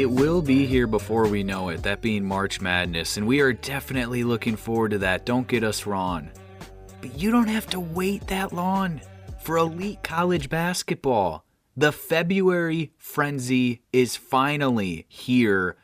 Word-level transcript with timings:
It 0.00 0.08
will 0.08 0.40
be 0.40 0.66
here 0.66 0.86
before 0.86 1.26
we 1.26 1.42
know 1.42 1.68
it, 1.68 1.82
that 1.82 2.00
being 2.00 2.24
March 2.24 2.60
Madness, 2.60 3.16
and 3.16 3.26
we 3.26 3.40
are 3.40 3.52
definitely 3.52 4.24
looking 4.24 4.56
forward 4.56 4.92
to 4.92 4.98
that. 4.98 5.26
Don't 5.26 5.48
get 5.48 5.64
us 5.64 5.84
wrong. 5.84 6.30
But 7.00 7.18
you 7.18 7.30
don't 7.30 7.48
have 7.48 7.66
to 7.70 7.80
wait 7.80 8.28
that 8.28 8.52
long 8.52 9.00
for 9.40 9.58
elite 9.58 10.02
college 10.02 10.48
basketball. 10.48 11.44
The 11.76 11.92
February 11.92 12.92
frenzy 12.96 13.82
is 13.92 14.16
finally 14.16 15.06
here, 15.08 15.76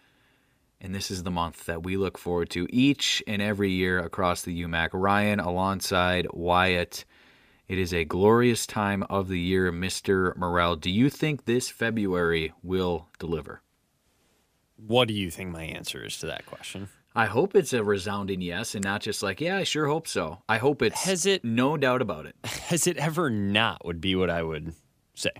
and 0.86 0.94
this 0.94 1.10
is 1.10 1.24
the 1.24 1.32
month 1.32 1.66
that 1.66 1.82
we 1.82 1.96
look 1.96 2.16
forward 2.16 2.48
to 2.50 2.68
each 2.70 3.20
and 3.26 3.42
every 3.42 3.72
year 3.72 3.98
across 3.98 4.42
the 4.42 4.62
UMAC. 4.62 4.90
Ryan 4.92 5.40
alongside 5.40 6.28
Wyatt. 6.32 7.04
It 7.66 7.76
is 7.76 7.92
a 7.92 8.04
glorious 8.04 8.68
time 8.68 9.02
of 9.10 9.26
the 9.26 9.40
year, 9.40 9.72
Mr. 9.72 10.36
Morrell. 10.36 10.76
Do 10.76 10.88
you 10.88 11.10
think 11.10 11.44
this 11.44 11.68
February 11.68 12.52
will 12.62 13.08
deliver? 13.18 13.62
What 14.76 15.08
do 15.08 15.14
you 15.14 15.28
think 15.28 15.50
my 15.50 15.64
answer 15.64 16.04
is 16.04 16.18
to 16.18 16.26
that 16.26 16.46
question? 16.46 16.88
I 17.16 17.26
hope 17.26 17.56
it's 17.56 17.72
a 17.72 17.82
resounding 17.82 18.40
yes 18.40 18.76
and 18.76 18.84
not 18.84 19.00
just 19.00 19.24
like, 19.24 19.40
yeah, 19.40 19.56
I 19.56 19.64
sure 19.64 19.88
hope 19.88 20.06
so. 20.06 20.42
I 20.48 20.58
hope 20.58 20.82
it's 20.82 21.02
Has 21.02 21.26
it- 21.26 21.44
no 21.44 21.76
doubt 21.76 22.00
about 22.00 22.26
it. 22.26 22.36
Has 22.44 22.86
it 22.86 22.96
ever 22.96 23.28
not 23.28 23.84
would 23.84 24.00
be 24.00 24.14
what 24.14 24.30
I 24.30 24.44
would 24.44 24.72
say. 25.14 25.30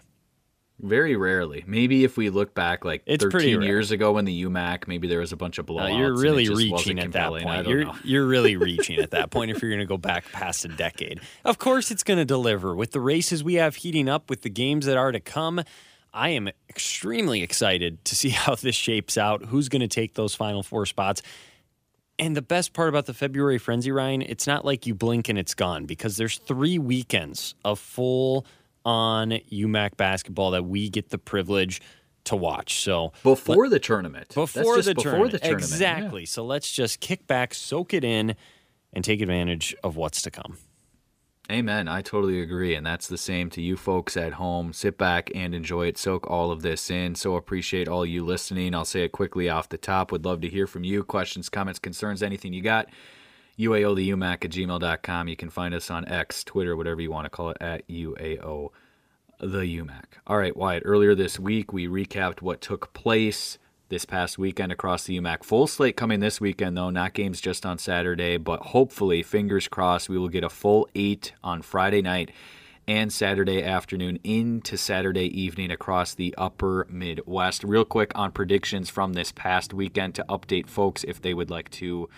Very 0.79 1.17
rarely. 1.17 1.65
Maybe 1.67 2.05
if 2.05 2.19
we 2.19 2.29
look 2.29 2.53
back 2.55 2.85
like 2.85 3.03
It's 3.07 3.25
13 3.25 3.63
years 3.63 3.91
ago 3.91 4.13
when 4.13 4.27
the 4.27 4.45
UMAC, 4.45 4.87
maybe 4.87 5.09
there 5.09 5.21
was 5.21 5.33
a 5.33 5.37
bunch 5.37 5.57
of 5.57 5.69
Uh, 5.71 5.73
blowouts. 5.73 5.99
you're 5.99 6.09
and 6.11 6.19
it 6.19 6.23
really 6.23 6.49
reaching 6.51 6.99
at 6.99 7.13
that 7.13 7.29
point. 7.31 7.45
don't 7.45 7.69
You're 7.69 7.85
know. 7.85 7.95
you're 8.05 8.27
really 8.27 8.57
reaching 8.59 8.99
at 8.99 9.11
that 9.13 9.31
point 9.31 9.51
if 9.51 9.63
you're 9.63 9.71
going 9.71 9.81
to 9.81 9.87
go 9.87 9.97
back 9.97 10.31
past 10.33 10.65
a 10.67 10.69
decade. 10.69 11.21
Of 11.45 11.59
course, 11.59 11.91
it's 11.91 12.03
going 12.03 12.19
to 12.19 12.27
deliver 12.27 12.75
with 12.77 12.93
the 12.93 13.01
races 13.01 13.43
we 13.43 13.55
have 13.55 13.77
heating 13.77 14.07
up, 14.09 14.29
with 14.29 14.43
the 14.43 14.51
games 14.51 14.85
that 14.85 14.99
are 14.99 15.13
to 15.13 15.21
come. 15.21 15.63
I 16.13 16.31
am 16.31 16.51
extremely 16.69 17.43
excited 17.43 18.05
to 18.05 18.15
see 18.17 18.29
how 18.45 18.55
this 18.55 18.75
shapes 18.77 19.17
out. 19.17 19.47
Who's 19.47 19.71
going 19.71 19.81
to 19.81 19.89
take 19.89 20.13
those 20.15 20.35
final 20.35 20.63
four 20.63 20.85
spots? 20.85 21.23
And 22.19 22.37
the 22.37 22.43
best 22.43 22.73
part 22.75 22.89
about 22.91 23.07
the 23.07 23.15
February 23.15 23.59
frenzy, 23.59 23.91
Ryan, 23.93 24.23
it's 24.23 24.47
not 24.47 24.65
like 24.65 24.87
you 24.87 24.95
blink 24.95 25.29
and 25.31 25.39
it's 25.39 25.53
gone 25.55 25.85
because 25.87 26.17
there's 26.19 26.39
three 26.39 26.79
weekends 26.79 27.55
of 27.65 27.79
full 27.79 28.47
on 28.87 29.31
UMAC 29.53 29.97
basketball 29.97 30.53
that 30.53 30.65
we 30.65 30.89
get 30.89 31.11
the 31.11 31.19
privilege 31.19 31.83
to 32.25 32.37
watch. 32.37 32.81
So 32.81 33.13
Before 33.23 33.69
the 33.69 33.81
tournament. 33.81 34.29
Before 34.35 34.81
the 34.81 34.95
before 34.95 35.03
tournament. 35.03 35.33
the 35.33 35.39
tournament. 35.41 35.71
yeah. 35.81 35.97
Exactly. 35.99 36.25
So 36.27 36.45
let's 36.45 36.71
just 36.71 37.01
kick 37.01 37.27
back, 37.27 37.53
soak 37.53 37.93
it 37.93 38.05
in, 38.05 38.37
and 38.93 39.05
take 39.05 39.21
advantage 39.21 39.75
of 39.83 39.97
what's 39.97 40.23
to 40.23 40.31
come. 40.31 40.57
Amen. 41.51 41.87
I 41.87 42.03
totally 42.03 42.41
agree. 42.41 42.75
And 42.75 42.85
that's 42.85 43.07
the 43.07 43.19
same 43.19 43.51
to 43.51 43.63
you 43.63 43.77
folks 43.77 44.17
at 44.17 44.35
home. 44.35 44.73
Sit 44.73 44.99
back 44.99 45.31
and 45.35 45.55
enjoy 45.55 45.87
it. 45.87 45.99
Soak 45.99 46.29
all 46.29 46.51
of 46.51 46.63
this 46.63 46.91
in. 46.91 47.15
So 47.15 47.37
appreciate 47.37 47.87
all 47.87 48.05
you 48.07 48.25
listening. 48.25 48.75
I'll 48.75 48.85
say 48.85 49.03
it 49.05 49.13
quickly 49.13 49.49
off 49.49 49.69
the 49.69 49.79
top. 49.79 50.11
Would 50.11 50.25
love 50.25 50.41
to 50.41 50.49
hear 50.49 50.67
from 50.67 50.83
you. 50.83 51.05
Questions, 51.05 51.49
comments, 51.49 51.79
concerns, 51.79 52.23
anything 52.23 52.53
you 52.53 52.63
got. 52.63 52.89
UAO 53.59 53.97
the 53.97 54.11
UMAC 54.11 54.45
at 54.45 54.51
gmail.com. 54.51 55.29
You 55.29 55.37
can 55.37 55.51
find 55.51 55.75
us 55.75 55.91
on 55.91 56.07
X, 56.09 56.45
Twitter, 56.45 56.77
whatever 56.77 57.01
you 57.01 57.11
want 57.11 57.25
to 57.25 57.31
call 57.31 57.51
it, 57.51 57.57
at 57.61 57.87
UAO 57.89 58.71
the 59.39 59.63
UMAC. 59.63 60.05
All 60.27 60.39
right, 60.39 60.57
Wyatt. 60.57 60.83
Earlier 60.85 61.15
this 61.15 61.39
week, 61.39 61.73
we 61.73 61.87
recapped 61.87 62.43
what 62.43 62.61
took 62.61 62.93
place 62.93 63.59
this 63.89 64.05
past 64.05 64.39
weekend 64.39 64.73
across 64.73 65.05
the 65.05 65.19
UMAC. 65.19 65.45
Full 65.45 65.67
slate 65.67 65.97
coming 65.97 66.21
this 66.21 66.41
weekend, 66.41 66.77
though, 66.77 66.91
not 66.91 67.15
games 67.15 67.41
just 67.41 67.65
on 67.65 67.79
Saturday, 67.79 68.37
but 68.37 68.61
hopefully, 68.61 69.23
fingers 69.23 69.69
crossed, 69.69 70.09
we 70.09 70.19
will 70.19 70.29
get 70.29 70.45
a 70.45 70.49
full 70.49 70.89
eight 70.95 71.33
on 71.43 71.63
Friday 71.63 72.03
night 72.03 72.33
and 72.89 73.13
Saturday 73.13 73.63
afternoon 73.65 74.19
into 74.23 74.77
Saturday 74.77 75.27
evening 75.41 75.71
across 75.71 76.15
the 76.15 76.35
upper 76.39 76.87
Midwest. 76.89 77.65
Real 77.65 77.85
quick 77.85 78.13
on 78.15 78.31
predictions 78.33 78.91
from 78.91 79.13
this 79.13 79.33
past 79.33 79.75
weekend 79.75 80.15
to 80.15 80.25
update 80.29 80.69
folks 80.69 81.05
if 81.05 81.21
they 81.21 81.35
would 81.35 81.51
like 81.51 81.71
to 81.71 82.09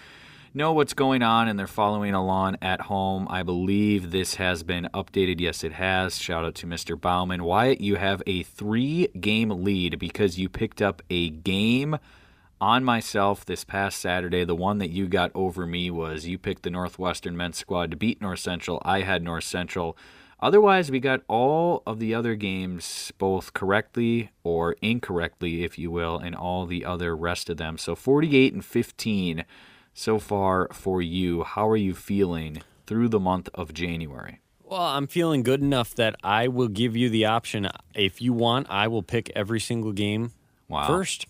know 0.55 0.73
what's 0.73 0.95
going 0.95 1.23
on 1.23 1.49
and 1.49 1.59
they're 1.59 1.67
following 1.67 2.15
along 2.15 2.57
at 2.63 2.83
home. 2.83 3.27
I 3.31 3.43
believe 3.43 4.11
this 4.11 4.37
has 4.37 4.63
been 4.63 4.89
updated. 4.95 5.41
Yes, 5.41 5.63
it 5.65 5.73
has. 5.73 6.19
Shout 6.19 6.45
out 6.45 6.55
to 6.57 6.67
Mr. 6.67 7.01
Bauman. 7.01 7.45
Wyatt, 7.45 7.81
you 7.81 7.97
have 7.97 8.23
a 8.27 8.43
three 8.43 9.09
game 9.21 9.51
lead 9.51 9.99
because 9.99 10.39
you 10.39 10.49
picked 10.49 10.81
up 10.81 11.03
a 11.11 11.31
game 11.31 11.99
on 12.61 12.85
myself 12.85 13.45
this 13.45 13.65
past 13.65 14.01
Saturday. 14.01 14.45
The 14.45 14.55
one 14.55 14.79
that 14.79 14.91
you 14.91 15.07
got 15.07 15.31
over 15.35 15.67
me 15.67 15.91
was 15.91 16.27
you 16.27 16.39
picked 16.39 16.63
the 16.63 16.71
Northwestern 16.71 17.37
men's 17.37 17.59
squad 17.59 17.91
to 17.91 17.97
beat 17.97 18.21
North 18.21 18.41
Central. 18.41 18.83
I 18.85 19.03
had 19.03 19.23
North 19.23 19.45
Central. 19.45 19.97
Otherwise, 20.41 20.91
we 20.91 21.01
got 21.01 21.23
all 21.27 21.83
of 21.85 21.99
the 21.99 22.15
other 22.15 22.37
games 22.37 23.13
both 23.19 23.53
correctly 23.55 24.31
or 24.45 24.77
incorrectly, 24.81 25.65
if 25.65 25.79
you 25.79 25.91
will, 25.91 26.17
and 26.17 26.35
all 26.35 26.65
the 26.65 26.85
other 26.85 27.17
rest 27.17 27.51
of 27.51 27.57
them. 27.57 27.77
So 27.77 27.97
48 27.97 28.55
and 28.55 28.65
15 28.65 29.45
so 29.99 30.19
far 30.19 30.69
for 30.73 31.03
you. 31.03 31.43
How 31.45 31.69
are 31.69 31.77
you 31.77 31.95
feeling 31.95 32.63
through 32.87 33.09
the 33.09 33.21
month 33.21 33.49
of 33.55 33.75
January? 33.75 34.41
Well, 34.63 34.81
I'm 34.81 35.07
feeling 35.07 35.43
good 35.43 35.61
enough 35.61 35.95
that 35.95 36.15
I 36.23 36.49
will 36.49 36.69
give 36.69 36.95
you 36.97 37.09
the 37.09 37.25
option. 37.25 37.69
If 37.95 38.21
you 38.21 38.33
want, 38.33 38.67
I 38.71 38.87
will 38.89 39.03
pick 39.03 39.31
every 39.35 39.61
single 39.61 39.93
game 39.93 40.33
Wow. 40.69 40.87
first. 40.87 41.27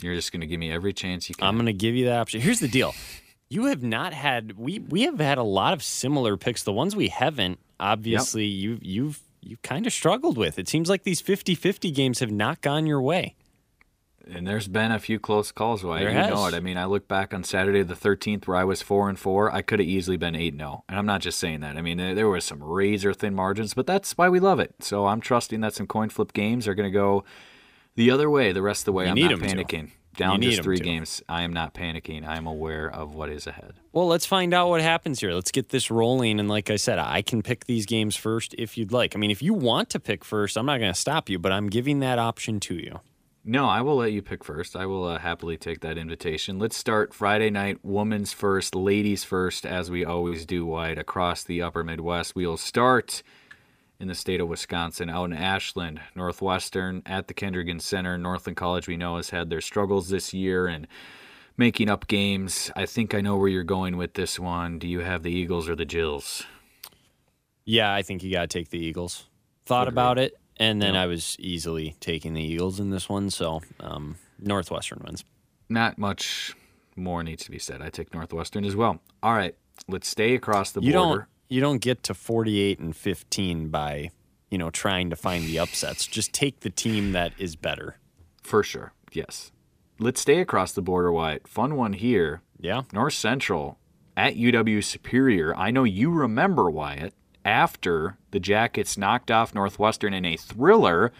You're 0.00 0.14
just 0.14 0.30
going 0.32 0.40
to 0.40 0.46
give 0.46 0.60
me 0.60 0.70
every 0.70 0.92
chance 0.92 1.28
you 1.28 1.34
can. 1.34 1.46
I'm 1.46 1.56
going 1.56 1.66
to 1.66 1.72
give 1.72 1.94
you 1.94 2.04
the 2.04 2.14
option. 2.16 2.40
Here's 2.40 2.60
the 2.60 2.68
deal. 2.68 2.94
You 3.48 3.66
have 3.66 3.82
not 3.82 4.12
had 4.12 4.56
we 4.58 4.78
we 4.80 5.02
have 5.02 5.18
had 5.20 5.38
a 5.38 5.42
lot 5.42 5.72
of 5.72 5.82
similar 5.82 6.36
picks. 6.36 6.62
The 6.64 6.72
ones 6.72 6.94
we 6.96 7.08
haven't, 7.08 7.58
obviously, 7.78 8.44
you 8.44 8.78
you've 8.82 9.20
you've 9.40 9.62
kind 9.62 9.86
of 9.86 9.92
struggled 9.92 10.36
with. 10.36 10.58
It 10.58 10.68
seems 10.68 10.88
like 10.88 11.04
these 11.04 11.22
50-50 11.22 11.94
games 11.94 12.18
have 12.18 12.32
not 12.32 12.60
gone 12.60 12.86
your 12.86 13.00
way. 13.00 13.36
And 14.28 14.46
there's 14.46 14.66
been 14.66 14.90
a 14.90 14.98
few 14.98 15.20
close 15.20 15.52
calls, 15.52 15.84
Why 15.84 16.00
you 16.00 16.12
know 16.12 16.46
it. 16.46 16.54
I 16.54 16.60
mean, 16.60 16.76
I 16.76 16.84
look 16.84 17.06
back 17.06 17.32
on 17.32 17.44
Saturday 17.44 17.82
the 17.82 17.94
13th 17.94 18.46
where 18.48 18.56
I 18.56 18.64
was 18.64 18.82
four 18.82 19.08
and 19.08 19.16
four. 19.18 19.52
I 19.54 19.62
could 19.62 19.78
have 19.78 19.88
easily 19.88 20.16
been 20.16 20.34
eight 20.34 20.52
and 20.52 20.60
zero, 20.60 20.82
and 20.88 20.98
I'm 20.98 21.06
not 21.06 21.20
just 21.20 21.38
saying 21.38 21.60
that. 21.60 21.76
I 21.76 21.82
mean, 21.82 21.96
there, 21.98 22.14
there 22.14 22.28
was 22.28 22.44
some 22.44 22.62
razor 22.62 23.14
thin 23.14 23.34
margins, 23.34 23.72
but 23.74 23.86
that's 23.86 24.18
why 24.18 24.28
we 24.28 24.40
love 24.40 24.58
it. 24.58 24.74
So 24.80 25.06
I'm 25.06 25.20
trusting 25.20 25.60
that 25.60 25.74
some 25.74 25.86
coin 25.86 26.08
flip 26.08 26.32
games 26.32 26.66
are 26.66 26.74
going 26.74 26.90
to 26.90 26.96
go 26.98 27.24
the 27.94 28.10
other 28.10 28.28
way 28.28 28.50
the 28.52 28.62
rest 28.62 28.80
of 28.82 28.84
the 28.86 28.92
way. 28.92 29.04
You 29.04 29.10
I'm 29.12 29.18
not 29.18 29.32
'em 29.32 29.40
to. 29.40 29.46
panicking. 29.46 29.90
Down 30.16 30.40
need 30.40 30.62
three 30.62 30.78
to. 30.78 30.82
games. 30.82 31.22
I 31.28 31.42
am 31.42 31.52
not 31.52 31.74
panicking. 31.74 32.26
I 32.26 32.36
am 32.38 32.46
aware 32.46 32.90
of 32.90 33.14
what 33.14 33.28
is 33.28 33.46
ahead. 33.46 33.74
Well, 33.92 34.06
let's 34.06 34.24
find 34.24 34.54
out 34.54 34.70
what 34.70 34.80
happens 34.80 35.20
here. 35.20 35.32
Let's 35.34 35.50
get 35.50 35.68
this 35.68 35.90
rolling. 35.90 36.40
And 36.40 36.48
like 36.48 36.70
I 36.70 36.76
said, 36.76 36.98
I 36.98 37.20
can 37.20 37.42
pick 37.42 37.66
these 37.66 37.84
games 37.84 38.16
first 38.16 38.54
if 38.56 38.78
you'd 38.78 38.92
like. 38.92 39.14
I 39.14 39.18
mean, 39.18 39.30
if 39.30 39.42
you 39.42 39.52
want 39.52 39.90
to 39.90 40.00
pick 40.00 40.24
first, 40.24 40.56
I'm 40.56 40.64
not 40.64 40.78
going 40.80 40.92
to 40.92 40.98
stop 40.98 41.28
you, 41.28 41.38
but 41.38 41.52
I'm 41.52 41.68
giving 41.68 42.00
that 42.00 42.18
option 42.18 42.60
to 42.60 42.74
you. 42.74 43.00
No, 43.48 43.68
I 43.68 43.80
will 43.80 43.94
let 43.94 44.10
you 44.10 44.22
pick 44.22 44.42
first. 44.42 44.74
I 44.74 44.86
will 44.86 45.04
uh, 45.04 45.18
happily 45.20 45.56
take 45.56 45.78
that 45.82 45.96
invitation. 45.96 46.58
Let's 46.58 46.76
start 46.76 47.14
Friday 47.14 47.48
night, 47.48 47.78
women's 47.84 48.32
first, 48.32 48.74
ladies 48.74 49.22
first, 49.22 49.64
as 49.64 49.88
we 49.88 50.04
always 50.04 50.44
do, 50.44 50.66
wide 50.66 50.98
across 50.98 51.44
the 51.44 51.62
upper 51.62 51.84
Midwest. 51.84 52.34
We'll 52.34 52.56
start 52.56 53.22
in 54.00 54.08
the 54.08 54.16
state 54.16 54.40
of 54.40 54.48
Wisconsin, 54.48 55.08
out 55.08 55.26
in 55.26 55.32
Ashland, 55.32 56.00
Northwestern, 56.16 57.02
at 57.06 57.28
the 57.28 57.34
Kendrigan 57.34 57.78
Center. 57.78 58.18
Northland 58.18 58.56
College, 58.56 58.88
we 58.88 58.96
know, 58.96 59.14
has 59.14 59.30
had 59.30 59.48
their 59.48 59.60
struggles 59.60 60.08
this 60.08 60.34
year 60.34 60.66
and 60.66 60.88
making 61.56 61.88
up 61.88 62.08
games. 62.08 62.72
I 62.74 62.84
think 62.84 63.14
I 63.14 63.20
know 63.20 63.36
where 63.36 63.46
you're 63.46 63.62
going 63.62 63.96
with 63.96 64.14
this 64.14 64.40
one. 64.40 64.80
Do 64.80 64.88
you 64.88 65.00
have 65.00 65.22
the 65.22 65.30
Eagles 65.30 65.68
or 65.68 65.76
the 65.76 65.84
Jills? 65.84 66.44
Yeah, 67.64 67.94
I 67.94 68.02
think 68.02 68.24
you 68.24 68.32
got 68.32 68.40
to 68.40 68.48
take 68.48 68.70
the 68.70 68.80
Eagles. 68.80 69.28
Thought 69.66 69.86
Agreed. 69.86 69.94
about 69.94 70.18
it, 70.18 70.34
and 70.58 70.80
then. 70.80 70.96
I 70.96 71.06
was 71.06 71.36
easily 71.38 71.96
taking 72.00 72.34
the 72.34 72.42
Eagles 72.42 72.80
in 72.80 72.90
this 72.90 73.08
one. 73.08 73.30
So 73.30 73.62
um, 73.80 74.16
Northwestern 74.38 75.02
wins. 75.04 75.24
Not 75.68 75.98
much 75.98 76.54
more 76.96 77.22
needs 77.22 77.44
to 77.44 77.50
be 77.50 77.58
said. 77.58 77.82
I 77.82 77.90
take 77.90 78.14
Northwestern 78.14 78.64
as 78.64 78.74
well. 78.76 79.00
All 79.22 79.34
right, 79.34 79.54
let's 79.88 80.08
stay 80.08 80.34
across 80.34 80.70
the 80.72 80.80
You 80.80 80.92
border. 80.92 81.18
don't 81.18 81.28
you 81.48 81.60
don't 81.60 81.78
get 81.80 82.02
to 82.04 82.14
48 82.14 82.78
and 82.80 82.96
15 82.96 83.68
by 83.68 84.10
you 84.50 84.58
know 84.58 84.70
trying 84.70 85.10
to 85.10 85.16
find 85.16 85.44
the 85.44 85.58
upsets. 85.58 86.06
Just 86.06 86.32
take 86.32 86.60
the 86.60 86.70
team 86.70 87.12
that 87.12 87.32
is 87.38 87.56
better. 87.56 87.98
For 88.42 88.62
sure. 88.62 88.92
Yes. 89.12 89.50
let's 89.98 90.20
stay 90.20 90.40
across 90.40 90.72
the 90.72 90.82
border, 90.82 91.10
Wyatt. 91.12 91.48
Fun 91.48 91.74
one 91.76 91.94
here. 91.94 92.42
Yeah. 92.60 92.82
North 92.92 93.14
Central 93.14 93.78
at 94.16 94.34
UW 94.36 94.82
Superior. 94.84 95.54
I 95.56 95.70
know 95.70 95.84
you 95.84 96.10
remember, 96.10 96.70
Wyatt, 96.70 97.12
after 97.46 98.18
the 98.32 98.40
Jackets 98.40 98.98
knocked 98.98 99.30
off 99.30 99.54
Northwestern 99.54 100.12
in 100.12 100.24
a 100.24 100.36
thriller. 100.36 101.12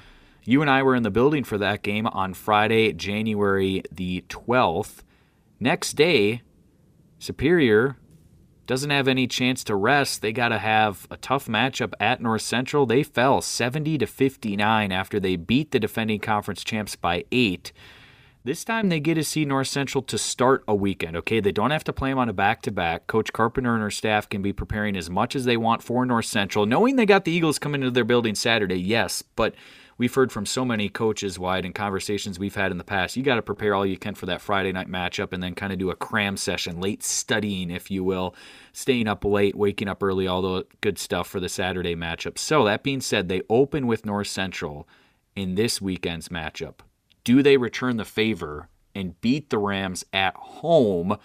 You 0.44 0.60
and 0.60 0.70
I 0.70 0.82
were 0.82 0.96
in 0.96 1.04
the 1.04 1.10
building 1.10 1.44
for 1.44 1.56
that 1.58 1.82
game 1.82 2.06
on 2.08 2.34
Friday, 2.34 2.92
January 2.92 3.82
the 3.90 4.24
12th. 4.28 5.02
Next 5.58 5.94
day, 5.94 6.42
Superior 7.18 7.96
doesn't 8.66 8.90
have 8.90 9.08
any 9.08 9.26
chance 9.28 9.62
to 9.64 9.76
rest. 9.76 10.20
They 10.20 10.32
got 10.32 10.48
to 10.48 10.58
have 10.58 11.06
a 11.10 11.16
tough 11.16 11.46
matchup 11.46 11.92
at 12.00 12.20
North 12.20 12.42
Central. 12.42 12.84
They 12.84 13.04
fell 13.04 13.40
70 13.40 13.98
to 13.98 14.06
59 14.06 14.92
after 14.92 15.20
they 15.20 15.36
beat 15.36 15.70
the 15.70 15.80
defending 15.80 16.18
conference 16.18 16.64
champs 16.64 16.96
by 16.96 17.24
8. 17.30 17.72
This 18.46 18.62
time 18.62 18.90
they 18.90 19.00
get 19.00 19.14
to 19.14 19.24
see 19.24 19.44
North 19.44 19.66
Central 19.66 20.02
to 20.02 20.16
start 20.16 20.62
a 20.68 20.74
weekend, 20.74 21.16
okay? 21.16 21.40
They 21.40 21.50
don't 21.50 21.72
have 21.72 21.82
to 21.82 21.92
play 21.92 22.10
them 22.10 22.20
on 22.20 22.28
a 22.28 22.32
back 22.32 22.62
to 22.62 22.70
back. 22.70 23.08
Coach 23.08 23.32
Carpenter 23.32 23.74
and 23.74 23.82
her 23.82 23.90
staff 23.90 24.28
can 24.28 24.40
be 24.40 24.52
preparing 24.52 24.96
as 24.96 25.10
much 25.10 25.34
as 25.34 25.46
they 25.46 25.56
want 25.56 25.82
for 25.82 26.06
North 26.06 26.26
Central, 26.26 26.64
knowing 26.64 26.94
they 26.94 27.06
got 27.06 27.24
the 27.24 27.32
Eagles 27.32 27.58
coming 27.58 27.80
into 27.80 27.90
their 27.90 28.04
building 28.04 28.36
Saturday, 28.36 28.80
yes, 28.80 29.20
but 29.20 29.56
we've 29.98 30.14
heard 30.14 30.30
from 30.30 30.46
so 30.46 30.64
many 30.64 30.88
coaches 30.88 31.40
wide 31.40 31.64
in 31.64 31.72
conversations 31.72 32.38
we've 32.38 32.54
had 32.54 32.70
in 32.70 32.78
the 32.78 32.84
past. 32.84 33.16
You 33.16 33.24
got 33.24 33.34
to 33.34 33.42
prepare 33.42 33.74
all 33.74 33.84
you 33.84 33.98
can 33.98 34.14
for 34.14 34.26
that 34.26 34.40
Friday 34.40 34.70
night 34.70 34.88
matchup 34.88 35.32
and 35.32 35.42
then 35.42 35.56
kind 35.56 35.72
of 35.72 35.80
do 35.80 35.90
a 35.90 35.96
cram 35.96 36.36
session, 36.36 36.80
late 36.80 37.02
studying, 37.02 37.68
if 37.68 37.90
you 37.90 38.04
will, 38.04 38.32
staying 38.72 39.08
up 39.08 39.24
late, 39.24 39.56
waking 39.56 39.88
up 39.88 40.00
early, 40.04 40.28
all 40.28 40.42
the 40.42 40.66
good 40.80 41.00
stuff 41.00 41.26
for 41.26 41.40
the 41.40 41.48
Saturday 41.48 41.96
matchup. 41.96 42.38
So, 42.38 42.62
that 42.66 42.84
being 42.84 43.00
said, 43.00 43.28
they 43.28 43.42
open 43.50 43.88
with 43.88 44.06
North 44.06 44.28
Central 44.28 44.86
in 45.34 45.56
this 45.56 45.82
weekend's 45.82 46.28
matchup. 46.28 46.76
Do 47.26 47.42
they 47.42 47.56
return 47.56 47.96
the 47.96 48.04
favor 48.04 48.68
and 48.94 49.20
beat 49.20 49.50
the 49.50 49.58
Rams 49.58 50.04
at 50.12 50.36
home 50.36 51.16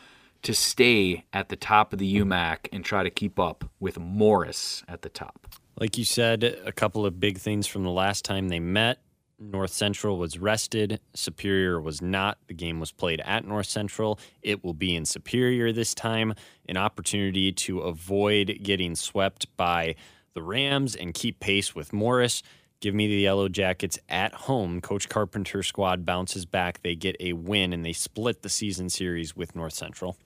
to 0.41 0.51
stay 0.51 1.25
at 1.31 1.49
the 1.49 1.55
top 1.55 1.93
of 1.93 1.99
the 1.99 2.15
UMAC 2.15 2.67
and 2.73 2.83
try 2.83 3.03
to 3.03 3.11
keep 3.11 3.37
up 3.37 3.69
with 3.79 3.99
Morris 3.99 4.83
at 4.87 5.03
the 5.03 5.09
top? 5.09 5.45
Like 5.79 5.99
you 5.99 6.03
said, 6.03 6.43
a 6.65 6.71
couple 6.71 7.05
of 7.05 7.19
big 7.19 7.37
things 7.37 7.67
from 7.67 7.83
the 7.83 7.91
last 7.91 8.25
time 8.25 8.49
they 8.49 8.59
met. 8.59 8.97
North 9.37 9.73
Central 9.73 10.17
was 10.17 10.39
rested. 10.39 10.99
Superior 11.13 11.79
was 11.79 12.01
not. 12.01 12.39
The 12.47 12.55
game 12.55 12.79
was 12.79 12.91
played 12.91 13.21
at 13.23 13.45
North 13.45 13.67
Central. 13.67 14.19
It 14.41 14.63
will 14.63 14.73
be 14.73 14.95
in 14.95 15.05
Superior 15.05 15.71
this 15.71 15.93
time. 15.93 16.33
An 16.67 16.77
opportunity 16.77 17.51
to 17.51 17.81
avoid 17.81 18.57
getting 18.63 18.95
swept 18.95 19.55
by 19.55 19.93
the 20.33 20.41
Rams 20.41 20.95
and 20.95 21.13
keep 21.13 21.39
pace 21.39 21.75
with 21.75 21.93
Morris. 21.93 22.41
Give 22.81 22.95
me 22.95 23.07
the 23.07 23.15
Yellow 23.21 23.47
Jackets 23.47 23.99
at 24.09 24.33
home. 24.33 24.81
Coach 24.81 25.07
Carpenter's 25.07 25.67
squad 25.67 26.03
bounces 26.05 26.45
back. 26.45 26.81
They 26.81 26.95
get 26.95 27.15
a 27.19 27.33
win 27.33 27.73
and 27.73 27.85
they 27.85 27.93
split 27.93 28.41
the 28.41 28.49
season 28.49 28.89
series 28.89 29.35
with 29.35 29.55
North 29.55 29.73
Central. 29.73 30.17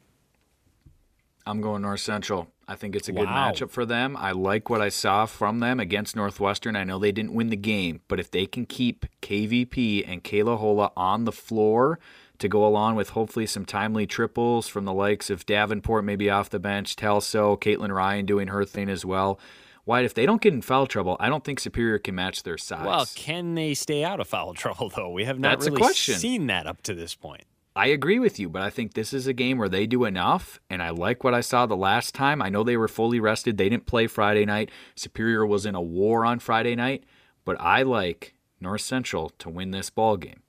I'm 1.45 1.61
going 1.61 1.81
North 1.83 1.99
Central. 1.99 2.47
I 2.67 2.75
think 2.75 2.95
it's 2.95 3.09
a 3.09 3.11
good 3.11 3.25
Wow. 3.27 3.51
matchup 3.51 3.69
for 3.69 3.85
them. 3.85 4.17
I 4.17 4.31
like 4.31 4.69
what 4.69 4.81
I 4.81 4.89
saw 4.89 5.25
from 5.27 5.59
them 5.59 5.79
against 5.79 6.15
Northwestern. 6.15 6.75
I 6.75 6.83
know 6.85 6.97
they 6.97 7.11
didn't 7.11 7.33
win 7.35 7.49
the 7.49 7.55
game, 7.55 7.99
but 8.07 8.19
if 8.19 8.31
they 8.31 8.47
can 8.47 8.65
keep 8.65 9.05
KVP 9.21 10.03
and 10.07 10.23
Kayla 10.23 10.57
Hola 10.57 10.91
on 10.97 11.25
the 11.25 11.31
floor 11.31 11.99
to 12.39 12.47
go 12.47 12.65
along 12.65 12.95
with 12.95 13.09
hopefully 13.09 13.45
some 13.45 13.65
timely 13.65 14.07
triples 14.07 14.67
from 14.67 14.85
the 14.85 14.93
likes 14.93 15.29
of 15.29 15.45
Davenport, 15.45 16.03
maybe 16.05 16.29
off 16.29 16.49
the 16.49 16.57
bench, 16.59 16.95
Telso, 16.95 17.59
Caitlin 17.59 17.93
Ryan 17.93 18.25
doing 18.25 18.47
her 18.47 18.65
thing 18.65 18.89
as 18.89 19.05
well. 19.05 19.39
Wyatt, 19.85 20.05
if 20.05 20.13
they 20.15 20.25
don't 20.25 20.41
get 20.41 20.53
in 20.53 20.61
foul 20.61 20.87
trouble, 20.87 21.15
I 21.19 21.29
don't 21.29 21.43
think 21.43 21.59
Superior 21.59 21.99
can 21.99 22.15
match 22.15 22.43
their 22.43 22.57
size. 22.57 22.85
Well, 22.85 23.05
can 23.13 23.53
they 23.53 23.73
stay 23.75 24.03
out 24.03 24.19
of 24.19 24.27
foul 24.27 24.53
trouble, 24.55 24.89
though? 24.89 25.09
We 25.09 25.25
have 25.25 25.39
not 25.39 25.59
That's 25.59 25.69
really 25.69 25.93
seen 25.93 26.47
that 26.47 26.65
up 26.67 26.81
to 26.83 26.93
this 26.93 27.15
point. 27.15 27.43
I 27.77 27.87
agree 27.87 28.19
with 28.19 28.39
you, 28.39 28.47
but 28.47 28.61
I 28.61 28.69
think 28.69 28.93
this 28.93 29.11
is 29.11 29.27
a 29.27 29.33
game 29.33 29.57
where 29.57 29.67
they 29.67 29.85
do 29.85 30.05
enough, 30.05 30.61
and 30.69 30.81
I 30.81 30.91
like 30.91 31.25
what 31.25 31.33
I 31.33 31.41
saw 31.41 31.65
the 31.65 31.75
last 31.75 32.15
time. 32.15 32.41
I 32.41 32.47
know 32.47 32.63
they 32.63 32.77
were 32.77 32.87
fully 32.87 33.19
rested. 33.19 33.57
They 33.57 33.67
didn't 33.67 33.85
play 33.85 34.07
Friday 34.07 34.45
night. 34.45 34.71
Superior 34.95 35.45
was 35.45 35.65
in 35.65 35.75
a 35.75 35.81
war 35.81 36.25
on 36.25 36.39
Friday 36.39 36.75
night, 36.75 37.03
but 37.43 37.59
I 37.59 37.81
like 37.81 38.33
North 38.61 38.79
Central 38.81 39.29
to 39.39 39.49
win 39.49 39.71
this 39.71 39.89
ball 39.89 40.15
game. 40.15 40.41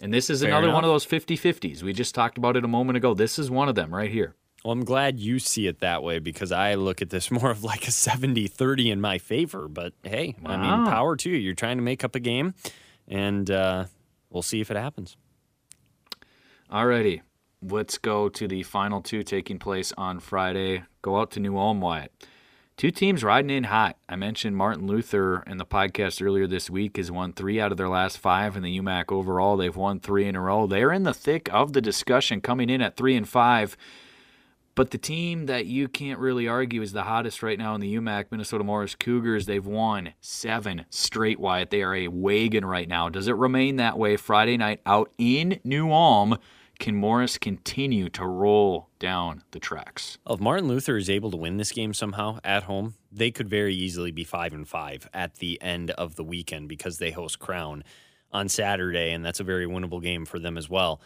And 0.00 0.12
this 0.12 0.28
is 0.28 0.40
Fair 0.40 0.50
another 0.50 0.72
one 0.72 0.82
of 0.82 0.90
those 0.90 1.06
50-50s. 1.06 1.84
We 1.84 1.92
just 1.92 2.12
talked 2.12 2.36
about 2.36 2.56
it 2.56 2.64
a 2.64 2.68
moment 2.68 2.96
ago. 2.96 3.14
This 3.14 3.38
is 3.38 3.48
one 3.48 3.68
of 3.68 3.76
them 3.76 3.94
right 3.94 4.10
here. 4.10 4.34
Well, 4.64 4.72
I'm 4.72 4.84
glad 4.84 5.18
you 5.18 5.38
see 5.38 5.66
it 5.66 5.80
that 5.80 6.02
way 6.02 6.18
because 6.20 6.52
I 6.52 6.74
look 6.74 7.02
at 7.02 7.10
this 7.10 7.30
more 7.30 7.50
of 7.50 7.64
like 7.64 7.88
a 7.88 7.90
70 7.90 8.46
30 8.46 8.90
in 8.90 9.00
my 9.00 9.18
favor. 9.18 9.68
But 9.68 9.92
hey, 10.02 10.36
I 10.44 10.56
mean, 10.56 10.86
power 10.86 11.16
to 11.16 11.30
you. 11.30 11.36
You're 11.36 11.54
trying 11.54 11.78
to 11.78 11.82
make 11.82 12.04
up 12.04 12.14
a 12.14 12.20
game, 12.20 12.54
and 13.08 13.50
uh, 13.50 13.86
we'll 14.30 14.42
see 14.42 14.60
if 14.60 14.70
it 14.70 14.76
happens. 14.76 15.16
Alrighty, 16.70 17.20
let's 17.60 17.98
go 17.98 18.28
to 18.30 18.48
the 18.48 18.62
final 18.62 19.02
two 19.02 19.22
taking 19.22 19.58
place 19.58 19.92
on 19.98 20.20
Friday. 20.20 20.84
Go 21.02 21.18
out 21.20 21.30
to 21.32 21.40
New 21.40 21.58
Ulm, 21.58 21.80
Wyatt. 21.80 22.12
Two 22.78 22.90
teams 22.90 23.22
riding 23.22 23.50
in 23.50 23.64
hot. 23.64 23.96
I 24.08 24.16
mentioned 24.16 24.56
Martin 24.56 24.86
Luther 24.86 25.42
in 25.46 25.58
the 25.58 25.66
podcast 25.66 26.24
earlier 26.24 26.46
this 26.46 26.70
week 26.70 26.96
has 26.96 27.12
won 27.12 27.32
three 27.32 27.60
out 27.60 27.70
of 27.70 27.78
their 27.78 27.88
last 27.88 28.18
five 28.18 28.56
in 28.56 28.62
the 28.62 28.78
UMAC 28.80 29.12
overall. 29.12 29.56
They've 29.56 29.76
won 29.76 30.00
three 30.00 30.26
in 30.26 30.34
a 30.34 30.40
row. 30.40 30.66
They're 30.66 30.90
in 30.92 31.02
the 31.02 31.12
thick 31.12 31.52
of 31.52 31.74
the 31.74 31.82
discussion, 31.82 32.40
coming 32.40 32.70
in 32.70 32.80
at 32.80 32.96
three 32.96 33.14
and 33.14 33.28
five. 33.28 33.76
But 34.74 34.90
the 34.90 34.98
team 34.98 35.46
that 35.46 35.66
you 35.66 35.86
can't 35.86 36.18
really 36.18 36.48
argue 36.48 36.80
is 36.80 36.92
the 36.92 37.02
hottest 37.02 37.42
right 37.42 37.58
now 37.58 37.74
in 37.74 37.82
the 37.82 37.94
UMAC, 37.94 38.26
Minnesota 38.30 38.64
Morris 38.64 38.94
Cougars, 38.94 39.44
they've 39.44 39.66
won 39.66 40.14
seven 40.20 40.86
straight, 40.88 41.38
Wyatt. 41.38 41.70
They 41.70 41.82
are 41.82 41.94
a 41.94 42.08
wagon 42.08 42.64
right 42.64 42.88
now. 42.88 43.10
Does 43.10 43.28
it 43.28 43.36
remain 43.36 43.76
that 43.76 43.98
way 43.98 44.16
Friday 44.16 44.56
night 44.56 44.80
out 44.86 45.12
in 45.18 45.60
New 45.62 45.92
Ulm? 45.92 46.38
Can 46.78 46.96
Morris 46.96 47.36
continue 47.36 48.08
to 48.08 48.26
roll 48.26 48.88
down 48.98 49.42
the 49.50 49.60
tracks? 49.60 50.18
If 50.28 50.40
Martin 50.40 50.68
Luther 50.68 50.96
is 50.96 51.10
able 51.10 51.30
to 51.30 51.36
win 51.36 51.58
this 51.58 51.70
game 51.70 51.92
somehow 51.92 52.38
at 52.42 52.64
home, 52.64 52.94
they 53.12 53.30
could 53.30 53.48
very 53.48 53.74
easily 53.74 54.10
be 54.10 54.24
five 54.24 54.54
and 54.54 54.66
five 54.66 55.06
at 55.12 55.36
the 55.36 55.60
end 55.60 55.90
of 55.92 56.16
the 56.16 56.24
weekend 56.24 56.68
because 56.68 56.96
they 56.96 57.10
host 57.10 57.38
Crown 57.38 57.84
on 58.32 58.48
Saturday, 58.48 59.12
and 59.12 59.24
that's 59.24 59.38
a 59.38 59.44
very 59.44 59.66
winnable 59.66 60.02
game 60.02 60.24
for 60.24 60.38
them 60.38 60.56
as 60.56 60.68
well. 60.68 61.00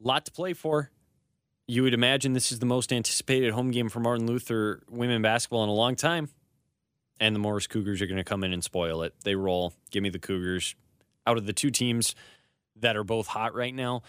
Lot 0.00 0.24
to 0.26 0.32
play 0.32 0.54
for. 0.54 0.90
You 1.68 1.82
would 1.82 1.94
imagine 1.94 2.32
this 2.32 2.52
is 2.52 2.60
the 2.60 2.66
most 2.66 2.92
anticipated 2.92 3.52
home 3.52 3.72
game 3.72 3.88
for 3.88 3.98
Martin 3.98 4.26
Luther 4.26 4.82
women 4.88 5.20
basketball 5.22 5.64
in 5.64 5.68
a 5.68 5.74
long 5.74 5.96
time. 5.96 6.28
And 7.18 7.34
the 7.34 7.40
Morris 7.40 7.66
Cougars 7.66 8.00
are 8.02 8.06
going 8.06 8.18
to 8.18 8.24
come 8.24 8.44
in 8.44 8.52
and 8.52 8.62
spoil 8.62 9.02
it. 9.02 9.14
They 9.24 9.34
roll. 9.34 9.72
Give 9.90 10.02
me 10.02 10.10
the 10.10 10.18
Cougars. 10.18 10.74
Out 11.26 11.38
of 11.38 11.46
the 11.46 11.52
two 11.52 11.70
teams 11.70 12.14
that 12.76 12.96
are 12.96 13.04
both 13.04 13.28
hot 13.28 13.54
right 13.54 13.74
now, 13.74 14.02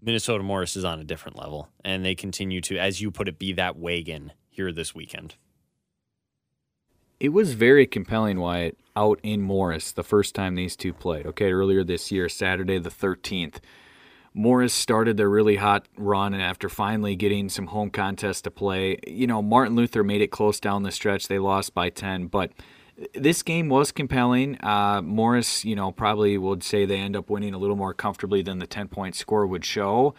Minnesota 0.00 0.44
Morris 0.44 0.76
is 0.76 0.84
on 0.84 1.00
a 1.00 1.04
different 1.04 1.38
level, 1.38 1.68
and 1.84 2.04
they 2.04 2.14
continue 2.14 2.60
to, 2.62 2.78
as 2.78 3.00
you 3.00 3.10
put 3.10 3.28
it, 3.28 3.38
be 3.38 3.52
that 3.54 3.76
wagon 3.76 4.32
here 4.50 4.70
this 4.70 4.94
weekend. 4.94 5.34
It 7.18 7.30
was 7.30 7.54
very 7.54 7.86
compelling, 7.86 8.38
Wyatt, 8.38 8.78
out 8.96 9.18
in 9.22 9.40
Morris 9.40 9.92
the 9.92 10.02
first 10.02 10.34
time 10.34 10.54
these 10.54 10.76
two 10.76 10.92
played. 10.92 11.26
Okay, 11.26 11.52
earlier 11.52 11.82
this 11.82 12.12
year, 12.12 12.28
Saturday 12.28 12.78
the 12.78 12.90
13th. 12.90 13.56
Morris 14.34 14.74
started 14.74 15.16
their 15.16 15.30
really 15.30 15.56
hot 15.56 15.86
run, 15.96 16.34
and 16.34 16.42
after 16.42 16.68
finally 16.68 17.14
getting 17.14 17.48
some 17.48 17.68
home 17.68 17.88
contests 17.88 18.42
to 18.42 18.50
play, 18.50 18.98
you 19.06 19.28
know, 19.28 19.40
Martin 19.40 19.76
Luther 19.76 20.02
made 20.02 20.20
it 20.20 20.32
close 20.32 20.58
down 20.58 20.82
the 20.82 20.90
stretch. 20.90 21.28
They 21.28 21.38
lost 21.38 21.72
by 21.72 21.88
10, 21.88 22.26
but 22.26 22.50
this 23.14 23.44
game 23.44 23.68
was 23.68 23.92
compelling. 23.92 24.62
Uh, 24.62 25.02
Morris, 25.02 25.64
you 25.64 25.76
know, 25.76 25.92
probably 25.92 26.36
would 26.36 26.64
say 26.64 26.84
they 26.84 26.98
end 26.98 27.14
up 27.14 27.30
winning 27.30 27.54
a 27.54 27.58
little 27.58 27.76
more 27.76 27.94
comfortably 27.94 28.42
than 28.42 28.58
the 28.58 28.66
10 28.66 28.88
point 28.88 29.14
score 29.14 29.46
would 29.46 29.64
show. 29.64 30.14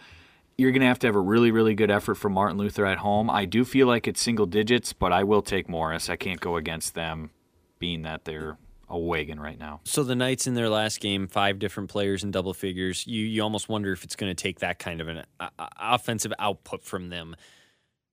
You're 0.56 0.72
going 0.72 0.80
to 0.80 0.86
have 0.86 0.98
to 1.00 1.06
have 1.06 1.16
a 1.16 1.20
really, 1.20 1.50
really 1.50 1.74
good 1.74 1.90
effort 1.90 2.14
from 2.14 2.32
Martin 2.32 2.56
Luther 2.56 2.86
at 2.86 2.98
home. 2.98 3.28
I 3.28 3.44
do 3.44 3.66
feel 3.66 3.86
like 3.86 4.08
it's 4.08 4.22
single 4.22 4.46
digits, 4.46 4.94
but 4.94 5.12
I 5.12 5.24
will 5.24 5.42
take 5.42 5.68
Morris. 5.68 6.08
I 6.08 6.16
can't 6.16 6.40
go 6.40 6.56
against 6.56 6.94
them, 6.94 7.30
being 7.78 8.00
that 8.02 8.24
they're 8.24 8.56
a 8.88 8.98
wagon 8.98 9.40
right 9.40 9.58
now. 9.58 9.80
So 9.84 10.02
the 10.04 10.14
Knights 10.14 10.46
in 10.46 10.54
their 10.54 10.68
last 10.68 11.00
game, 11.00 11.26
five 11.26 11.58
different 11.58 11.90
players 11.90 12.22
in 12.22 12.30
double 12.30 12.54
figures. 12.54 13.06
You 13.06 13.24
you 13.24 13.42
almost 13.42 13.68
wonder 13.68 13.92
if 13.92 14.04
it's 14.04 14.16
going 14.16 14.30
to 14.30 14.40
take 14.40 14.60
that 14.60 14.78
kind 14.78 15.00
of 15.00 15.08
an 15.08 15.24
uh, 15.40 15.48
uh, 15.58 15.66
offensive 15.78 16.32
output 16.38 16.84
from 16.84 17.08
them 17.08 17.36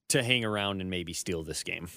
to 0.09 0.23
hang 0.23 0.43
around 0.45 0.81
and 0.81 0.89
maybe 0.89 1.13
steal 1.13 1.43
this 1.43 1.63
game. 1.63 1.87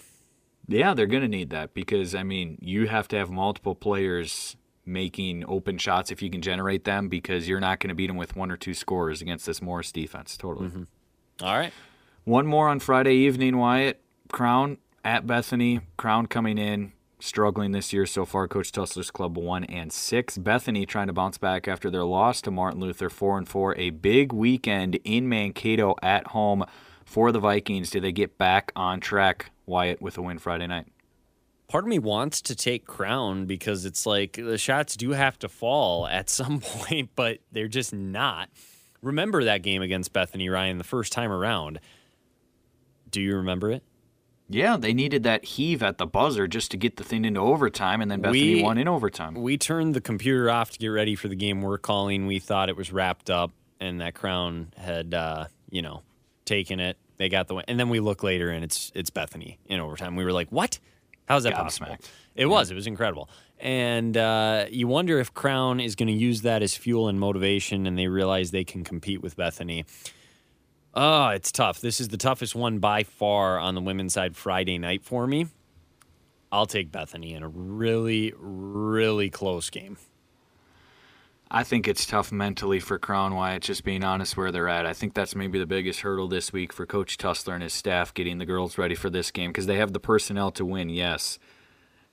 Yeah, 0.68 0.94
they're 0.94 1.06
going 1.06 1.22
to 1.22 1.28
need 1.28 1.50
that 1.50 1.74
because, 1.74 2.14
I 2.14 2.22
mean, 2.22 2.58
you 2.60 2.88
have 2.88 3.06
to 3.08 3.16
have 3.16 3.30
multiple 3.30 3.74
players 3.74 4.56
making 4.84 5.44
open 5.46 5.78
shots 5.78 6.10
if 6.10 6.22
you 6.22 6.30
can 6.30 6.42
generate 6.42 6.84
them 6.84 7.08
because 7.08 7.48
you're 7.48 7.60
not 7.60 7.80
going 7.80 7.88
to 7.88 7.94
beat 7.94 8.06
them 8.08 8.16
with 8.16 8.36
one 8.36 8.50
or 8.50 8.56
two 8.56 8.74
scores 8.74 9.20
against 9.20 9.46
this 9.46 9.62
Morris 9.62 9.92
defense. 9.92 10.36
Totally. 10.36 10.70
All 11.42 11.56
right. 11.56 11.72
One 12.24 12.46
more 12.46 12.68
on 12.68 12.80
Friday 12.80 13.14
evening, 13.14 13.58
Wyatt. 13.58 14.00
Crown 14.32 14.78
at 15.04 15.26
Bethany. 15.26 15.80
Crown 15.96 16.26
coming 16.26 16.58
in, 16.58 16.92
struggling 17.18 17.72
this 17.72 17.92
year 17.92 18.06
so 18.06 18.24
far. 18.24 18.48
Coach 18.48 18.72
Tussler's 18.72 19.10
club 19.10 19.36
one 19.36 19.64
and 19.64 19.92
six. 19.92 20.36
Bethany 20.38 20.86
trying 20.86 21.06
to 21.06 21.12
bounce 21.12 21.38
back 21.38 21.66
after 21.68 21.90
their 21.90 22.04
loss 22.04 22.40
to 22.42 22.50
Martin 22.50 22.80
Luther 22.80 23.10
four 23.10 23.38
and 23.38 23.48
four. 23.48 23.76
A 23.76 23.90
big 23.90 24.32
weekend 24.32 24.98
in 25.04 25.28
Mankato 25.28 25.94
at 26.02 26.28
home 26.28 26.64
for 27.04 27.32
the 27.32 27.40
Vikings. 27.40 27.90
Do 27.90 28.00
they 28.00 28.12
get 28.12 28.38
back 28.38 28.72
on 28.76 29.00
track, 29.00 29.50
Wyatt, 29.66 30.00
with 30.00 30.18
a 30.18 30.22
win 30.22 30.38
Friday 30.38 30.66
night? 30.66 30.86
Part 31.68 31.84
of 31.84 31.88
me 31.88 31.98
wants 31.98 32.40
to 32.42 32.54
take 32.54 32.86
Crown 32.86 33.46
because 33.46 33.84
it's 33.84 34.06
like 34.06 34.34
the 34.34 34.58
shots 34.58 34.96
do 34.96 35.10
have 35.10 35.38
to 35.40 35.48
fall 35.48 36.06
at 36.06 36.30
some 36.30 36.60
point, 36.60 37.10
but 37.16 37.38
they're 37.52 37.68
just 37.68 37.92
not 37.92 38.50
remember 39.02 39.44
that 39.44 39.62
game 39.62 39.82
against 39.82 40.12
Bethany 40.12 40.48
Ryan 40.48 40.78
the 40.78 40.84
first 40.84 41.12
time 41.12 41.30
around. 41.30 41.80
Do 43.10 43.20
you 43.20 43.36
remember 43.36 43.70
it? 43.70 43.82
Yeah, 44.48 44.76
they 44.76 44.92
needed 44.94 45.24
that 45.24 45.44
heave 45.44 45.82
at 45.82 45.98
the 45.98 46.06
buzzer 46.06 46.46
just 46.46 46.70
to 46.70 46.76
get 46.76 46.96
the 46.96 47.04
thing 47.04 47.24
into 47.24 47.40
overtime, 47.40 48.00
and 48.00 48.10
then 48.10 48.20
Bethany 48.20 48.56
We- 48.56 48.62
won 48.62 48.78
in 48.78 48.86
overtime. 48.86 49.34
We 49.34 49.58
turned 49.58 49.94
the 49.94 50.00
computer 50.00 50.48
off 50.50 50.70
to 50.72 50.78
get 50.78 50.88
ready 50.88 51.16
for 51.16 51.28
the 51.28 51.34
game 51.34 51.62
we're 51.62 51.78
calling. 51.78 52.26
We 52.26 52.38
thought 52.38 52.68
it 52.68 52.76
was 52.76 52.92
wrapped 52.92 53.28
up 53.30 53.50
and 53.80 54.00
that 54.00 54.14
Crown 54.14 54.72
had, 54.76 55.12
uh, 55.12 55.46
you 55.70 55.82
know, 55.82 56.02
taken 56.44 56.78
it. 56.80 56.96
They 57.18 57.28
got 57.28 57.48
the 57.48 57.54
win, 57.56 57.64
and 57.66 57.80
then 57.80 57.88
we 57.88 57.98
look 58.00 58.22
later 58.22 58.50
and 58.50 58.62
it's 58.62 58.92
it's 58.94 59.10
Bethany 59.10 59.58
in 59.66 59.80
overtime. 59.80 60.16
We 60.16 60.24
were 60.24 60.32
like, 60.32 60.50
"What? 60.50 60.78
How's 61.26 61.42
that 61.44 61.54
possible?" 61.54 61.88
Gobsmacked. 61.88 62.08
It 62.36 62.46
was. 62.46 62.70
It 62.70 62.74
was 62.74 62.86
incredible. 62.86 63.28
And 63.58 64.16
uh, 64.16 64.66
you 64.70 64.86
wonder 64.86 65.18
if 65.18 65.32
Crown 65.32 65.80
is 65.80 65.94
going 65.96 66.08
to 66.08 66.14
use 66.14 66.42
that 66.42 66.62
as 66.62 66.76
fuel 66.76 67.08
and 67.08 67.18
motivation, 67.18 67.86
and 67.86 67.98
they 67.98 68.06
realize 68.06 68.50
they 68.50 68.64
can 68.64 68.84
compete 68.84 69.22
with 69.22 69.34
Bethany. 69.36 69.86
Oh, 70.98 71.28
it's 71.28 71.52
tough. 71.52 71.82
This 71.82 72.00
is 72.00 72.08
the 72.08 72.16
toughest 72.16 72.54
one 72.54 72.78
by 72.78 73.02
far 73.02 73.58
on 73.58 73.74
the 73.74 73.82
women's 73.82 74.14
side 74.14 74.34
Friday 74.34 74.78
night 74.78 75.02
for 75.02 75.26
me. 75.26 75.48
I'll 76.50 76.64
take 76.64 76.90
Bethany 76.90 77.34
in 77.34 77.42
a 77.42 77.48
really, 77.48 78.32
really 78.38 79.28
close 79.28 79.68
game. 79.68 79.98
I 81.50 81.64
think 81.64 81.86
it's 81.86 82.06
tough 82.06 82.32
mentally 82.32 82.80
for 82.80 82.98
Crown 82.98 83.34
Wyatt, 83.34 83.62
just 83.62 83.84
being 83.84 84.02
honest 84.02 84.38
where 84.38 84.50
they're 84.50 84.70
at. 84.70 84.86
I 84.86 84.94
think 84.94 85.12
that's 85.12 85.36
maybe 85.36 85.58
the 85.58 85.66
biggest 85.66 86.00
hurdle 86.00 86.28
this 86.28 86.50
week 86.50 86.72
for 86.72 86.86
Coach 86.86 87.18
Tussler 87.18 87.52
and 87.52 87.62
his 87.62 87.74
staff 87.74 88.14
getting 88.14 88.38
the 88.38 88.46
girls 88.46 88.78
ready 88.78 88.94
for 88.94 89.10
this 89.10 89.30
game 89.30 89.50
because 89.50 89.66
they 89.66 89.76
have 89.76 89.92
the 89.92 90.00
personnel 90.00 90.50
to 90.52 90.64
win, 90.64 90.88
yes. 90.88 91.38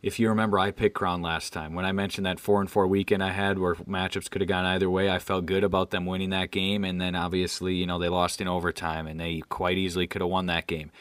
If 0.03 0.19
you 0.19 0.27
remember, 0.27 0.60
I 0.60 0.72
picked 0.72 0.95
Crown 0.95 1.22
last 1.22 1.53
time. 1.53 1.75
When 1.75 1.86
I 1.86 1.93
mentioned 1.93 2.25
that 2.25 2.38
4 2.38 2.60
and 2.60 2.69
4 2.69 2.88
weekend 2.88 3.24
I 3.24 3.31
had 3.31 3.57
where 3.57 3.75
matchups 3.75 4.29
could 4.29 4.41
have 4.41 4.50
gone 4.50 4.65
either 4.65 4.89
way, 4.89 5.10
I 5.10 5.17
felt 5.17 5.45
good 5.45 5.63
about 5.63 5.91
them 5.91 6.05
winning 6.05 6.31
that 6.31 6.51
game. 6.51 6.83
And 6.83 7.00
then 7.00 7.15
obviously, 7.15 7.75
you 7.75 7.88
know, 7.88 7.98
they 7.98 8.10
lost 8.10 8.41
in 8.41 8.48
overtime 8.50 9.07
and 9.07 9.17
they 9.17 9.39
quite 9.48 9.77
easily 9.77 10.05
could 10.05 10.22
have 10.22 10.29
won 10.29 10.48
that 10.48 10.67
game. 10.67 10.91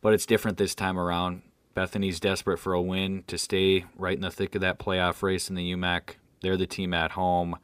But 0.00 0.12
it's 0.12 0.26
different 0.26 0.58
this 0.58 0.74
time 0.74 0.98
around. 0.98 1.42
Bethany's 1.74 2.18
desperate 2.18 2.58
for 2.58 2.72
a 2.72 2.82
win 2.82 3.22
to 3.28 3.38
stay 3.38 3.84
right 3.96 4.16
in 4.16 4.22
the 4.22 4.30
thick 4.30 4.56
of 4.56 4.60
that 4.62 4.80
playoff 4.80 5.22
race 5.22 5.48
in 5.48 5.54
the 5.54 5.72
UMAC. 5.72 6.16
They're 6.40 6.56
the 6.56 6.66
team 6.66 6.92
at 6.92 7.12
home. 7.12 7.58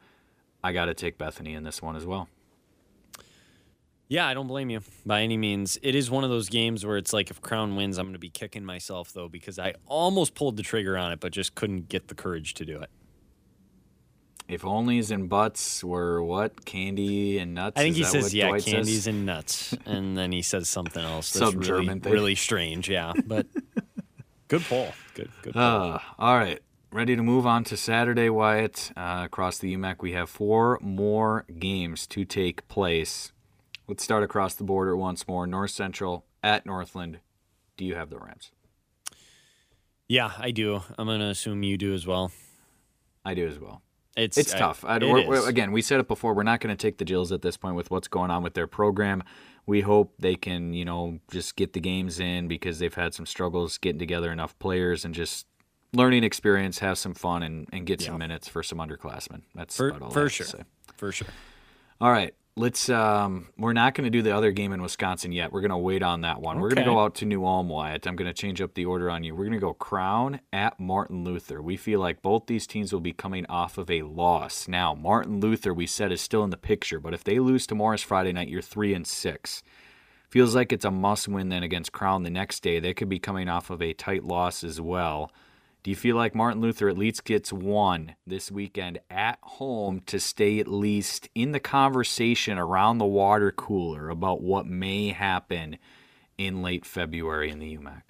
I 0.63 0.71
got 0.71 0.85
to 0.85 0.93
take 0.93 1.17
Bethany 1.17 1.55
in 1.55 1.63
this 1.63 1.81
one 1.81 1.97
as 1.97 2.05
well. 2.05 2.29
Yeah, 4.07 4.27
I 4.27 4.35
don't 4.35 4.47
blame 4.47 4.69
you 4.69 4.81
by 5.05 5.21
any 5.23 5.35
means. 5.35 5.79
It 5.81 5.95
is 5.95 6.11
one 6.11 6.23
of 6.23 6.29
those 6.29 6.47
games 6.47 6.85
where 6.85 6.97
it's 6.97 7.11
like 7.11 7.31
if 7.31 7.41
Crown 7.41 7.75
wins, 7.75 7.97
I'm 7.97 8.05
going 8.05 8.13
to 8.13 8.19
be 8.19 8.29
kicking 8.29 8.63
myself 8.63 9.11
though 9.13 9.27
because 9.27 9.57
I 9.57 9.73
almost 9.87 10.35
pulled 10.35 10.57
the 10.57 10.63
trigger 10.63 10.95
on 10.97 11.11
it, 11.11 11.19
but 11.19 11.31
just 11.31 11.55
couldn't 11.55 11.89
get 11.89 12.07
the 12.07 12.15
courage 12.15 12.53
to 12.55 12.65
do 12.65 12.79
it. 12.81 12.89
If 14.47 14.61
onlys 14.61 15.09
and 15.09 15.27
butts 15.27 15.83
were 15.83 16.21
what 16.23 16.65
candy 16.65 17.39
and 17.39 17.55
nuts. 17.55 17.79
I 17.79 17.81
think 17.81 17.93
Is 17.93 17.97
he 17.97 18.03
says, 18.21 18.31
"Yeah, 18.31 18.49
Dwight 18.49 18.63
candies 18.63 18.95
says? 19.05 19.07
and 19.07 19.25
nuts," 19.25 19.75
and 19.87 20.15
then 20.15 20.31
he 20.31 20.43
says 20.43 20.69
something 20.69 21.03
else 21.03 21.31
that's 21.31 21.43
Some 21.51 21.55
really, 21.61 21.65
German 21.67 21.99
thing. 22.01 22.13
really 22.13 22.35
strange. 22.35 22.87
Yeah, 22.87 23.13
but 23.25 23.47
good 24.47 24.61
pull. 24.61 24.93
Good, 25.15 25.31
good. 25.41 25.53
Pull. 25.53 25.61
Uh, 25.63 25.97
all 26.19 26.37
right, 26.37 26.59
ready 26.91 27.15
to 27.15 27.23
move 27.23 27.47
on 27.47 27.63
to 27.63 27.75
Saturday, 27.75 28.29
Wyatt. 28.29 28.91
Uh, 28.95 29.21
across 29.25 29.57
the 29.57 29.75
UMAC, 29.75 30.03
we 30.03 30.11
have 30.11 30.29
four 30.29 30.77
more 30.79 31.45
games 31.57 32.05
to 32.05 32.23
take 32.23 32.67
place. 32.67 33.31
Let's 33.87 34.03
start 34.03 34.23
across 34.23 34.55
the 34.55 34.63
border 34.63 34.95
once 34.97 35.27
more. 35.27 35.45
North 35.45 35.71
Central 35.71 36.25
at 36.43 36.65
Northland. 36.65 37.19
Do 37.77 37.85
you 37.85 37.95
have 37.95 38.09
the 38.09 38.17
Rams? 38.17 38.51
yeah, 40.07 40.31
I 40.37 40.51
do. 40.51 40.81
I'm 40.97 41.07
going 41.07 41.19
to 41.19 41.27
assume 41.27 41.63
you 41.63 41.77
do 41.77 41.93
as 41.93 42.05
well. 42.05 42.31
I 43.23 43.33
do 43.33 43.47
as 43.47 43.59
well. 43.59 43.81
It's 44.15 44.37
It's 44.37 44.53
I- 44.53 44.57
tough. 44.59 44.85
I, 44.85 44.97
it 44.97 45.01
we're, 45.03 45.27
we're- 45.27 45.47
again, 45.49 45.71
we 45.71 45.81
said 45.81 45.99
it 45.99 46.07
before. 46.07 46.33
We're 46.33 46.43
not 46.43 46.59
going 46.59 46.75
to 46.75 46.81
take 46.81 46.97
the 46.99 47.05
Jills 47.05 47.31
at 47.31 47.41
this 47.41 47.57
point 47.57 47.75
with 47.75 47.89
what's 47.91 48.07
going 48.07 48.31
on 48.31 48.43
with 48.43 48.53
their 48.53 48.67
program. 48.67 49.23
We 49.65 49.81
hope 49.81 50.13
they 50.19 50.35
can, 50.35 50.73
you 50.73 50.85
know, 50.85 51.19
just 51.31 51.55
get 51.55 51.73
the 51.73 51.79
games 51.79 52.19
in 52.19 52.47
because 52.47 52.77
they've 52.77 52.93
had 52.93 53.15
some 53.15 53.25
struggles 53.25 53.79
getting 53.79 53.97
together 53.99 54.31
enough 54.31 54.57
players 54.59 55.03
and 55.05 55.13
just 55.15 55.47
learning 55.91 56.23
experience, 56.23 56.79
have 56.79 56.99
some 56.99 57.15
fun, 57.15 57.41
and, 57.41 57.67
and 57.73 57.85
get 57.87 57.99
some 58.01 58.19
minutes 58.19 58.47
for 58.47 58.61
some 58.61 58.77
underclassmen. 58.77 59.41
That's 59.55 59.75
For- 59.75 59.89
about 59.89 60.01
all 60.03 60.11
for 60.11 60.29
sure. 60.29 60.45
say. 60.45 60.63
for 60.95 61.11
sure. 61.11 61.27
All 61.99 62.11
right. 62.11 62.35
Let's. 62.57 62.87
Um, 62.87 63.49
we're 63.57 63.73
not 63.73 63.95
going 63.95 64.05
to 64.05 64.09
do 64.09 64.21
the 64.21 64.33
other 64.33 64.53
game 64.53 64.71
in 64.71 64.81
Wisconsin 64.81 65.33
yet. 65.33 65.51
We're 65.51 65.59
going 65.59 65.71
to 65.71 65.77
wait 65.77 66.01
on 66.01 66.21
that 66.21 66.39
one. 66.39 66.61
We're 66.61 66.69
going 66.69 66.85
to 66.85 66.89
go 66.89 66.99
out 66.99 67.15
to 67.15 67.25
New 67.25 67.45
Ulm, 67.45 67.67
Wyatt. 67.67 68.07
I'm 68.07 68.15
going 68.15 68.29
to 68.29 68.33
change 68.33 68.61
up 68.61 68.75
the 68.75 68.85
order 68.85 69.09
on 69.09 69.25
you. 69.25 69.35
We're 69.35 69.43
going 69.43 69.59
to 69.59 69.59
go 69.59 69.73
Crown 69.73 70.39
at 70.53 70.79
Martin 70.79 71.25
Luther. 71.25 71.61
We 71.61 71.75
feel 71.75 71.99
like 71.99 72.21
both 72.21 72.47
these 72.47 72.65
teams 72.65 72.93
will 72.93 73.01
be 73.01 73.11
coming 73.11 73.45
off 73.47 73.77
of 73.77 73.91
a 73.91 74.03
loss. 74.03 74.69
Now, 74.69 74.95
Martin 74.95 75.41
Luther, 75.41 75.73
we 75.73 75.85
said, 75.85 76.13
is 76.13 76.21
still 76.21 76.45
in 76.45 76.49
the 76.49 76.55
picture, 76.55 77.01
but 77.01 77.13
if 77.13 77.25
they 77.25 77.39
lose 77.39 77.67
to 77.67 77.75
Morris 77.75 78.03
Friday 78.03 78.31
night, 78.31 78.47
you're 78.47 78.61
three 78.61 78.93
and 78.93 79.05
six. 79.05 79.61
Feels 80.29 80.55
like 80.55 80.71
it's 80.71 80.85
a 80.85 80.91
must 80.91 81.27
win 81.27 81.49
then 81.49 81.63
against 81.63 81.91
Crown 81.91 82.23
the 82.23 82.29
next 82.29 82.61
day. 82.63 82.79
They 82.79 82.93
could 82.93 83.09
be 83.09 83.19
coming 83.19 83.49
off 83.49 83.69
of 83.69 83.81
a 83.81 83.93
tight 83.93 84.23
loss 84.23 84.63
as 84.63 84.79
well. 84.79 85.29
Do 85.85 85.91
you 85.91 85.95
feel 85.95 86.15
like 86.15 86.33
Martin 86.33 86.61
Luther 86.61 86.89
at 86.89 86.97
least 86.97 87.25
gets 87.25 87.53
one 87.53 88.15
this 88.25 88.49
weekend 88.49 88.97
at 89.07 89.37
home 89.43 90.01
to 90.07 90.19
stay 90.19 90.57
at 90.57 90.67
least 90.67 91.29
in 91.35 91.51
the 91.51 91.59
conversation 91.59 92.57
around 92.57 92.97
the 92.97 93.05
water 93.05 93.51
cooler 93.51 94.09
about 94.09 94.41
what 94.41 94.65
may 94.65 95.09
happen 95.09 95.77
in 96.39 96.63
late 96.63 96.87
February 96.87 97.51
in 97.51 97.59
the 97.59 97.77
UMAC? 97.77 98.01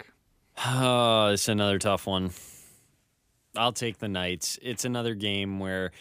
Oh, 0.64 1.26
it's 1.34 1.48
another 1.48 1.78
tough 1.78 2.06
one. 2.06 2.30
I'll 3.54 3.74
take 3.74 3.98
the 3.98 4.08
Knights. 4.08 4.58
It's 4.62 4.86
another 4.86 5.14
game 5.14 5.58
where 5.58 5.92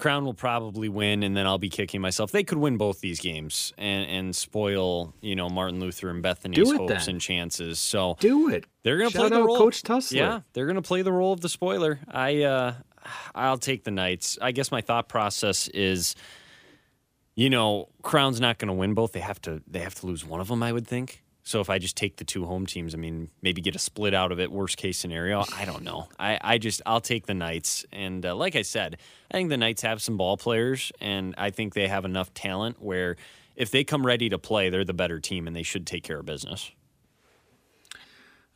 Crown 0.00 0.24
will 0.24 0.34
probably 0.34 0.88
win, 0.88 1.22
and 1.22 1.36
then 1.36 1.46
I'll 1.46 1.58
be 1.58 1.68
kicking 1.68 2.00
myself. 2.00 2.32
They 2.32 2.42
could 2.42 2.58
win 2.58 2.76
both 2.76 3.00
these 3.00 3.20
games 3.20 3.72
and, 3.78 4.10
and 4.10 4.34
spoil, 4.34 5.14
you 5.20 5.36
know, 5.36 5.48
Martin 5.48 5.78
Luther 5.78 6.08
and 6.10 6.22
Bethany's 6.22 6.72
hopes 6.72 7.06
then. 7.06 7.14
and 7.14 7.20
chances. 7.20 7.78
So 7.78 8.16
Do 8.18 8.48
it. 8.48 8.64
they're 8.82 8.96
going 8.98 9.10
to 9.10 9.12
Shout 9.12 9.28
play 9.28 9.38
the 9.38 9.44
role. 9.44 9.58
Coach 9.58 9.82
Tussler. 9.82 10.18
Yeah, 10.18 10.40
they're 10.54 10.66
going 10.66 10.76
to 10.76 10.82
play 10.82 11.02
the 11.02 11.12
role 11.12 11.32
of 11.32 11.40
the 11.42 11.48
spoiler. 11.48 12.00
I, 12.08 12.42
uh, 12.42 12.74
I'll 13.34 13.58
take 13.58 13.84
the 13.84 13.90
Knights. 13.90 14.38
I 14.40 14.52
guess 14.52 14.72
my 14.72 14.80
thought 14.80 15.08
process 15.08 15.68
is, 15.68 16.14
you 17.34 17.50
know, 17.50 17.88
Crown's 18.02 18.40
not 18.40 18.58
going 18.58 18.68
to 18.68 18.74
win 18.74 18.94
both. 18.94 19.12
They 19.12 19.20
have 19.20 19.40
to. 19.42 19.62
They 19.66 19.80
have 19.80 19.94
to 19.96 20.06
lose 20.06 20.24
one 20.24 20.40
of 20.40 20.48
them. 20.48 20.62
I 20.62 20.72
would 20.72 20.86
think. 20.86 21.22
So 21.50 21.60
if 21.60 21.68
I 21.68 21.80
just 21.80 21.96
take 21.96 22.14
the 22.14 22.22
two 22.22 22.46
home 22.46 22.64
teams, 22.64 22.94
I 22.94 22.96
mean, 22.96 23.28
maybe 23.42 23.60
get 23.60 23.74
a 23.74 23.78
split 23.80 24.14
out 24.14 24.30
of 24.30 24.38
it. 24.38 24.52
Worst 24.52 24.76
case 24.76 24.96
scenario, 24.96 25.42
I 25.52 25.64
don't 25.64 25.82
know. 25.82 26.08
I, 26.16 26.38
I 26.40 26.58
just 26.58 26.80
I'll 26.86 27.00
take 27.00 27.26
the 27.26 27.34
Knights, 27.34 27.84
and 27.92 28.24
uh, 28.24 28.36
like 28.36 28.54
I 28.54 28.62
said, 28.62 28.98
I 29.32 29.34
think 29.34 29.48
the 29.48 29.56
Knights 29.56 29.82
have 29.82 30.00
some 30.00 30.16
ball 30.16 30.36
players, 30.36 30.92
and 31.00 31.34
I 31.36 31.50
think 31.50 31.74
they 31.74 31.88
have 31.88 32.04
enough 32.04 32.32
talent 32.34 32.80
where 32.80 33.16
if 33.56 33.72
they 33.72 33.82
come 33.82 34.06
ready 34.06 34.28
to 34.28 34.38
play, 34.38 34.70
they're 34.70 34.84
the 34.84 34.94
better 34.94 35.18
team, 35.18 35.48
and 35.48 35.56
they 35.56 35.64
should 35.64 35.88
take 35.88 36.04
care 36.04 36.20
of 36.20 36.24
business. 36.26 36.70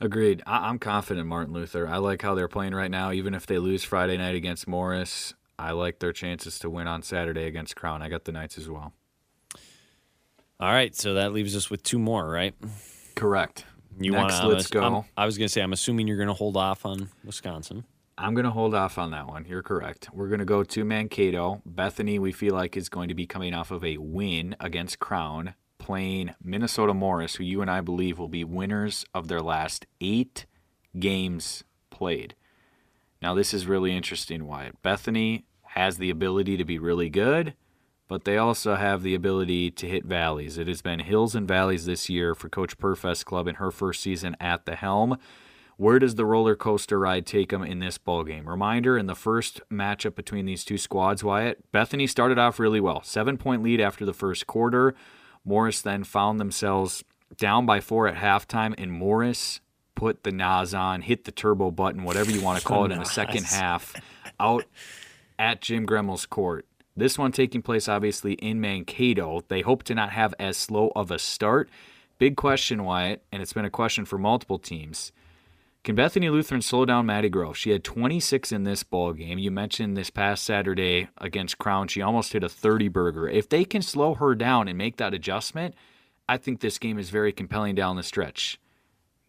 Agreed. 0.01 0.41
I- 0.47 0.69
I'm 0.69 0.79
confident 0.79 1.27
Martin 1.27 1.53
Luther. 1.53 1.89
I 1.89 1.97
like 1.97 2.23
how 2.23 2.37
they're 2.37 2.47
playing 2.47 2.77
right 2.77 2.93
now. 2.93 3.11
Even 3.11 3.35
if 3.35 3.45
they 3.45 3.59
lose 3.59 3.83
Friday 3.83 4.19
night 4.19 4.37
against 4.37 4.69
Morris, 4.69 5.35
I 5.59 5.73
like 5.73 5.99
their 5.99 6.13
chances 6.13 6.61
to 6.61 6.71
win 6.71 6.87
on 6.87 7.03
Saturday 7.03 7.47
against 7.47 7.75
Crown. 7.75 8.03
I 8.03 8.09
got 8.09 8.25
the 8.25 8.31
Knights 8.31 8.57
as 8.57 8.69
well. 8.69 8.93
All 10.61 10.71
right, 10.73 10.95
so 10.95 11.15
that 11.15 11.33
leaves 11.33 11.57
us 11.57 11.69
with 11.71 11.83
two 11.83 11.99
more, 11.99 12.29
right? 12.29 12.55
Correct. 13.17 13.65
You 14.01 14.13
Next, 14.13 14.35
wanna, 14.43 14.49
let's 14.55 14.75
I'm- 14.75 14.93
go. 14.93 15.05
I 15.17 15.27
was 15.27 15.37
going 15.39 15.47
to 15.49 15.53
say, 15.53 15.61
I'm 15.63 15.73
assuming 15.73 16.07
you're 16.07 16.17
going 16.17 16.29
to 16.29 16.35
hold 16.35 16.57
off 16.57 16.85
on 16.87 17.09
Wisconsin. 17.25 17.85
I'm 18.17 18.35
going 18.35 18.45
to 18.45 18.51
hold 18.53 18.75
off 18.75 18.97
on 18.97 19.11
that 19.11 19.27
one. 19.27 19.45
You're 19.49 19.63
correct. 19.63 20.09
We're 20.13 20.29
going 20.29 20.39
to 20.39 20.45
go 20.45 20.63
to 20.63 20.85
Mankato. 20.85 21.61
Bethany, 21.67 22.19
we 22.21 22.31
feel 22.31 22.55
like, 22.55 22.77
is 22.77 22.89
going 22.89 23.09
to 23.09 23.15
be 23.15 23.27
coming 23.27 23.53
off 23.55 23.73
of 23.73 23.85
a 23.85 23.97
win 23.99 24.55
against 24.61 25.01
Crown, 25.01 25.55
playing 25.79 26.35
Minnesota 26.43 26.95
Morris, 26.95 27.35
who 27.35 27.45
you 27.45 27.61
and 27.61 27.69
I 27.71 27.81
believe 27.81 28.19
will 28.19 28.29
be 28.29 28.45
winners 28.45 29.05
of 29.15 29.27
their 29.27 29.41
last 29.43 29.87
eight 30.01 30.47
games 30.97 31.65
played. 31.91 32.37
Now, 33.21 33.35
this 33.35 33.53
is 33.53 33.67
really 33.67 33.95
interesting, 33.97 34.47
Wyatt. 34.47 34.81
Bethany 34.83 35.45
has 35.71 35.99
the 35.99 36.11
ability 36.11 36.57
to 36.57 36.65
be 36.65 36.79
really 36.79 37.11
good, 37.11 37.55
but 38.09 38.25
they 38.25 38.37
also 38.37 38.75
have 38.75 39.03
the 39.03 39.15
ability 39.15 39.71
to 39.71 39.89
hit 39.89 40.05
valleys. 40.05 40.59
It 40.59 40.69
has 40.69 40.83
been 40.83 41.01
hills 41.01 41.35
and 41.35 41.49
valleys 41.49 41.87
this 41.87 42.09
year 42.09 42.35
for 42.35 42.49
Coach 42.49 42.79
Perfest 42.79 43.27
Club 43.27 43.49
in 43.49 43.57
her 43.57 43.71
first 43.71 44.03
season 44.03 44.37
at 44.41 44.67
the 44.67 44.77
helm. 44.77 45.19
Where 45.77 45.99
does 45.99 46.15
the 46.15 46.27
roller 46.27 46.55
coaster 46.55 46.99
ride 47.01 47.27
take 47.27 47.51
them 47.51 47.65
in 47.65 47.81
this 47.81 47.99
ball 47.99 48.23
game? 48.23 48.49
Reminder: 48.49 48.97
in 48.97 49.07
the 49.07 49.17
first 49.17 49.61
matchup 49.73 50.15
between 50.15 50.47
these 50.47 50.65
two 50.65 50.79
squads, 50.79 51.25
Wyatt 51.25 51.71
Bethany 51.73 52.07
started 52.07 52.39
off 52.39 52.61
really 52.61 52.81
well, 52.81 53.03
seven 53.03 53.37
point 53.37 53.63
lead 53.63 53.81
after 53.81 54.05
the 54.05 54.13
first 54.13 54.47
quarter. 54.47 54.95
Morris 55.45 55.83
then 55.83 56.05
found 56.05 56.39
themselves 56.39 57.03
down 57.37 57.67
by 57.67 57.81
four 57.81 58.07
at 58.07 58.17
halftime, 58.17 58.75
and 58.79 58.93
Morris 58.93 59.61
put 59.97 60.23
the 60.23 60.31
NOS 60.31 60.75
on, 60.75 61.03
hit 61.03 61.25
the 61.25 61.33
turbo 61.33 61.71
button, 61.71 62.05
whatever 62.05 62.31
you 62.31 62.41
want 62.41 62.61
to 62.61 62.65
call 62.65 62.85
it, 62.85 62.93
in 62.93 62.99
the 62.99 63.05
second 63.05 63.45
half, 63.45 63.95
out 64.39 64.65
at 65.39 65.61
Jim 65.61 65.87
Gremmel's 65.87 66.27
court. 66.27 66.67
This 66.97 67.19
one 67.19 67.33
taking 67.33 67.63
place 67.63 67.89
obviously 67.89 68.35
in 68.35 68.61
Mankato. 68.61 69.43
They 69.49 69.63
hope 69.63 69.83
to 69.85 69.95
not 69.95 70.11
have 70.11 70.35
as 70.39 70.57
slow 70.57 70.93
of 70.95 71.11
a 71.11 71.19
start. 71.19 71.69
Big 72.19 72.37
question, 72.37 72.85
Wyatt, 72.85 73.25
and 73.33 73.43
it's 73.43 73.53
been 73.53 73.65
a 73.65 73.71
question 73.71 74.05
for 74.05 74.19
multiple 74.19 74.59
teams. 74.59 75.11
Can 75.83 75.97
Bethany 75.97 76.31
Lutheran 76.31 76.63
slow 76.63 76.87
down 76.87 77.05
Maddie 77.05 77.29
Grove? 77.29 77.59
She 77.59 77.71
had 77.71 77.85
26 77.85 78.53
in 78.53 78.65
this 78.65 78.83
ball 78.85 79.13
game. 79.13 79.39
You 79.39 79.51
mentioned 79.51 79.97
this 79.97 80.09
past 80.09 80.45
Saturday 80.45 81.09
against 81.19 81.59
Crown, 81.59 81.89
she 81.89 82.01
almost 82.01 82.33
hit 82.33 82.45
a 82.45 82.49
30 82.49 82.89
burger. 82.89 83.29
If 83.29 83.49
they 83.49 83.65
can 83.65 83.83
slow 83.83 84.15
her 84.15 84.35
down 84.35 84.69
and 84.69 84.79
make 84.79 84.97
that 84.97 85.13
adjustment, 85.13 85.75
I 86.27 86.39
think 86.39 86.61
this 86.61 86.79
game 86.79 86.99
is 86.99 87.11
very 87.11 87.33
compelling 87.33 87.75
down 87.75 87.97
the 87.97 88.03
stretch. 88.03 88.59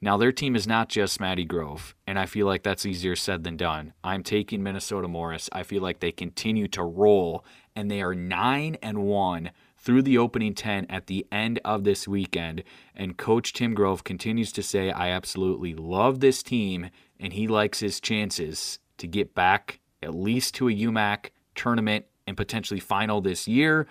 Now, 0.06 0.18
their 0.18 0.32
team 0.32 0.56
is 0.56 0.68
not 0.68 0.88
just 0.88 1.20
Maddie 1.20 1.46
Grove, 1.46 1.96
and 2.06 2.20
I 2.20 2.28
feel 2.28 2.46
like 2.46 2.62
that's 2.62 2.86
easier 2.86 3.16
said 3.16 3.44
than 3.44 3.58
done. 3.58 3.94
I'm 4.04 4.22
taking 4.22 4.62
Minnesota 4.62 5.08
Morris. 5.08 5.50
I 5.52 5.64
feel 5.64 5.82
like 5.82 6.00
they 6.00 6.12
continue 6.12 6.68
to 6.68 6.84
roll, 6.84 7.44
and 7.76 7.90
they 7.90 8.04
are 8.04 8.14
9 8.14 8.78
and 8.84 9.00
1 9.00 9.50
through 9.80 10.04
the 10.04 10.20
opening 10.20 10.54
10 10.54 10.86
at 10.92 11.08
the 11.08 11.26
end 11.32 11.60
of 11.66 11.86
this 11.86 12.08
weekend. 12.08 12.64
And 12.96 13.18
Coach 13.18 13.52
Tim 13.52 13.74
Grove 13.74 14.04
continues 14.04 14.52
to 14.52 14.62
say, 14.62 14.92
I 14.92 15.10
absolutely 15.10 15.74
love 15.74 16.20
this 16.20 16.44
team, 16.44 16.92
and 17.20 17.34
he 17.34 17.48
likes 17.48 17.80
his 17.80 18.00
chances 18.00 18.78
to 19.00 19.08
get 19.08 19.34
back 19.34 19.80
at 20.04 20.14
least 20.14 20.54
to 20.54 20.70
a 20.70 20.72
UMAC 20.72 21.32
tournament 21.56 22.06
and 22.28 22.38
potentially 22.38 22.80
final 22.80 23.22
this 23.22 23.48
year. 23.48 23.88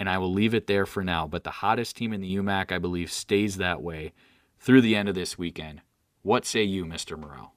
And 0.00 0.10
I 0.10 0.18
will 0.18 0.32
leave 0.32 0.52
it 0.52 0.66
there 0.66 0.84
for 0.84 1.04
now. 1.04 1.28
But 1.28 1.44
the 1.44 1.50
hottest 1.50 1.94
team 1.94 2.12
in 2.12 2.22
the 2.22 2.34
UMAC, 2.38 2.72
I 2.72 2.78
believe, 2.78 3.12
stays 3.12 3.58
that 3.58 3.80
way 3.80 4.14
through 4.64 4.80
the 4.80 4.96
end 4.96 5.08
of 5.10 5.14
this 5.14 5.36
weekend. 5.36 5.82
What 6.22 6.46
say 6.46 6.62
you, 6.62 6.86
Mr. 6.86 7.18
Morrell? 7.18 7.52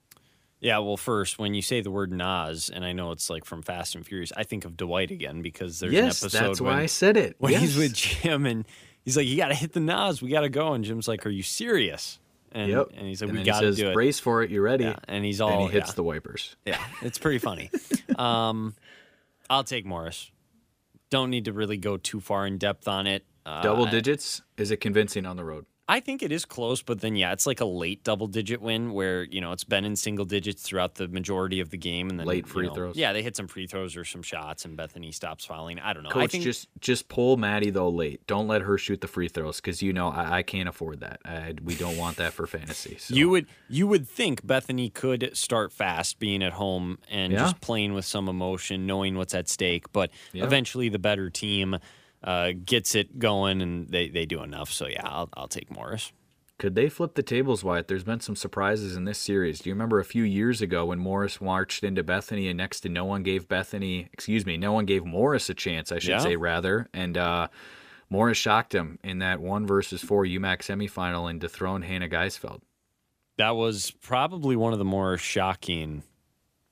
Yeah, 0.60 0.80
well, 0.80 0.98
first, 0.98 1.40
when 1.40 1.54
you 1.54 1.62
say 1.62 1.82
the 1.82 1.92
word 1.92 2.12
NOS, 2.12 2.70
and 2.70 2.84
I 2.84 2.92
know 2.92 3.12
it's 3.12 3.30
like 3.30 3.46
from 3.46 3.62
Fast 3.62 3.96
and 3.96 4.06
Furious, 4.06 4.34
I 4.36 4.44
think 4.44 4.66
of 4.66 4.76
Dwight 4.76 5.12
again 5.12 5.42
because 5.42 5.80
there's 5.80 5.94
yes, 5.94 6.22
an 6.22 6.28
episode 6.28 6.48
that's 6.48 6.62
when, 6.62 6.74
why 6.74 6.82
I 6.82 6.86
said 6.88 7.16
it. 7.16 7.36
when 7.38 7.54
yes. 7.54 7.62
he's 7.62 7.78
with 7.78 7.94
Jim 7.94 8.46
and 8.46 8.66
he's 9.06 9.16
like, 9.16 9.28
"You 9.28 9.38
got 9.38 9.50
to 9.50 9.54
hit 9.54 9.74
the 9.74 9.80
NOS, 9.80 10.22
we 10.22 10.30
got 10.30 10.42
to 10.42 10.50
go," 10.50 10.74
and 10.74 10.84
Jim's 10.84 11.08
like, 11.08 11.26
"Are 11.26 11.30
you 11.30 11.44
serious?" 11.44 12.20
And 12.52 12.72
Yep. 12.72 12.90
and 12.96 13.08
he's 13.08 13.22
like, 13.22 13.30
and 13.30 13.38
"We 13.38 13.46
got 13.46 13.62
to 13.62 13.68
says, 13.68 13.78
do 13.78 13.90
it." 13.90 13.94
Brace 13.94 14.20
for 14.20 14.42
it. 14.42 14.50
You 14.50 14.62
ready? 14.62 14.86
Yeah, 14.86 14.98
and 15.08 15.24
he's 15.24 15.40
all 15.40 15.52
and 15.52 15.62
he 15.62 15.68
hits 15.68 15.90
yeah. 15.90 15.96
the 15.96 16.04
wipers. 16.04 16.56
Yeah, 16.66 16.84
it's 17.02 17.20
pretty 17.20 17.40
funny. 17.40 17.70
um, 18.18 18.74
I'll 19.50 19.64
take 19.64 19.86
Morris. 19.86 20.32
Don't 21.12 21.30
need 21.30 21.46
to 21.46 21.54
really 21.54 21.78
go 21.78 21.98
too 21.98 22.20
far 22.20 22.48
in 22.48 22.58
depth 22.58 22.88
on 22.88 23.06
it. 23.08 23.24
Uh, 23.46 23.62
Double 23.62 23.86
digits. 23.86 24.42
Is 24.58 24.72
it 24.72 24.78
convincing 24.78 25.26
on 25.26 25.38
the 25.38 25.46
road? 25.46 25.66
I 25.89 26.01
think 26.01 26.22
it 26.22 26.34
is 26.34 26.44
close, 26.44 26.82
but 26.82 27.00
then 27.00 27.15
yeah, 27.15 27.32
it's 27.32 27.46
like 27.48 27.62
a 27.62 27.65
late 27.65 28.03
double 28.03 28.27
digit 28.27 28.62
win 28.62 28.91
where 28.91 29.24
you 29.24 29.39
know 29.39 29.53
it's 29.53 29.63
been 29.63 29.86
in 29.86 29.96
single 29.96 30.25
digits 30.25 30.62
throughout 30.63 30.96
the 30.96 31.08
majority 31.08 31.62
of 31.62 31.70
the 31.70 31.77
game, 31.77 32.10
and 32.10 32.20
then 32.20 32.27
Late 32.27 32.46
you 32.46 32.51
free 32.51 32.67
know, 32.67 32.74
throws. 32.74 32.96
Yeah, 32.98 33.13
they 33.13 33.22
hit 33.24 33.38
some 33.38 33.48
free 33.48 33.67
throws 33.67 33.96
or 33.96 34.03
some 34.03 34.22
shots, 34.22 34.65
and 34.65 34.75
Bethany 34.75 35.13
stops 35.13 35.46
fouling. 35.46 35.79
I 35.79 35.94
don't 35.94 36.03
know. 36.03 36.10
I 36.10 36.13
Coach, 36.13 36.32
think 36.32 36.44
just 36.44 36.67
just 36.82 37.08
pull 37.08 37.38
Maddie 37.38 37.70
though 37.70 37.89
late. 37.89 38.27
Don't 38.27 38.48
let 38.48 38.63
her 38.63 38.77
shoot 38.77 39.00
the 39.00 39.08
free 39.08 39.29
throws 39.29 39.58
because 39.62 39.82
you 39.82 39.94
know 39.94 40.10
I, 40.10 40.39
I 40.39 40.44
can't 40.44 40.67
afford 40.67 41.00
that. 41.00 41.22
I, 41.24 41.53
we 41.63 41.75
don't 41.75 41.98
want 41.98 42.17
that 42.17 42.34
for 42.34 42.48
fantasy. 42.48 42.98
So. 43.00 43.15
you 43.15 43.29
would 43.29 43.48
you 43.70 43.88
would 43.88 44.08
think 44.10 44.46
Bethany 44.46 44.89
could 44.89 45.29
start 45.38 45.72
fast, 45.72 46.20
being 46.20 46.44
at 46.44 46.53
home 46.53 46.98
and 47.10 47.32
Yeah. 47.32 47.39
just 47.39 47.62
playing 47.62 47.94
with 47.94 48.03
some 48.03 48.27
emotion, 48.27 48.86
knowing 48.88 49.15
what's 49.15 49.34
at 49.34 49.48
stake. 49.48 49.91
But 49.94 50.10
Yeah. 50.34 50.44
eventually, 50.44 50.89
the 50.89 51.00
better 51.00 51.29
team 51.29 51.77
uh, 52.24 52.52
gets 52.66 52.96
it 52.96 53.20
going, 53.20 53.62
and 53.62 53.90
they, 53.90 54.10
they 54.10 54.26
do 54.26 54.42
enough. 54.44 54.72
So 54.72 54.88
yeah, 54.88 55.06
I'll 55.08 55.30
I'll 55.36 55.48
take 55.48 55.72
Morris. 55.72 56.12
Could 56.60 56.74
they 56.74 56.90
flip 56.90 57.14
the 57.14 57.22
tables, 57.22 57.64
Wyatt? 57.64 57.88
There's 57.88 58.04
been 58.04 58.20
some 58.20 58.36
surprises 58.36 58.96
in 58.96 59.06
this 59.06 59.20
series. 59.20 59.60
Do 59.60 59.70
you 59.70 59.76
remember 59.76 60.00
a 60.00 60.04
few 60.06 60.24
years 60.24 60.60
ago 60.60 60.88
when 60.88 60.98
Morris 60.98 61.40
marched 61.40 61.84
into 61.84 62.02
Bethany 62.02 62.48
and 62.48 62.58
next 62.58 62.80
to 62.80 62.90
no 62.90 63.06
one 63.06 63.22
gave 63.22 63.48
Bethany, 63.48 64.10
excuse 64.12 64.44
me, 64.44 64.58
no 64.58 64.72
one 64.72 64.86
gave 64.86 65.06
Morris 65.06 65.52
a 65.52 65.54
chance, 65.54 65.92
I 65.92 66.00
should 66.00 66.10
Yeah. 66.10 66.18
say, 66.20 66.36
rather. 66.36 66.90
And 66.96 67.16
uh, 67.16 67.50
Morris 68.10 68.40
shocked 68.40 68.74
him 68.74 68.98
in 69.04 69.20
that 69.20 69.40
one 69.40 69.68
versus 69.68 70.02
four 70.02 70.24
UMAC 70.26 70.62
semifinal 70.64 71.30
and 71.30 71.40
dethroned 71.40 71.84
Hannah 71.86 72.10
Geisfeld. 72.10 72.62
That 73.38 73.52
was 73.56 73.92
probably 74.02 74.56
one 74.56 74.74
of 74.74 74.80
the 74.80 74.86
more 74.86 75.16
shocking 75.20 76.02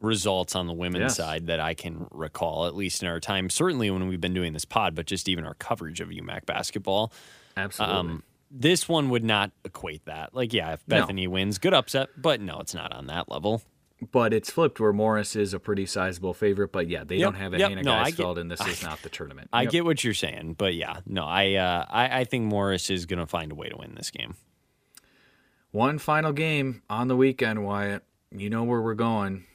results 0.02 0.56
on 0.56 0.68
the 0.68 0.74
women's 0.74 1.02
Yes. 1.04 1.16
side 1.18 1.48
that 1.48 1.60
I 1.60 1.74
can 1.74 2.08
recall, 2.12 2.66
at 2.68 2.76
least 2.76 3.02
in 3.02 3.08
our 3.10 3.20
time. 3.20 3.50
Certainly 3.50 3.90
when 3.92 4.08
we've 4.08 4.22
been 4.22 4.34
doing 4.34 4.54
this 4.54 4.66
pod, 4.66 4.94
but 4.96 5.06
just 5.08 5.28
even 5.30 5.46
our 5.46 5.54
coverage 5.56 6.02
of 6.02 6.10
UMAC 6.10 6.46
basketball. 6.46 7.12
Absolutely. 7.58 7.96
Um, 7.98 8.24
this 8.52 8.88
one 8.88 9.10
would 9.10 9.24
not 9.24 9.52
equate 9.64 10.06
that. 10.06 10.34
Like, 10.36 10.54
yeah, 10.54 10.74
if 10.74 10.84
No. 10.88 11.00
Bethany 11.00 11.28
wins, 11.28 11.58
good 11.58 11.74
upset, 11.74 12.10
but 12.18 12.40
no, 12.42 12.60
it's 12.60 12.74
not 12.76 12.92
on 12.94 13.08
that 13.08 13.30
level. 13.30 13.62
but 14.12 14.34
it's 14.34 14.52
flipped 14.52 14.78
where 14.80 14.92
Morris 14.92 15.38
is 15.38 15.54
a 15.54 15.60
pretty 15.60 15.86
sizable 15.86 16.34
favorite. 16.34 16.72
But 16.74 16.90
yeah, 16.90 17.06
they 17.06 17.16
Yep, 17.16 17.26
don't 17.26 17.36
have 17.42 17.54
a 17.54 17.58
yep, 17.60 17.70
Hannah 17.70 17.82
no, 17.84 17.94
I 17.94 18.12
get- 18.12 18.20
Geisfeld, 18.20 18.38
and 18.38 18.52
this 18.52 18.60
is 18.68 18.84
not 18.84 19.02
the 19.02 19.10
tournament. 19.10 19.50
I 19.54 19.64
Yep. 19.64 19.72
get 19.72 19.86
what 19.86 20.04
you're 20.04 20.14
saying, 20.14 20.56
but 20.58 20.76
yeah, 20.76 21.00
no, 21.06 21.24
I 21.24 21.54
uh, 21.54 21.86
I, 21.90 22.20
I 22.20 22.24
think 22.26 22.44
Morris 22.44 22.90
is 22.90 23.06
going 23.06 23.20
to 23.20 23.26
find 23.26 23.54
a 23.54 23.56
way 23.56 23.70
to 23.70 23.78
win 23.78 23.96
this 23.96 24.12
game. 24.12 24.36
One 25.72 25.98
final 25.98 26.34
game 26.34 26.82
on 26.90 27.08
the 27.08 27.16
weekend, 27.16 27.64
Wyatt. 27.66 28.04
You 28.32 28.50
know 28.50 28.64
where 28.66 28.82
we're 28.82 28.96
going. 28.96 29.46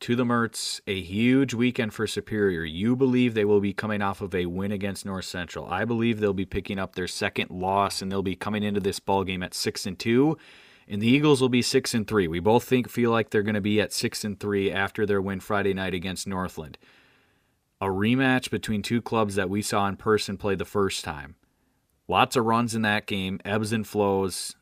To 0.00 0.14
the 0.14 0.24
Mertz, 0.24 0.80
a 0.86 1.00
huge 1.00 1.54
weekend 1.54 1.94
for 1.94 2.06
Superior. 2.06 2.64
You 2.64 2.96
believe 2.96 3.32
they 3.32 3.46
will 3.46 3.60
be 3.60 3.72
coming 3.72 4.02
off 4.02 4.20
of 4.20 4.34
a 4.34 4.46
win 4.46 4.70
against 4.70 5.06
North 5.06 5.24
Central. 5.24 5.66
I 5.66 5.86
believe 5.86 6.20
they'll 6.20 6.34
be 6.34 6.44
picking 6.44 6.78
up 6.78 6.94
their 6.94 7.08
second 7.08 7.50
loss 7.50 8.02
and 8.02 8.12
they'll 8.12 8.22
be 8.22 8.36
coming 8.36 8.62
into 8.62 8.78
this 8.78 9.00
ball 9.00 9.24
game 9.24 9.42
at 9.42 9.54
six 9.54 9.86
and 9.86 9.98
two. 9.98 10.36
And 10.86 11.00
the 11.00 11.08
Eagles 11.08 11.40
will 11.40 11.48
be 11.48 11.62
six 11.62 11.94
and 11.94 12.06
three. 12.06 12.28
We 12.28 12.40
both 12.40 12.64
think 12.64 12.90
feel 12.90 13.10
like 13.10 13.30
they're 13.30 13.42
going 13.42 13.54
to 13.54 13.60
be 13.60 13.80
at 13.80 13.92
six 13.92 14.22
and 14.22 14.38
three 14.38 14.70
after 14.70 15.06
their 15.06 15.20
win 15.20 15.40
Friday 15.40 15.72
night 15.72 15.94
against 15.94 16.28
Northland. 16.28 16.78
A 17.80 17.86
rematch 17.86 18.50
between 18.50 18.82
two 18.82 19.02
clubs 19.02 19.34
that 19.34 19.50
we 19.50 19.62
saw 19.62 19.88
in 19.88 19.96
person 19.96 20.36
play 20.36 20.54
the 20.54 20.64
first 20.64 21.04
time. 21.04 21.36
Lots 22.06 22.36
of 22.36 22.44
runs 22.44 22.74
in 22.74 22.82
that 22.82 23.06
game, 23.06 23.40
ebbs 23.44 23.72
and 23.72 23.86
flows. 23.86 24.54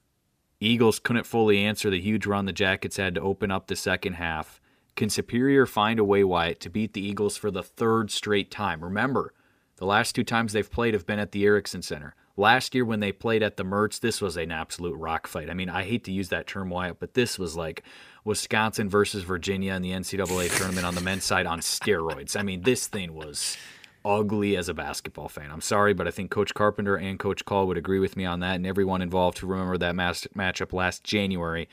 Eagles 0.60 1.00
couldn't 1.00 1.26
fully 1.26 1.58
answer 1.58 1.90
the 1.90 2.00
huge 2.00 2.24
run 2.24 2.46
the 2.46 2.52
Jackets 2.52 2.96
had 2.96 3.16
to 3.16 3.20
open 3.20 3.50
up 3.50 3.66
the 3.66 3.76
second 3.76 4.14
half. 4.14 4.60
Can 4.96 5.10
Superior 5.10 5.66
find 5.66 5.98
a 5.98 6.04
way, 6.04 6.22
Wyatt, 6.22 6.60
to 6.60 6.70
beat 6.70 6.92
the 6.92 7.04
Eagles 7.04 7.36
for 7.36 7.50
the 7.50 7.62
third 7.62 8.10
straight 8.10 8.50
time? 8.50 8.82
Remember, 8.82 9.32
the 9.76 9.86
last 9.86 10.14
two 10.14 10.24
times 10.24 10.52
they've 10.52 10.70
played 10.70 10.94
have 10.94 11.06
been 11.06 11.18
at 11.18 11.32
the 11.32 11.44
Erickson 11.44 11.82
Center. 11.82 12.14
Last 12.36 12.74
year, 12.74 12.84
when 12.84 13.00
they 13.00 13.12
played 13.12 13.42
at 13.42 13.56
the 13.56 13.64
Mertz, 13.64 14.00
this 14.00 14.20
was 14.20 14.36
an 14.36 14.50
absolute 14.50 14.96
rock 14.96 15.26
fight. 15.26 15.50
I 15.50 15.54
mean, 15.54 15.68
I 15.68 15.84
hate 15.84 16.04
to 16.04 16.12
use 16.12 16.30
that 16.30 16.46
term, 16.46 16.68
Wyatt, 16.68 16.98
but 16.98 17.14
this 17.14 17.38
was 17.38 17.56
like 17.56 17.82
Wisconsin 18.24 18.88
versus 18.88 19.22
Virginia 19.22 19.74
in 19.74 19.82
the 19.82 19.92
NCAA 19.92 20.56
tournament 20.56 20.86
on 20.86 20.94
the 20.94 21.00
men's 21.00 21.24
side 21.24 21.46
on 21.46 21.60
steroids. 21.60 22.38
I 22.38 22.42
mean, 22.42 22.62
this 22.62 22.88
thing 22.88 23.14
was 23.14 23.56
ugly 24.04 24.56
as 24.56 24.68
a 24.68 24.74
basketball 24.74 25.28
fan. 25.28 25.50
I'm 25.50 25.60
sorry, 25.60 25.94
but 25.94 26.08
I 26.08 26.10
think 26.10 26.30
Coach 26.30 26.54
Carpenter 26.54 26.96
and 26.96 27.18
Coach 27.18 27.44
Call 27.44 27.66
would 27.68 27.78
agree 27.78 28.00
with 28.00 28.16
me 28.16 28.24
on 28.24 28.40
that, 28.40 28.56
and 28.56 28.66
everyone 28.66 29.02
involved 29.02 29.38
who 29.38 29.46
remember 29.46 29.78
that 29.78 29.94
mas- 29.94 30.26
matchup 30.36 30.72
last 30.72 31.04
January 31.04 31.68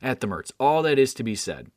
at 0.00 0.20
the 0.20 0.26
Mertz. 0.26 0.52
All 0.60 0.82
that 0.82 0.98
is 0.98 1.12
to 1.14 1.22
be 1.22 1.34
said. 1.34 1.70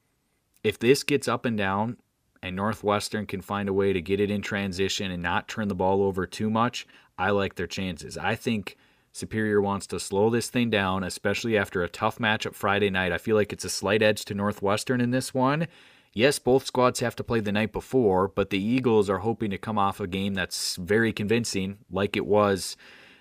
If 0.68 0.78
this 0.80 1.04
gets 1.04 1.30
up 1.30 1.46
and 1.46 1.58
down 1.58 1.96
and 2.44 2.54
Northwestern 2.54 3.26
can 3.26 3.40
find 3.40 3.70
a 3.70 3.74
way 3.74 3.94
to 3.94 4.02
get 4.02 4.20
it 4.20 4.30
in 4.30 4.42
transition 4.42 5.12
and 5.12 5.24
not 5.24 5.48
turn 5.48 5.70
the 5.70 5.76
ball 5.76 6.04
over 6.04 6.28
too 6.28 6.50
much, 6.50 6.86
I 7.18 7.30
like 7.30 7.56
their 7.56 7.68
chances. 7.68 8.18
I 8.18 8.36
think 8.36 8.76
Superior 9.14 9.62
wants 9.62 9.88
to 9.88 9.98
slow 9.98 10.30
this 10.30 10.50
thing 10.50 10.70
down, 10.70 11.06
especially 11.06 11.58
after 11.58 11.84
a 11.84 11.88
tough 11.88 12.18
matchup 12.18 12.54
Friday 12.54 12.90
night. 12.90 13.14
I 13.14 13.18
feel 13.18 13.38
like 13.38 13.54
it's 13.54 13.64
a 13.64 13.70
slight 13.70 14.02
edge 14.02 14.26
to 14.26 14.34
Northwestern 14.34 15.00
in 15.00 15.12
this 15.12 15.34
one. 15.34 15.70
Yes, 16.12 16.38
both 16.38 16.66
squads 16.66 17.00
have 17.00 17.16
to 17.16 17.24
play 17.24 17.40
the 17.40 17.54
night 17.54 17.72
before, 17.72 18.28
but 18.28 18.50
the 18.50 18.62
Eagles 18.62 19.10
are 19.10 19.20
hoping 19.20 19.52
to 19.52 19.58
come 19.58 19.78
off 19.78 20.02
a 20.02 20.06
game 20.06 20.34
that's 20.34 20.76
very 20.76 21.14
convincing, 21.14 21.78
like 21.90 22.18
it 22.18 22.26
was 22.26 22.76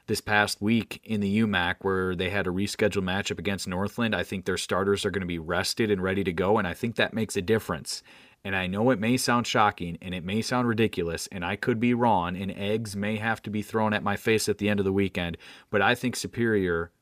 this 0.07 0.21
past 0.21 0.61
week 0.61 1.01
in 1.05 1.21
the 1.21 1.41
UMAC 1.41 1.77
where 1.81 2.15
they 2.15 2.31
had 2.31 2.47
a 2.47 2.51
rescheduled 2.51 3.03
matchup 3.03 3.39
against 3.39 3.67
Northland. 3.67 4.15
I 4.15 4.23
think 4.23 4.45
their 4.45 4.57
starters 4.57 5.05
are 5.05 5.11
going 5.11 5.23
to 5.23 5.27
be 5.27 5.39
rested 5.39 5.91
and 5.91 6.03
ready 6.03 6.23
to 6.25 6.33
go, 6.33 6.59
and 6.59 6.67
I 6.67 6.75
think 6.75 6.97
that 6.97 7.15
makes 7.15 7.37
a 7.37 7.43
difference. 7.43 8.03
And 8.45 8.55
I 8.55 8.69
know 8.69 8.91
it 8.91 9.01
may 9.01 9.17
sound 9.17 9.47
shocking 9.47 9.99
and 10.01 10.15
it 10.15 10.25
may 10.25 10.41
sound 10.41 10.69
ridiculous, 10.69 11.27
and 11.33 11.45
I 11.45 11.57
could 11.57 11.81
be 11.81 11.95
wrong, 11.95 12.37
and 12.37 12.53
eggs 12.53 12.95
may 12.95 13.17
have 13.17 13.43
to 13.43 13.51
be 13.51 13.63
thrown 13.63 13.93
at 13.93 14.05
my 14.05 14.17
face 14.17 14.49
at 14.49 14.59
the 14.59 14.69
end 14.69 14.79
of 14.79 14.85
the 14.85 14.93
weekend, 14.93 15.37
but 15.71 15.83
I 15.83 15.95
think 15.95 16.15
Superior 16.15 16.93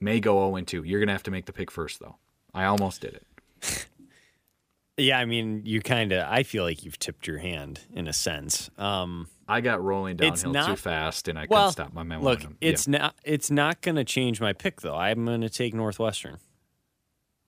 may 0.00 0.20
go 0.20 0.48
0 0.54 0.64
2. 0.64 0.84
You're 0.84 1.00
going 1.00 1.08
to 1.08 1.14
have 1.14 1.22
to 1.24 1.30
make 1.30 1.46
the 1.46 1.52
pick 1.52 1.70
first, 1.70 1.98
though. 2.00 2.16
I 2.54 2.64
almost 2.66 3.00
did 3.00 3.14
it. 3.14 3.86
Yeah, 4.98 5.18
I 5.18 5.24
mean, 5.24 5.62
you 5.64 5.80
kind 5.80 6.12
of. 6.12 6.28
I 6.28 6.42
feel 6.42 6.64
like 6.64 6.84
you've 6.84 6.98
tipped 6.98 7.26
your 7.26 7.38
hand 7.38 7.80
in 7.94 8.06
a 8.06 8.12
sense. 8.12 8.70
Um, 8.76 9.28
I 9.52 9.60
got 9.60 9.82
rolling 9.82 10.16
downhill 10.16 10.52
too 10.52 10.76
fast, 10.76 11.28
and 11.28 11.38
I 11.38 11.46
well, 11.48 11.64
couldn't 11.70 11.72
stop 11.72 11.92
my 11.94 12.02
momentum. 12.02 12.50
look, 12.50 12.56
it's 12.60 12.86
Yeah. 12.88 12.98
not. 12.98 13.16
It's 13.24 13.50
not 13.50 13.80
going 13.80 13.96
to 13.96 14.04
change 14.04 14.40
my 14.40 14.52
pick 14.52 14.80
though. 14.80 14.96
I'm 14.96 15.24
going 15.24 15.40
to 15.42 15.50
take 15.50 15.74
Northwestern. 15.74 16.38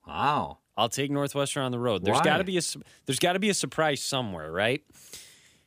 wow. 0.07 0.59
I'll 0.77 0.89
take 0.89 1.09
Northwestern 1.09 1.63
on 1.63 1.71
the 1.71 1.79
road. 1.79 2.03
There's 2.03 2.19
got 2.21 2.37
to 2.39 2.43
be 2.43 2.57
a 2.57 2.61
there's 3.05 3.19
got 3.19 3.33
to 3.33 3.39
be 3.39 3.49
a 3.49 3.53
surprise 3.53 4.01
somewhere, 4.01 4.51
right? 4.51 4.83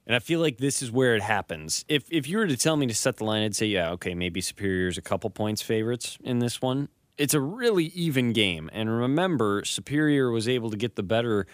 And 0.06 0.14
I 0.14 0.18
feel 0.20 0.40
like 0.40 0.58
this 0.58 0.82
is 0.82 0.90
where 0.90 1.14
it 1.16 1.22
happens. 1.22 1.84
If 1.88 2.04
if 2.10 2.28
you 2.28 2.38
were 2.38 2.46
to 2.46 2.56
tell 2.56 2.76
me 2.76 2.86
to 2.86 2.94
set 2.94 3.16
the 3.16 3.24
line, 3.24 3.42
I'd 3.42 3.56
say, 3.56 3.66
yeah, 3.66 3.90
okay, 3.92 4.14
maybe 4.14 4.40
Superior's 4.40 4.98
a 4.98 5.02
couple 5.02 5.30
points 5.30 5.62
favorites 5.62 6.18
in 6.22 6.38
this 6.40 6.60
one. 6.60 6.88
It's 7.16 7.34
a 7.34 7.40
really 7.40 7.86
even 7.86 8.32
game, 8.32 8.70
and 8.72 8.88
remember, 8.90 9.64
Superior 9.64 10.30
was 10.30 10.46
able 10.46 10.70
to 10.70 10.76
get 10.76 10.94
the 10.94 11.02
better 11.02 11.46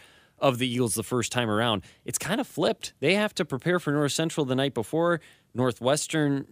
of 0.44 0.59
the 0.59 0.68
Eagles 0.68 0.94
the 0.94 1.02
first 1.02 1.33
time 1.33 1.48
around. 1.48 1.83
It's 2.04 2.18
kind 2.18 2.38
of 2.38 2.46
flipped. 2.46 2.92
They 3.00 3.14
have 3.14 3.35
to 3.37 3.46
prepare 3.46 3.80
for 3.80 3.92
North 3.92 4.12
Central 4.12 4.44
the 4.44 4.54
night 4.54 4.74
before. 4.74 5.20
Northwestern 5.54 6.46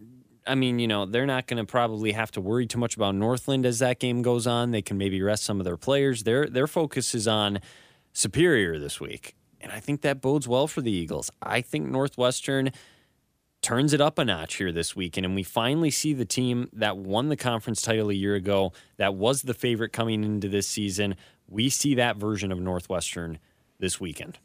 I 0.45 0.57
mean, 0.57 0.81
you 0.81 0.89
know, 0.89 1.07
they're 1.07 1.27
not 1.27 1.47
going 1.47 1.65
to 1.65 1.71
probably 1.71 2.11
have 2.13 2.33
to 2.33 2.41
worry 2.41 2.67
too 2.67 2.79
much 2.79 2.97
about 2.97 3.15
Northland 3.15 3.65
as 3.65 3.79
that 3.79 4.01
game 4.01 4.23
goes 4.23 4.45
on. 4.45 4.73
They 4.73 4.83
can 4.83 4.99
maybe 4.99 5.23
rest 5.23 5.45
some 5.45 5.61
of 5.61 5.65
their 5.65 5.77
players. 5.77 6.25
Their 6.25 6.47
their 6.47 6.67
focus 6.67 7.15
is 7.15 7.29
on 7.29 7.61
Superior 8.13 8.79
this 8.79 8.99
week, 8.99 9.37
and 9.61 9.71
I 9.71 9.79
think 9.79 10.01
that 10.01 10.21
bodes 10.21 10.49
well 10.49 10.67
for 10.67 10.81
the 10.81 10.91
Eagles. 10.91 11.31
I 11.41 11.61
think 11.61 11.89
Northwestern 11.89 12.73
turns 13.61 13.93
it 13.93 14.01
up 14.01 14.19
a 14.19 14.25
notch 14.25 14.57
here 14.57 14.73
this 14.73 14.97
weekend, 14.97 15.25
and 15.25 15.35
we 15.35 15.45
finally 15.45 15.91
see 15.91 16.13
the 16.13 16.25
team 16.25 16.69
that 16.73 16.97
won 16.97 17.29
the 17.29 17.37
conference 17.37 17.81
title 17.81 18.11
a 18.11 18.15
year 18.15 18.35
ago, 18.35 18.73
that 18.97 19.15
was 19.15 19.43
the 19.43 19.55
favorite 19.55 19.93
coming 19.93 20.25
into 20.25 20.49
this 20.49 20.67
season. 20.67 21.15
We 21.47 21.69
see 21.69 21.95
that 21.95 22.17
version 22.17 22.51
of 22.51 22.61
Northwestern 22.61 23.39
this 23.83 24.01
weekend. 24.01 24.39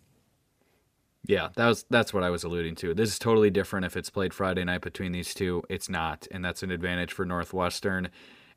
Yeah, 1.25 1.49
that 1.55 1.67
was 1.67 1.85
that's 1.89 2.13
what 2.13 2.23
I 2.23 2.29
was 2.29 2.43
alluding 2.43 2.75
to. 2.75 2.93
This 2.93 3.09
is 3.09 3.19
totally 3.19 3.49
different 3.49 3.85
if 3.85 3.95
it's 3.95 4.09
played 4.09 4.33
Friday 4.33 4.63
night 4.63 4.81
between 4.81 5.11
these 5.11 5.33
two. 5.33 5.63
It's 5.69 5.87
not, 5.87 6.27
and 6.31 6.43
that's 6.43 6.63
an 6.63 6.71
advantage 6.71 7.13
for 7.13 7.25
Northwestern. 7.25 8.09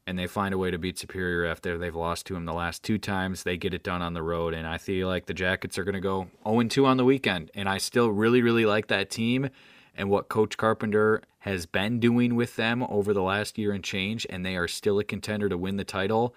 And 0.06 0.18
they 0.18 0.26
find 0.26 0.54
a 0.54 0.58
way 0.58 0.70
to 0.70 0.78
beat 0.78 0.98
Superior 0.98 1.44
after 1.44 1.76
they've 1.76 1.94
lost 1.94 2.26
to 2.26 2.34
them 2.34 2.46
the 2.46 2.54
last 2.54 2.82
two 2.82 2.96
times. 2.96 3.42
They 3.42 3.58
get 3.58 3.74
it 3.74 3.84
done 3.84 4.00
on 4.00 4.14
the 4.14 4.22
road, 4.22 4.54
and 4.54 4.66
I 4.66 4.78
feel 4.78 5.08
like 5.08 5.26
the 5.26 5.34
Jackets 5.34 5.76
are 5.78 5.84
going 5.84 5.94
to 5.94 6.00
go 6.00 6.28
0 6.44 6.62
2 6.62 6.86
on 6.86 6.96
the 6.96 7.04
weekend. 7.04 7.50
And 7.54 7.68
I 7.68 7.76
still 7.76 8.08
really, 8.08 8.40
really 8.40 8.64
like 8.64 8.86
that 8.86 9.10
team 9.10 9.50
and 9.94 10.08
what 10.08 10.28
Coach 10.28 10.56
Carpenter 10.56 11.22
has 11.40 11.66
been 11.66 12.00
doing 12.00 12.34
with 12.34 12.56
them 12.56 12.82
over 12.84 13.12
the 13.12 13.22
last 13.22 13.58
year 13.58 13.72
and 13.72 13.84
change, 13.84 14.26
and 14.30 14.46
they 14.46 14.56
are 14.56 14.68
still 14.68 14.98
a 14.98 15.04
contender 15.04 15.48
to 15.48 15.58
win 15.58 15.76
the 15.76 15.84
title. 15.84 16.34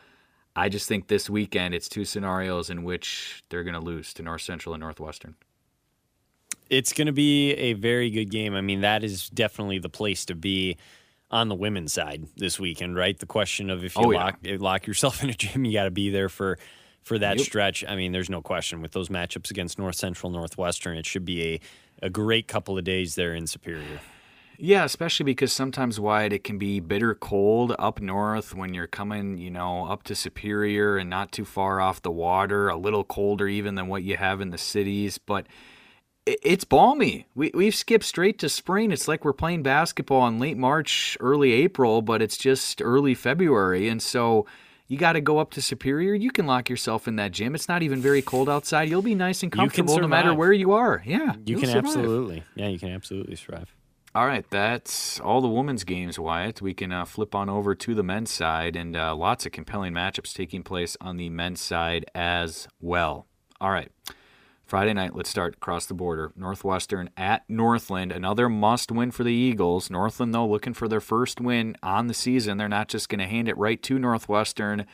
I 0.55 0.69
just 0.69 0.87
think 0.87 1.07
this 1.07 1.29
weekend 1.29 1.73
it's 1.73 1.89
two 1.89 2.05
scenarios 2.05 2.69
in 2.69 2.83
which 2.83 3.43
they're 3.49 3.63
going 3.63 3.73
to 3.73 3.79
lose 3.79 4.13
to 4.15 4.23
North 4.23 4.41
Central 4.41 4.73
and 4.75 4.81
Northwestern. 4.81 5.35
It's 6.69 6.93
going 6.93 7.07
to 7.07 7.13
be 7.13 7.51
a 7.53 7.73
very 7.73 8.09
good 8.09 8.29
game. 8.31 8.55
I 8.55 8.61
mean, 8.61 8.81
that 8.81 9.03
is 9.03 9.29
definitely 9.29 9.79
the 9.79 9.89
place 9.89 10.25
to 10.25 10.35
be 10.35 10.77
on 11.31 11.49
the 11.49 11.55
women's 11.55 11.93
side 11.93 12.27
this 12.37 12.59
weekend, 12.59 12.95
right? 12.95 13.17
The 13.17 13.25
question 13.25 13.69
of 13.69 13.83
if 13.83 13.95
you 13.97 14.03
Oh, 14.05 14.11
yeah. 14.11 14.23
lock 14.25 14.39
eh, 14.45 14.57
lock 14.59 14.85
yourself 14.87 15.23
in 15.23 15.29
a 15.29 15.33
gym, 15.33 15.65
you 15.65 15.73
got 15.73 15.85
to 15.85 15.91
be 15.91 16.09
there 16.09 16.29
for 16.29 16.57
for 17.01 17.19
that 17.19 17.37
Yep. 17.37 17.45
stretch. 17.45 17.83
I 17.87 17.95
mean, 17.95 18.11
there's 18.13 18.29
no 18.29 18.41
question 18.41 18.81
with 18.81 18.91
those 18.93 19.09
matchups 19.09 19.51
against 19.51 19.77
North 19.77 19.95
Central, 19.95 20.31
Northwestern. 20.31 20.97
It 20.97 21.05
should 21.05 21.25
be 21.25 21.43
a 21.55 21.59
a 22.01 22.09
great 22.09 22.47
couple 22.47 22.77
of 22.77 22.83
days 22.83 23.15
there 23.15 23.33
in 23.33 23.47
Superior. 23.47 23.99
Yeah, 24.65 24.85
especially 24.85 25.25
because 25.25 25.51
sometimes 25.51 25.99
Wyatt 25.99 26.31
it 26.31 26.45
can 26.45 26.57
be 26.57 26.79
bitter 26.79 27.13
cold 27.15 27.75
up 27.77 27.99
north 27.99 28.55
when 28.55 28.73
you're 28.73 28.87
coming, 28.87 29.37
you 29.37 29.51
know, 29.51 29.87
up 29.87 30.03
to 30.03 30.15
Superior 30.15 30.95
and 30.95 31.09
not 31.09 31.33
too 31.33 31.43
far 31.43 31.81
off 31.81 32.01
the 32.01 32.09
water, 32.09 32.69
a 32.69 32.77
little 32.77 33.03
colder 33.03 33.49
even 33.49 33.75
than 33.75 33.89
what 33.89 34.03
you 34.03 34.15
have 34.15 34.39
in 34.39 34.51
the 34.51 34.57
cities, 34.57 35.17
but 35.17 35.47
it's 36.25 36.63
balmy. 36.63 37.27
We 37.35 37.51
we've 37.53 37.75
skipped 37.75 38.05
straight 38.05 38.39
to 38.39 38.47
spring. 38.47 38.93
It's 38.93 39.05
like 39.05 39.25
we're 39.25 39.33
playing 39.33 39.63
basketball 39.63 40.25
in 40.29 40.39
late 40.39 40.57
March, 40.57 41.17
early 41.19 41.51
April, 41.51 42.01
but 42.01 42.21
it's 42.21 42.37
just 42.37 42.81
early 42.81 43.15
February, 43.15 43.89
and 43.89 44.01
so 44.01 44.45
you 44.87 44.97
got 44.97 45.13
to 45.13 45.21
go 45.21 45.39
up 45.39 45.51
to 45.51 45.61
Superior. 45.61 46.13
You 46.13 46.31
can 46.31 46.47
lock 46.47 46.69
yourself 46.69 47.05
in 47.05 47.17
that 47.17 47.33
gym. 47.33 47.53
It's 47.53 47.67
not 47.67 47.83
even 47.83 47.99
very 47.99 48.21
cold 48.21 48.47
outside. 48.47 48.87
You'll 48.87 49.01
be 49.01 49.13
nice 49.13 49.43
and 49.43 49.51
comfortable 49.51 49.99
no 49.99 50.07
matter 50.07 50.33
where 50.33 50.53
you 50.53 50.71
are. 50.71 51.03
Yeah, 51.05 51.33
You 51.45 51.57
can 51.57 51.67
survive. 51.67 51.85
absolutely, 51.85 52.43
yeah, 52.55 52.69
you 52.69 52.79
can 52.79 52.91
absolutely 52.91 53.35
survive. 53.35 53.75
All 54.15 54.27
right, 54.27 54.47
that's 54.51 55.19
all 55.21 55.41
the 55.41 55.47
women's 55.47 55.83
games, 55.83 56.19
Wyatt. 56.19 56.61
We 56.61 56.75
can 56.75 56.91
uh, 56.91 57.03
flip 57.03 57.33
on 57.33 57.49
over 57.49 57.73
to 57.73 57.95
the 57.95 58.03
men's 58.03 58.29
side, 58.29 58.75
and 58.75 58.95
uh, 58.95 59.15
lots 59.15 59.47
of 59.47 59.53
compelling 59.53 59.91
matchups 59.91 60.35
taking 60.35 60.61
place 60.61 60.95
on 61.01 61.17
the 61.17 61.31
men's 61.31 61.61
side 61.61 62.05
as 62.13 62.67
well. 62.79 63.25
All 63.59 63.71
right, 63.71 63.91
Friday 64.67 64.93
night, 64.93 65.15
let's 65.15 65.31
start 65.31 65.55
across 65.55 65.87
the 65.87 65.95
border. 65.95 66.31
Northwestern 66.35 67.09
at 67.17 67.43
Northland, 67.49 68.11
another 68.11 68.49
must 68.49 68.91
win 68.91 69.09
for 69.09 69.23
the 69.23 69.33
Eagles. 69.33 69.89
Northland, 69.89 70.31
though, 70.31 70.47
looking 70.47 70.75
for 70.75 70.87
their 70.87 71.01
first 71.01 71.41
win 71.41 71.75
on 71.81 72.05
the 72.05 72.13
season. 72.13 72.59
They're 72.59 72.69
not 72.69 72.89
just 72.89 73.09
going 73.09 73.17
to 73.17 73.25
hand 73.25 73.49
it 73.49 73.57
right 73.57 73.81
to 73.81 73.97
Northwestern. 73.97 74.85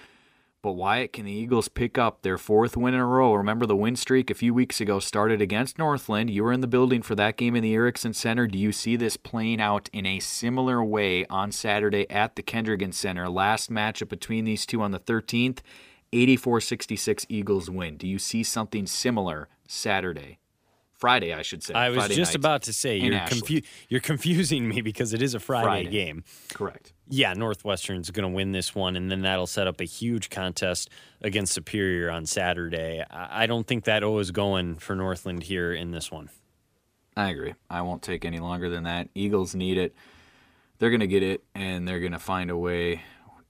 But 0.62 0.74
Wyatt, 0.74 1.14
can 1.14 1.24
the 1.24 1.32
Eagles 1.32 1.70
pick 1.70 1.98
up 1.98 2.22
their 2.22 2.38
fourth 2.38 2.76
win 2.76 2.94
in 2.94 3.00
a 3.00 3.06
row? 3.06 3.34
Remember 3.34 3.66
the 3.66 3.78
win 3.78 3.96
streak 3.96 4.30
a 4.30 4.34
few 4.34 4.54
weeks 4.54 4.82
ago 4.82 5.00
started 5.00 5.42
against 5.42 5.78
Northland. 5.78 6.30
You 6.30 6.44
were 6.44 6.52
in 6.52 6.60
the 6.60 6.68
building 6.68 7.02
for 7.02 7.16
that 7.16 7.38
game 7.38 7.56
in 7.56 7.64
the 7.64 7.74
Erickson 7.74 8.14
Center. 8.14 8.46
Do 8.46 8.58
you 8.58 8.74
see 8.74 8.98
this 8.98 9.16
playing 9.16 9.62
out 9.62 9.90
in 9.94 10.06
a 10.06 10.20
similar 10.20 10.84
way 10.84 11.26
on 11.28 11.54
Saturday 11.54 12.10
at 12.10 12.36
the 12.36 12.44
Kendrigan 12.44 12.92
Center? 12.92 13.30
Last 13.30 13.72
matchup 13.72 14.10
between 14.10 14.44
these 14.44 14.66
two 14.66 14.82
on 14.82 14.92
the 14.92 15.00
13th, 15.00 15.60
84-66 16.12 17.26
Eagles 17.30 17.70
win. 17.70 17.96
Do 17.96 18.06
you 18.06 18.20
see 18.20 18.44
something 18.44 18.86
similar 18.86 19.48
Saturday? 19.66 20.40
Friday, 21.00 21.34
I 21.34 21.42
should 21.42 21.64
say. 21.64 21.74
I 21.74 21.90
was 21.90 22.00
Friday 22.00 22.16
just 22.16 22.32
night 22.32 22.36
about 22.36 22.62
to 22.64 22.74
say 22.74 22.98
you're 22.98 23.20
confu- 23.22 23.62
you're 23.88 24.02
confusing 24.02 24.68
me 24.68 24.82
because 24.82 25.14
it 25.14 25.22
is 25.22 25.34
a 25.34 25.40
Friday, 25.40 25.66
Friday. 25.66 25.90
game. 25.90 26.24
Correct. 26.54 26.94
Yeah, 27.08 27.34
Northwestern's 27.34 28.12
going 28.12 28.30
to 28.30 28.36
win 28.36 28.52
this 28.52 28.76
one, 28.76 28.96
and 28.96 29.10
then 29.10 29.22
that'll 29.22 29.48
set 29.48 29.66
up 29.66 29.80
a 29.80 29.86
huge 29.86 30.30
contest 30.30 30.90
against 31.22 31.54
Superior 31.54 32.12
on 32.12 32.26
Saturday. 32.26 33.04
I 33.10 33.44
I 33.44 33.48
don't 33.48 33.66
think 33.66 33.86
that 33.86 34.04
O 34.04 34.20
is 34.20 34.32
going 34.32 34.76
for 34.76 34.96
Northland 34.96 35.44
here 35.44 35.74
in 35.74 35.92
this 35.92 36.12
one. 36.12 36.30
I 37.16 37.30
agree. 37.30 37.56
I 37.70 37.82
won't 37.82 38.02
take 38.02 38.26
any 38.26 38.40
longer 38.40 38.70
than 38.70 38.84
that. 38.84 39.10
Eagles 39.16 39.56
need 39.56 39.78
it. 39.78 39.96
They're 40.78 40.90
going 40.90 41.00
to 41.00 41.08
get 41.08 41.24
it, 41.24 41.44
and 41.56 41.88
they're 41.88 42.00
going 42.00 42.12
to 42.12 42.20
find 42.20 42.50
a 42.52 42.58
way 42.58 43.02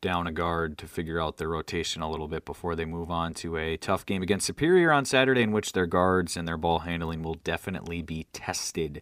down 0.01 0.27
a 0.27 0.31
guard 0.31 0.77
to 0.77 0.87
figure 0.87 1.19
out 1.19 1.37
their 1.37 1.49
rotation 1.49 2.01
a 2.01 2.09
little 2.09 2.27
bit 2.27 2.45
before 2.45 2.75
they 2.75 2.85
move 2.85 3.11
on 3.11 3.33
to 3.35 3.57
a 3.57 3.77
tough 3.77 4.05
game 4.05 4.21
against 4.21 4.45
Superior 4.45 4.91
on 4.91 5.05
Saturday, 5.05 5.41
in 5.41 5.51
which 5.51 5.73
their 5.73 5.85
guards 5.85 6.37
and 6.37 6.47
their 6.47 6.57
ball 6.57 6.79
handling 6.79 7.21
will 7.21 7.35
definitely 7.35 8.01
be 8.01 8.27
tested 8.33 9.01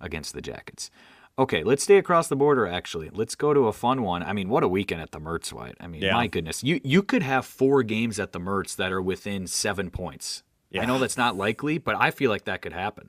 against 0.00 0.34
the 0.34 0.40
Jackets. 0.42 0.90
Okay, 1.38 1.62
let's 1.62 1.82
stay 1.82 1.98
across 1.98 2.28
the 2.28 2.36
border. 2.36 2.66
Actually, 2.66 3.10
let's 3.12 3.34
go 3.34 3.52
to 3.52 3.66
a 3.66 3.72
fun 3.72 4.02
one. 4.02 4.22
I 4.22 4.32
mean, 4.32 4.48
what 4.48 4.62
a 4.62 4.68
weekend 4.68 5.02
at 5.02 5.10
the 5.10 5.20
Mertz 5.20 5.52
Wyatt. 5.52 5.76
I 5.80 5.86
mean, 5.86 6.00
Yeah. 6.02 6.14
my 6.14 6.28
goodness, 6.28 6.64
you 6.64 6.80
you 6.82 7.02
could 7.02 7.22
have 7.22 7.44
four 7.44 7.82
games 7.82 8.18
at 8.18 8.32
the 8.32 8.40
Mertz 8.40 8.74
that 8.76 8.90
are 8.90 9.02
within 9.02 9.46
seven 9.46 9.90
points. 9.90 10.42
I 10.78 10.84
know 10.84 10.98
that's 10.98 11.16
not 11.16 11.36
likely, 11.36 11.78
but 11.78 11.96
I 11.98 12.10
feel 12.10 12.30
like 12.30 12.44
that 12.44 12.60
could 12.60 12.74
happen. 12.74 13.08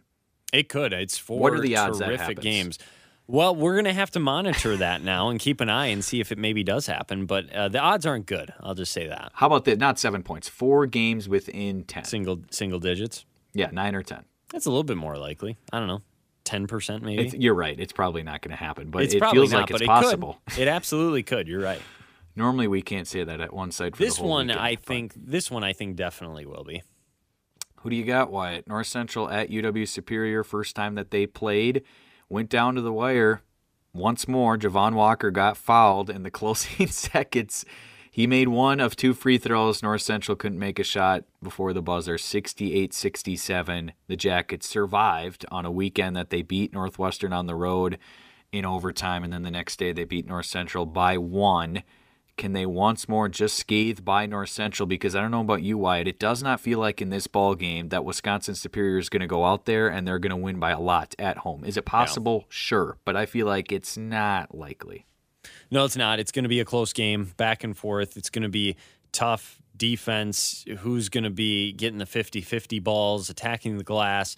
It 0.54 0.70
could. 0.70 0.94
It's 0.94 1.18
four 1.18 1.40
What 1.42 1.54
are 1.54 1.60
the 1.60 1.76
odds 1.76 2.00
that 2.00 2.06
terrific 2.06 2.38
happens? 2.38 2.44
games. 2.44 2.80
Well, 3.30 3.54
we're 3.56 3.74
going 3.74 3.86
to 3.86 3.94
have 3.94 4.12
to 4.12 4.20
monitor 4.22 4.78
that 4.78 5.04
now 5.04 5.28
and 5.30 5.38
keep 5.40 5.60
an 5.60 5.70
eye 5.70 5.88
and 5.88 6.04
see 6.04 6.22
if 6.22 6.32
it 6.32 6.38
maybe 6.38 6.64
does 6.64 6.88
happen. 6.88 7.26
But 7.26 7.52
uh, 7.52 7.68
the 7.68 7.80
odds 7.80 8.06
aren't 8.06 8.26
good. 8.26 8.54
I'll 8.62 8.74
just 8.76 8.94
say 8.94 9.08
that. 9.08 9.32
How 9.34 9.48
about 9.48 9.66
that? 9.66 9.78
Not 9.78 10.00
seven 10.00 10.24
points. 10.24 10.48
Four 10.48 10.86
games 10.86 11.28
within 11.28 11.84
ten. 11.84 12.06
Single 12.06 12.44
single 12.52 12.80
digits. 12.80 13.26
Yeah, 13.54 13.70
nine 13.74 13.96
or 13.96 14.04
ten. 14.04 14.24
That's 14.52 14.66
a 14.66 14.70
little 14.70 14.84
bit 14.86 14.96
more 14.98 15.18
likely. 15.18 15.58
I 15.74 15.80
don't 15.80 15.88
know, 15.90 16.02
ten 16.46 16.68
percent 16.68 17.04
maybe. 17.04 17.26
It's, 17.26 17.34
you're 17.34 17.54
right. 17.54 17.78
It's 17.78 17.92
probably 17.92 18.24
not 18.24 18.42
going 18.42 18.52
to 18.52 18.56
happen, 18.64 18.92
but 18.92 19.04
It's 19.04 19.14
it 19.14 19.24
feels 19.32 19.52
not, 19.52 19.62
like 19.62 19.72
it's 19.72 19.82
it 19.82 19.88
possible. 19.88 20.40
could. 20.50 20.60
It 20.60 20.68
absolutely 20.70 21.24
could. 21.24 21.48
You're 21.50 21.62
right. 21.62 21.82
Normally, 22.38 22.68
we 22.68 22.82
can't 22.82 23.08
say 23.08 23.24
that 23.26 23.42
at 23.42 23.52
one 23.52 23.72
side. 23.72 23.98
For 23.98 24.04
This 24.04 24.16
the 24.16 24.22
whole 24.22 24.30
one, 24.30 24.48
weekend, 24.48 24.62
I 24.66 24.76
but- 24.76 24.86
think. 24.86 25.14
This 25.18 25.52
one, 25.52 25.64
I 25.66 25.74
think 25.74 25.98
definitely 25.98 26.46
will 26.46 26.64
be. 26.64 26.82
Who 27.82 27.90
do 27.90 27.96
you 27.98 28.06
got, 28.06 28.32
Wyatt? 28.32 28.68
North 28.68 28.88
Central 28.88 29.30
at 29.30 29.50
UW 29.50 29.88
Superior. 29.88 30.44
First 30.46 30.76
time 30.76 30.96
that 30.96 31.12
they 31.12 31.26
played, 31.26 31.84
went 32.30 32.50
down 32.50 32.76
to 32.76 32.82
the 32.82 32.94
wire. 32.94 33.42
Once 33.94 34.28
more, 34.28 34.58
Javon 34.58 34.94
Walker 34.94 35.32
got 35.32 35.58
fouled 35.58 36.10
in 36.10 36.24
the 36.24 36.32
closing 36.40 36.88
seconds. 36.88 37.66
He 38.12 38.26
made 38.26 38.48
one 38.48 38.80
of 38.80 38.96
two 38.96 39.14
free 39.14 39.38
throws. 39.38 39.84
North 39.84 40.02
Central 40.02 40.36
couldn't 40.36 40.58
make 40.58 40.80
a 40.80 40.84
shot 40.84 41.26
before 41.44 41.72
the 41.72 41.84
buzzer. 41.84 42.18
68 42.18 42.92
67. 42.92 43.92
The 44.08 44.16
Jackets 44.16 44.68
survived 44.68 45.46
on 45.52 45.66
a 45.66 45.72
weekend 45.72 46.16
that 46.16 46.32
they 46.32 46.42
beat 46.42 46.74
Northwestern 46.74 47.32
on 47.32 47.46
the 47.46 47.54
road 47.54 48.00
in 48.52 48.66
overtime. 48.66 49.24
And 49.24 49.32
then 49.32 49.44
the 49.44 49.52
next 49.52 49.78
day 49.78 49.92
they 49.92 50.04
beat 50.04 50.26
North 50.26 50.48
Central 50.48 50.88
by 50.88 51.18
one. 51.20 51.84
Can 52.38 52.54
they 52.54 52.68
once 52.68 53.10
more 53.10 53.28
just 53.28 53.58
scathe 53.58 54.06
by 54.06 54.28
North 54.28 54.50
Central? 54.50 54.86
Because 54.86 55.16
I 55.16 55.22
don't 55.22 55.32
know 55.32 55.42
about 55.42 55.64
you, 55.64 55.78
Wyatt. 55.78 56.08
It 56.08 56.20
does 56.20 56.44
not 56.44 56.60
feel 56.60 56.78
like 56.78 57.02
in 57.02 57.10
this 57.10 57.26
ball 57.26 57.56
game 57.56 57.90
that 57.90 58.06
Wisconsin 58.06 58.54
Superior 58.54 59.00
is 59.00 59.10
going 59.10 59.22
to 59.22 59.28
go 59.28 59.44
out 59.44 59.66
there 59.66 59.88
and 59.88 60.08
they're 60.08 60.20
going 60.20 60.30
to 60.30 60.36
win 60.38 60.60
by 60.60 60.70
a 60.70 60.80
lot 60.80 61.16
at 61.18 61.40
home. 61.40 61.66
Is 61.66 61.78
it 61.78 61.86
possible? 61.86 62.46
Sure, 62.48 62.98
but 63.06 63.16
I 63.16 63.26
feel 63.26 63.48
like 63.48 63.72
it's 63.72 63.98
not 63.98 64.56
likely. 64.56 65.08
No, 65.72 65.84
it's 65.84 65.98
not. 65.98 66.20
It's 66.20 66.32
going 66.32 66.44
to 66.44 66.50
be 66.50 66.60
a 66.60 66.66
close 66.66 66.94
game, 66.94 67.34
back 67.38 67.64
and 67.64 67.76
forth. 67.76 68.16
It's 68.18 68.30
going 68.30 68.44
to 68.44 68.50
be 68.50 68.76
tough 69.12 69.60
defense. 69.76 70.64
Who's 70.80 71.10
going 71.10 71.24
to 71.24 71.30
be 71.32 71.74
getting 71.74 71.98
the 71.98 72.06
50 72.06 72.42
50 72.42 72.80
balls, 72.80 73.32
attacking 73.32 73.78
the 73.78 73.84
glass? 73.84 74.36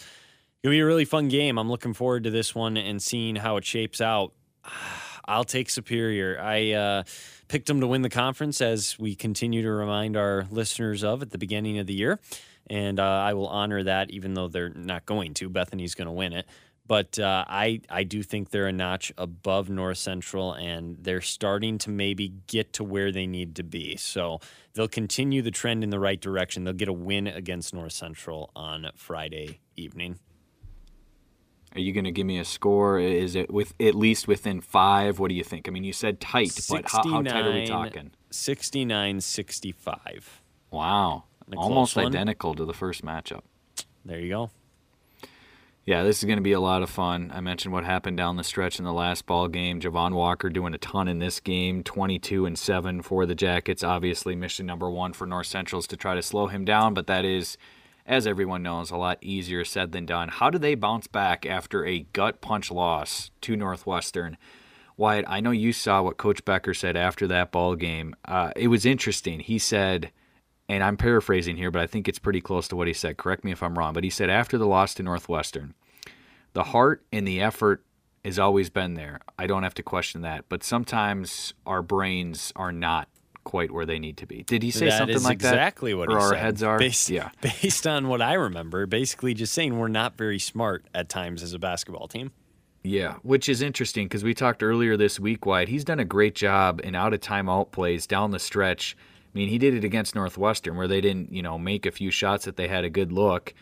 It'll 0.64 0.72
be 0.72 0.80
a 0.80 0.86
really 0.86 1.06
fun 1.06 1.28
game. 1.28 1.58
I'm 1.58 1.70
looking 1.70 1.94
forward 1.94 2.24
to 2.24 2.30
this 2.30 2.56
one 2.56 2.78
and 2.78 3.02
seeing 3.02 3.36
how 3.36 3.58
it 3.58 3.66
shapes 3.66 4.00
out. 4.00 4.34
I'll 5.26 5.44
take 5.44 5.70
Superior. 5.70 6.40
I 6.42 6.72
uh, 6.72 7.04
picked 7.50 7.68
them 7.68 7.82
to 7.82 7.88
win 7.88 8.04
the 8.04 8.10
conference, 8.10 8.62
as 8.62 8.98
we 8.98 9.16
continue 9.16 9.62
to 9.62 9.72
remind 9.72 10.16
our 10.16 10.48
listeners 10.50 11.04
of 11.04 11.22
at 11.22 11.32
the 11.32 11.38
beginning 11.38 11.80
of 11.80 11.88
the 11.88 11.94
year. 11.94 12.20
And 12.70 13.00
uh, 13.00 13.04
I 13.04 13.34
will 13.34 13.48
honor 13.48 13.84
that, 13.84 14.12
even 14.12 14.36
though 14.36 14.48
they're 14.48 14.70
not 14.70 15.06
going 15.06 15.34
to. 15.36 15.50
Bethany's 15.50 15.96
going 15.96 16.06
to 16.06 16.12
win 16.14 16.32
it. 16.32 16.48
But 16.88 17.20
uh, 17.20 17.46
I, 17.48 17.82
I 17.90 18.04
do 18.04 18.24
think 18.24 18.50
they're 18.50 18.68
a 18.68 18.72
notch 18.72 19.12
above 19.18 19.70
North 19.70 19.98
Central, 19.98 20.54
and 20.54 20.98
they're 21.00 21.22
starting 21.22 21.78
to 21.80 21.90
maybe 21.90 22.34
get 22.48 22.74
to 22.74 22.84
where 22.84 23.12
they 23.12 23.28
need 23.28 23.56
to 23.58 23.64
be. 23.64 23.96
So 23.98 24.40
they'll 24.74 24.88
continue 24.88 25.44
the 25.44 25.52
trend 25.52 25.84
in 25.84 25.92
the 25.92 26.00
right 26.00 26.20
direction. 26.20 26.64
They'll 26.64 26.74
get 26.74 26.88
a 26.88 26.94
win 26.94 27.28
against 27.28 27.74
North 27.76 27.94
Central 27.94 28.52
on 28.56 28.90
Friday 28.96 29.60
evening. 29.76 30.18
Are 31.76 31.80
you 31.80 31.94
going 31.94 32.06
to 32.06 32.12
give 32.12 32.26
me 32.26 32.40
a 32.40 32.46
score? 32.46 33.00
Is 33.00 33.36
it 33.36 33.52
with 33.52 33.74
at 33.80 33.96
least 33.96 34.28
within 34.28 34.60
five? 34.60 35.20
What 35.20 35.30
do 35.30 35.36
you 35.36 35.44
think? 35.44 35.68
I 35.68 35.72
mean, 35.72 35.84
you 35.84 35.94
said 35.94 36.20
tight, 36.20 36.60
but 36.70 36.90
how, 36.90 37.08
how 37.08 37.22
tight 37.22 37.46
are 37.46 37.54
we 37.54 37.68
talking? 37.68 38.12
69 38.32 39.22
65. 39.22 40.42
Wow, 40.72 41.26
almost 41.56 41.96
one. 41.96 42.08
identical 42.08 42.56
to 42.56 42.66
the 42.66 42.74
first 42.74 43.04
matchup. 43.04 43.42
There 44.06 44.20
you 44.20 44.30
go. 44.30 44.50
Yeah, 45.86 46.04
this 46.04 46.20
is 46.20 46.26
going 46.26 46.38
to 46.38 46.44
be 46.44 46.52
a 46.52 46.60
lot 46.60 46.84
of 46.84 46.90
fun. 46.92 47.32
I 47.34 47.42
mentioned 47.42 47.74
what 47.74 47.84
happened 47.84 48.16
down 48.16 48.36
the 48.36 48.44
stretch 48.44 48.78
in 48.78 48.86
the 48.86 48.94
last 48.94 49.26
ball 49.26 49.48
game. 49.48 49.80
Javon 49.80 50.14
Walker 50.14 50.48
doing 50.50 50.76
a 50.76 50.78
ton 50.78 51.08
in 51.08 51.18
this 51.18 51.40
game, 51.40 51.84
22 51.84 52.46
and 52.46 52.60
7 52.60 53.02
for 53.02 53.26
the 53.26 53.34
Jackets. 53.34 53.84
Obviously, 53.84 54.36
mission 54.36 54.68
number 54.68 54.88
one 54.88 55.14
for 55.14 55.26
North 55.26 55.48
Central's 55.48 55.88
to 55.88 55.98
try 55.98 56.14
to 56.14 56.22
slow 56.22 56.46
him 56.46 56.64
down, 56.64 56.94
but 56.94 57.08
that 57.08 57.26
is, 57.26 57.58
as 58.10 58.26
everyone 58.26 58.64
knows, 58.64 58.90
a 58.90 58.98
lot 58.98 59.20
easier 59.22 59.64
said 59.64 59.92
than 59.92 60.08
done. 60.08 60.30
How 60.30 60.50
do 60.50 60.58
they 60.58 60.74
bounce 60.74 61.06
back 61.06 61.46
after 61.46 61.86
a 61.86 62.08
gut 62.12 62.42
punch 62.42 62.72
loss 62.72 63.30
to 63.42 63.56
Northwestern? 63.56 64.36
Wyatt, 64.98 65.26
I 65.28 65.40
know 65.40 65.52
you 65.52 65.72
saw 65.72 66.02
what 66.02 66.18
Coach 66.18 66.44
Becker 66.44 66.74
said 66.74 66.98
after 66.98 67.28
that 67.28 67.52
ball 67.52 67.76
game. 67.76 68.16
Uh, 68.26 68.52
it 68.56 68.68
was 68.68 68.84
interesting. 68.84 69.40
He 69.40 69.60
said, 69.60 70.12
and 70.68 70.84
I'm 70.84 70.98
paraphrasing 70.98 71.56
here, 71.56 71.70
but 71.70 71.84
I 71.84 71.88
think 71.88 72.08
it's 72.08 72.18
pretty 72.18 72.42
close 72.42 72.68
to 72.70 72.76
what 72.76 72.88
he 72.88 72.94
said. 72.94 73.18
Correct 73.18 73.44
me 73.44 73.52
if 73.52 73.62
I'm 73.62 73.78
wrong. 73.78 73.94
But 73.94 74.04
he 74.04 74.10
said 74.10 74.32
after 74.32 74.58
the 74.58 74.68
loss 74.68 74.96
to 74.96 75.04
Northwestern, 75.04 75.76
the 76.54 76.64
heart 76.64 77.06
and 77.14 77.28
the 77.28 77.40
effort 77.40 77.86
has 78.26 78.40
always 78.40 78.72
been 78.72 78.96
there. 78.96 79.20
I 79.38 79.46
don't 79.46 79.64
have 79.64 79.76
to 79.76 79.84
question 79.84 80.22
that. 80.22 80.46
But 80.50 80.64
sometimes 80.64 81.54
our 81.68 81.84
brains 81.84 82.52
are 82.56 82.72
not 82.72 83.08
quite 83.50 83.72
where 83.72 83.86
they 83.86 83.98
need 83.98 84.16
to 84.18 84.28
be. 84.28 84.44
Did 84.44 84.62
he 84.62 84.70
say 84.70 84.86
That 84.86 85.00
something 85.00 85.16
is 85.16 85.24
like 85.26 85.34
exactly 85.34 85.92
that? 85.92 85.98
what 85.98 86.10
or 86.10 86.20
our 86.20 86.30
said. 86.30 86.38
heads 86.38 86.62
are? 86.62 86.78
Based, 86.78 87.10
yeah. 87.10 87.32
based 87.42 87.88
on 87.88 88.08
what 88.08 88.22
I 88.22 88.34
remember, 88.36 88.86
basically 88.86 89.34
just 89.34 89.54
saying 89.54 89.80
we're 89.80 89.88
not 89.88 90.16
very 90.16 90.38
smart 90.38 90.86
at 90.94 91.10
times 91.10 91.42
as 91.42 91.54
a 91.54 91.58
basketball 91.60 92.08
team. 92.08 92.32
Yeah, 92.84 93.16
which 93.24 93.50
is 93.50 93.64
interesting 93.64 94.06
because 94.06 94.24
we 94.24 94.36
talked 94.36 94.62
earlier 94.62 94.96
this 94.96 95.20
week, 95.20 95.48
Wyatt. 95.48 95.68
He's 95.68 95.84
done 95.84 96.00
a 96.00 96.06
great 96.06 96.36
job 96.36 96.80
in 96.84 96.94
out 96.94 97.12
of 97.12 97.22
timeout 97.22 97.72
plays 97.72 98.06
down 98.06 98.30
the 98.30 98.40
stretch. 98.40 98.96
I 99.34 99.38
mean, 99.38 99.50
he 99.50 99.58
did 99.58 99.74
it 99.74 99.84
against 99.84 100.14
Northwestern 100.14 100.78
where 100.78 100.88
they 100.88 101.02
didn't, 101.02 101.34
you 101.34 101.42
know, 101.42 101.58
make 101.58 101.88
a 101.88 101.92
few 101.92 102.12
shots 102.12 102.46
that 102.46 102.56
they 102.56 102.68
had 102.68 102.84
a 102.84 102.90
good 102.90 103.12
look. 103.12 103.54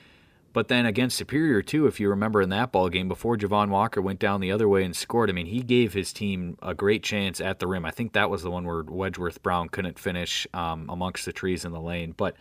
But 0.57 0.69
then 0.69 0.87
against 0.87 1.17
Superior 1.17 1.61
too, 1.61 1.85
if 1.85 1.99
you 1.99 2.09
remember 2.09 2.41
in 2.41 2.49
that 2.49 2.71
ball 2.71 2.89
game 2.89 3.07
before 3.07 3.37
Javon 3.37 3.69
Walker 3.69 4.01
went 4.01 4.17
down 4.17 4.41
the 4.41 4.51
other 4.51 4.67
way 4.67 4.83
and 4.83 4.95
scored. 4.95 5.29
I 5.29 5.33
mean, 5.33 5.45
he 5.45 5.61
gave 5.61 5.93
his 5.93 6.11
team 6.11 6.57
a 6.63 6.73
great 6.73 7.03
chance 7.03 7.39
at 7.39 7.59
the 7.59 7.67
rim. 7.67 7.85
I 7.85 7.91
think 7.91 8.13
that 8.13 8.31
was 8.31 8.41
the 8.41 8.49
one 8.49 8.65
where 8.65 8.83
Wedgeworth 8.83 9.43
Brown 9.43 9.69
couldn't 9.69 9.99
finish 9.99 10.47
um, 10.55 10.89
amongst 10.89 11.25
the 11.25 11.31
trees 11.31 11.63
in 11.63 11.73
the 11.73 11.79
lane. 11.79 12.11
But 12.17 12.37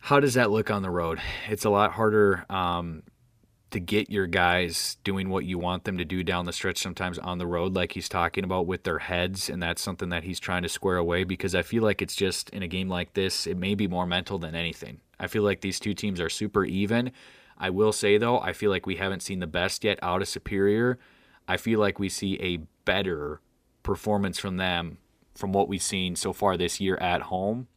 how 0.00 0.18
does 0.18 0.34
that 0.34 0.50
look 0.50 0.68
on 0.68 0.82
the 0.82 0.90
road? 0.90 1.20
It's 1.48 1.64
a 1.64 1.70
lot 1.70 1.92
harder 1.92 2.44
um, 2.50 3.04
to 3.70 3.78
get 3.78 4.10
your 4.10 4.26
guys 4.26 4.96
doing 5.04 5.28
what 5.28 5.44
you 5.44 5.58
want 5.58 5.84
them 5.84 5.98
to 5.98 6.04
do 6.04 6.24
down 6.24 6.44
the 6.44 6.52
stretch 6.52 6.78
sometimes 6.78 7.20
on 7.20 7.38
the 7.38 7.46
road, 7.46 7.76
like 7.76 7.92
he's 7.92 8.08
talking 8.08 8.42
about 8.42 8.66
with 8.66 8.82
their 8.82 8.98
heads. 8.98 9.48
And 9.48 9.62
that's 9.62 9.80
something 9.80 10.08
that 10.08 10.24
he's 10.24 10.40
trying 10.40 10.64
to 10.64 10.68
square 10.68 10.96
away 10.96 11.22
because 11.22 11.54
I 11.54 11.62
feel 11.62 11.84
like 11.84 12.02
it's 12.02 12.16
just 12.16 12.50
in 12.50 12.64
a 12.64 12.68
game 12.68 12.88
like 12.88 13.14
this, 13.14 13.46
it 13.46 13.56
may 13.56 13.76
be 13.76 13.86
more 13.86 14.06
mental 14.06 14.40
than 14.40 14.56
anything. 14.56 14.98
I 15.18 15.26
feel 15.26 15.42
like 15.42 15.60
these 15.60 15.80
two 15.80 15.94
teams 15.94 16.20
are 16.20 16.28
super 16.28 16.64
even. 16.64 17.12
I 17.58 17.70
will 17.70 17.92
say, 17.92 18.18
though, 18.18 18.38
I 18.38 18.52
feel 18.52 18.70
like 18.70 18.86
we 18.86 18.96
haven't 18.96 19.22
seen 19.22 19.40
the 19.40 19.46
best 19.46 19.84
yet 19.84 19.98
out 20.02 20.22
of 20.22 20.28
Superior. 20.28 20.98
I 21.48 21.56
feel 21.56 21.80
like 21.80 21.98
we 21.98 22.08
see 22.08 22.38
a 22.40 22.58
better 22.84 23.40
performance 23.82 24.38
from 24.38 24.56
them 24.56 24.98
from 25.34 25.52
what 25.52 25.68
we've 25.68 25.82
seen 25.82 26.16
so 26.16 26.32
far 26.32 26.56
this 26.56 26.80
year 26.80 26.96
at 26.96 27.22
home. 27.22 27.68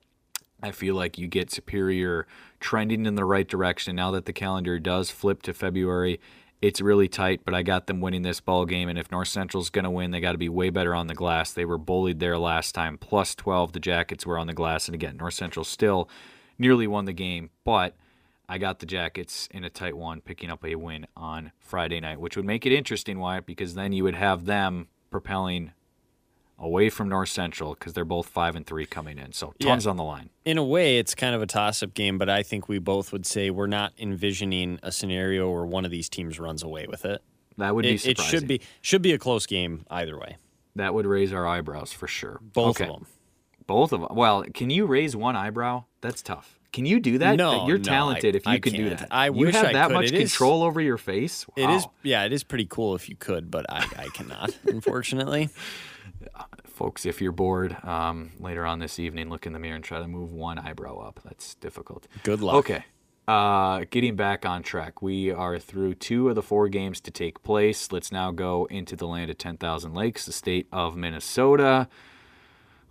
I 0.61 0.71
feel 0.71 0.95
like 0.95 1.17
you 1.17 1.27
get 1.27 1.51
Superior 1.51 2.27
trending 2.59 3.05
in 3.05 3.15
the 3.15 3.25
right 3.25 3.47
direction 3.47 3.95
now 3.95 4.11
that 4.11 4.25
the 4.25 4.33
calendar 4.33 4.79
does 4.79 5.09
flip 5.09 5.41
to 5.43 5.53
February. 5.53 6.19
It's 6.61 6.81
really 6.81 7.07
tight, 7.07 7.41
but 7.45 7.53
I 7.53 7.63
got 7.63 7.87
them 7.87 8.01
winning 8.01 8.23
this 8.23 8.41
ball 8.41 8.65
game. 8.65 8.89
And 8.89 8.99
if 8.99 9.09
North 9.11 9.29
Central's 9.29 9.69
going 9.69 9.85
to 9.85 9.89
win, 9.89 10.11
they 10.11 10.19
got 10.19 10.33
to 10.33 10.37
be 10.37 10.49
way 10.49 10.69
better 10.69 10.93
on 10.93 11.07
the 11.07 11.15
glass. 11.15 11.53
They 11.53 11.63
were 11.63 11.77
bullied 11.77 12.19
there 12.19 12.37
last 12.37 12.75
time, 12.75 12.97
plus 12.97 13.33
12. 13.35 13.71
The 13.71 13.79
Jackets 13.79 14.25
were 14.25 14.37
on 14.37 14.47
the 14.47 14.53
glass. 14.53 14.89
And 14.89 14.95
again, 14.95 15.15
North 15.15 15.35
Central 15.35 15.63
still 15.63 16.09
nearly 16.59 16.85
won 16.85 17.05
the 17.05 17.13
game, 17.13 17.49
but 17.63 17.95
I 18.47 18.57
got 18.59 18.79
the 18.79 18.85
Jackets 18.85 19.47
in 19.51 19.63
a 19.63 19.69
tight 19.69 19.95
one, 19.97 20.21
picking 20.21 20.49
up 20.51 20.63
a 20.65 20.75
win 20.75 21.07
on 21.15 21.51
Friday 21.59 21.99
night, 21.99 22.19
which 22.19 22.35
would 22.35 22.45
make 22.45 22.65
it 22.65 22.73
interesting, 22.73 23.17
Wyatt, 23.19 23.45
because 23.45 23.73
then 23.75 23.93
you 23.93 24.03
would 24.03 24.15
have 24.15 24.45
them 24.45 24.87
propelling 25.09 25.71
away 26.57 26.89
from 26.89 27.07
North 27.07 27.29
Central 27.29 27.73
because 27.73 27.93
they're 27.93 28.03
both 28.03 28.27
five 28.27 28.55
and 28.55 28.65
three 28.67 28.85
coming 28.85 29.17
in. 29.17 29.31
So 29.31 29.53
Yeah. 29.59 29.67
tons 29.69 29.87
on 29.87 29.95
the 29.95 30.03
line. 30.03 30.29
In 30.43 30.57
a 30.57 30.63
way, 30.63 30.97
it's 30.97 31.15
kind 31.15 31.33
of 31.33 31.41
a 31.41 31.45
toss 31.47 31.81
up 31.81 31.93
game, 31.93 32.17
but 32.17 32.29
I 32.29 32.43
think 32.43 32.67
we 32.67 32.79
both 32.79 33.13
would 33.13 33.25
say 33.25 33.49
we're 33.49 33.67
not 33.67 33.93
envisioning 33.97 34.77
a 34.83 34.91
scenario 34.91 35.49
where 35.49 35.65
one 35.65 35.85
of 35.85 35.91
these 35.91 36.09
teams 36.09 36.37
runs 36.39 36.61
away 36.61 36.85
with 36.87 37.05
it. 37.05 37.21
That 37.57 37.75
would 37.75 37.83
be 37.83 37.93
It, 37.93 38.05
it 38.05 38.17
should 38.19 38.47
be 38.47 38.61
should 38.81 39.01
be 39.01 39.13
a 39.13 39.17
close 39.17 39.45
game 39.45 39.85
either 39.89 40.17
way. 40.19 40.35
That 40.75 40.93
would 40.93 41.05
raise 41.05 41.31
our 41.31 41.47
eyebrows 41.47 41.93
for 41.93 42.07
sure. 42.07 42.39
Both 42.41 42.81
Okay. 42.81 42.89
of 42.89 42.95
them. 42.95 43.05
Both 43.69 43.93
of 43.93 44.01
them. 44.01 44.09
Well, 44.15 44.43
can 44.53 44.69
you 44.69 44.85
raise 44.85 45.15
one 45.15 45.35
eyebrow? 45.37 45.85
That's 46.01 46.21
tough. 46.21 46.59
Can 46.73 46.85
you 46.85 46.99
do 46.99 47.17
that? 47.19 47.35
No, 47.37 47.65
you're 47.67 47.77
no, 47.77 47.83
talented 47.83 48.35
I- 48.35 48.37
if 48.37 48.45
you 48.45 48.51
I 48.51 48.59
can 48.59 48.73
do 48.73 48.87
can't. 48.89 48.99
that. 48.99 49.07
I 49.11 49.25
you 49.27 49.31
wish 49.33 49.55
have 49.55 49.65
I 49.67 49.73
that 49.73 49.87
could. 49.87 49.93
much 49.93 50.05
It 50.05 50.13
is- 50.15 50.31
control 50.31 50.63
over 50.63 50.81
your 50.81 50.97
face. 50.97 51.45
It 51.55 51.69
is 51.69 51.85
yeah, 52.03 52.25
it 52.25 52.33
is 52.33 52.43
pretty 52.43 52.65
cool 52.69 52.95
if 52.95 53.07
you 53.09 53.15
could, 53.15 53.49
but 53.49 53.65
I, 53.71 53.85
I 53.97 54.07
cannot, 54.13 54.57
unfortunately. 54.67 55.49
folks. 56.65 57.05
If 57.05 57.21
you're 57.21 57.31
bored 57.31 57.75
um, 57.83 58.31
later 58.39 58.65
on 58.65 58.79
this 58.79 58.99
evening, 58.99 59.29
look 59.29 59.45
in 59.45 59.53
the 59.53 59.59
mirror 59.59 59.75
and 59.75 59.83
try 59.83 59.99
to 59.99 60.07
move 60.07 60.31
one 60.33 60.59
eyebrow 60.59 60.97
up. 60.99 61.19
That's 61.23 61.55
difficult. 61.55 62.07
Good 62.23 62.41
luck. 62.41 62.55
Okay. 62.55 62.83
Uh, 63.27 63.85
getting 63.91 64.15
back 64.15 64.43
on 64.45 64.63
track, 64.63 65.01
we 65.03 65.29
are 65.31 65.59
through 65.59 65.93
two 65.93 66.29
of 66.29 66.35
the 66.35 66.41
four 66.41 66.67
games 66.67 66.99
to 67.01 67.11
take 67.11 67.43
place. 67.43 67.91
Let's 67.91 68.11
now 68.11 68.31
go 68.31 68.65
into 68.71 68.95
the 68.95 69.05
land 69.05 69.29
of 69.29 69.37
10,000 69.37 69.93
lakes, 69.93 70.25
the 70.25 70.31
state 70.31 70.67
of 70.71 70.95
Minnesota. 70.97 71.87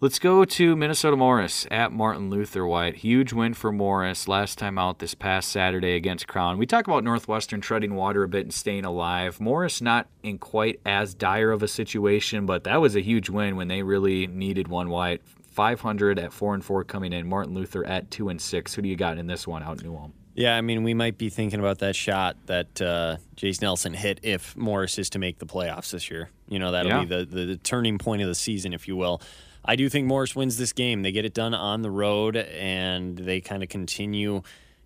Let's 0.01 0.21
go 0.21 0.45
to 0.45 0.77
Minnesota 0.77 1.17
Morris 1.17 1.67
at 1.73 1.91
Martin 1.91 2.31
Luther 2.31 2.65
Wyatt. 2.65 2.97
Huge 2.97 3.33
win 3.33 3.53
for 3.53 3.73
Morris 3.73 4.29
last 4.29 4.57
time 4.57 4.79
out 4.79 5.01
this 5.01 5.15
past 5.15 5.49
Saturday 5.49 5.97
against 5.97 6.29
Crown. 6.29 6.57
We 6.57 6.67
talk 6.67 6.87
about 6.87 7.03
Northwestern 7.03 7.61
treading 7.61 7.97
water 7.97 8.23
a 8.23 8.29
bit 8.29 8.43
and 8.43 8.55
staying 8.55 8.85
alive. 8.85 9.41
Morris 9.41 9.81
not 9.81 10.07
in 10.23 10.39
quite 10.39 10.79
as 10.87 11.15
dire 11.15 11.51
of 11.51 11.65
a 11.65 11.69
situation, 11.69 12.47
but 12.47 12.63
that 12.63 12.77
was 12.81 12.95
a 12.95 13.01
huge 13.01 13.29
win 13.29 13.57
when 13.57 13.67
they 13.67 13.83
really 13.83 14.29
needed 14.29 14.69
one 14.69 14.89
Wyatt. 14.89 15.21
500 15.51 16.21
at 16.21 16.33
4 16.33 16.55
and 16.55 16.65
4 16.65 16.85
coming 16.85 17.13
in. 17.13 17.29
Martin 17.29 17.53
Luther 17.55 17.85
at 17.85 18.09
2 18.13 18.29
and 18.29 18.41
6. 18.41 18.75
Who 18.75 18.83
do 18.83 18.89
you 18.89 18.95
got 18.95 19.19
in 19.19 19.27
this 19.27 19.49
one 19.49 19.65
out 19.65 19.81
in 19.83 19.89
New 19.91 19.97
Ulm? 19.97 20.13
Yeah, 20.37 20.57
I 20.57 20.61
mean, 20.61 20.85
we 20.85 20.95
might 20.95 21.19
be 21.19 21.29
thinking 21.31 21.59
about 21.59 21.81
that 21.81 21.97
shot 21.97 22.37
that 22.47 22.81
uh, 22.81 23.17
Jace 23.35 23.61
Nelson 23.61 23.93
hit 23.95 24.21
if 24.23 24.57
Morris 24.57 24.97
is 25.01 25.11
to 25.11 25.19
make 25.19 25.41
the 25.41 25.47
playoffs 25.47 25.91
this 25.91 26.09
year. 26.09 26.31
You 26.49 26.61
know, 26.61 26.71
that'll 26.71 26.93
Yeah. 26.93 27.01
be 27.01 27.07
the, 27.07 27.25
the, 27.25 27.45
the 27.47 27.57
turning 27.57 27.99
point 27.99 28.23
of 28.23 28.29
the 28.29 28.37
season, 28.37 28.73
if 28.73 28.87
you 28.87 28.95
will. 28.95 29.21
I 29.69 29.77
do 29.77 29.89
think 29.91 30.07
Morris 30.07 30.35
wins 30.35 30.57
this 30.57 30.73
game. 30.73 31.03
They 31.03 31.13
get 31.13 31.25
it 31.27 31.35
done 31.35 31.53
on 31.55 31.83
the 31.83 31.91
road, 31.91 32.37
and 32.37 33.17
they 33.19 33.41
kind 33.43 33.63
of 33.63 33.69
continue 33.69 34.41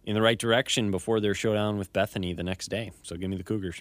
in 0.05 0.15
the 0.15 0.21
right 0.21 0.39
direction 0.39 0.91
before 0.91 1.21
their 1.21 1.35
showdown 1.35 1.79
with 1.79 1.93
Bethany 1.93 2.33
the 2.35 2.43
next 2.43 2.67
day. 2.69 2.91
So 3.05 3.17
give 3.17 3.31
me 3.31 3.37
the 3.37 3.45
Cougars. 3.45 3.81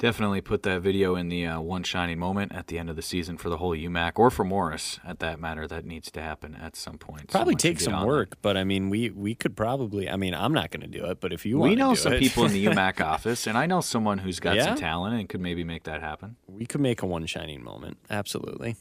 Definitely 0.00 0.40
put 0.40 0.64
that 0.64 0.80
video 0.82 1.14
in 1.14 1.28
the 1.28 1.46
uh, 1.46 1.60
one 1.60 1.84
shining 1.84 2.18
moment 2.18 2.52
at 2.52 2.66
the 2.66 2.78
end 2.80 2.90
of 2.90 2.96
the 2.96 3.00
season 3.00 3.36
for 3.38 3.48
the 3.48 3.58
whole 3.58 3.76
UMAC 3.76 4.12
or 4.16 4.28
for 4.28 4.44
Morris 4.44 4.98
at 5.04 5.20
that 5.20 5.38
matter. 5.38 5.68
That 5.68 5.86
needs 5.86 6.10
to 6.10 6.20
happen 6.20 6.56
at 6.56 6.74
some 6.74 6.98
point. 6.98 7.28
Probably 7.30 7.54
take 7.54 7.78
some 7.78 8.04
work, 8.04 8.34
but 8.42 8.56
I 8.56 8.64
mean, 8.64 8.90
we 8.90 9.10
we 9.10 9.36
could 9.36 9.56
probably. 9.56 10.10
I 10.10 10.16
mean, 10.16 10.34
I'm 10.34 10.52
not 10.52 10.72
going 10.72 10.80
to 10.80 10.88
do 10.88 11.04
it, 11.06 11.20
but 11.20 11.32
if 11.32 11.46
you 11.46 11.58
want, 11.58 11.70
We 11.70 11.76
know 11.76 11.94
some 11.94 12.14
it, 12.14 12.18
people 12.18 12.44
in 12.44 12.52
the 12.52 12.64
UMAC 12.66 13.00
office, 13.00 13.46
and 13.46 13.56
I 13.56 13.66
know 13.66 13.80
someone 13.80 14.18
who's 14.18 14.40
got 14.40 14.56
Yeah? 14.56 14.64
some 14.64 14.76
talent 14.76 15.14
and 15.14 15.28
could 15.28 15.40
maybe 15.40 15.62
make 15.62 15.84
that 15.84 16.00
happen. 16.00 16.36
we 16.48 16.66
could 16.66 16.80
make 16.80 17.00
a 17.02 17.06
one 17.06 17.24
shining 17.26 17.62
moment. 17.62 17.96
Absolutely, 18.10 18.74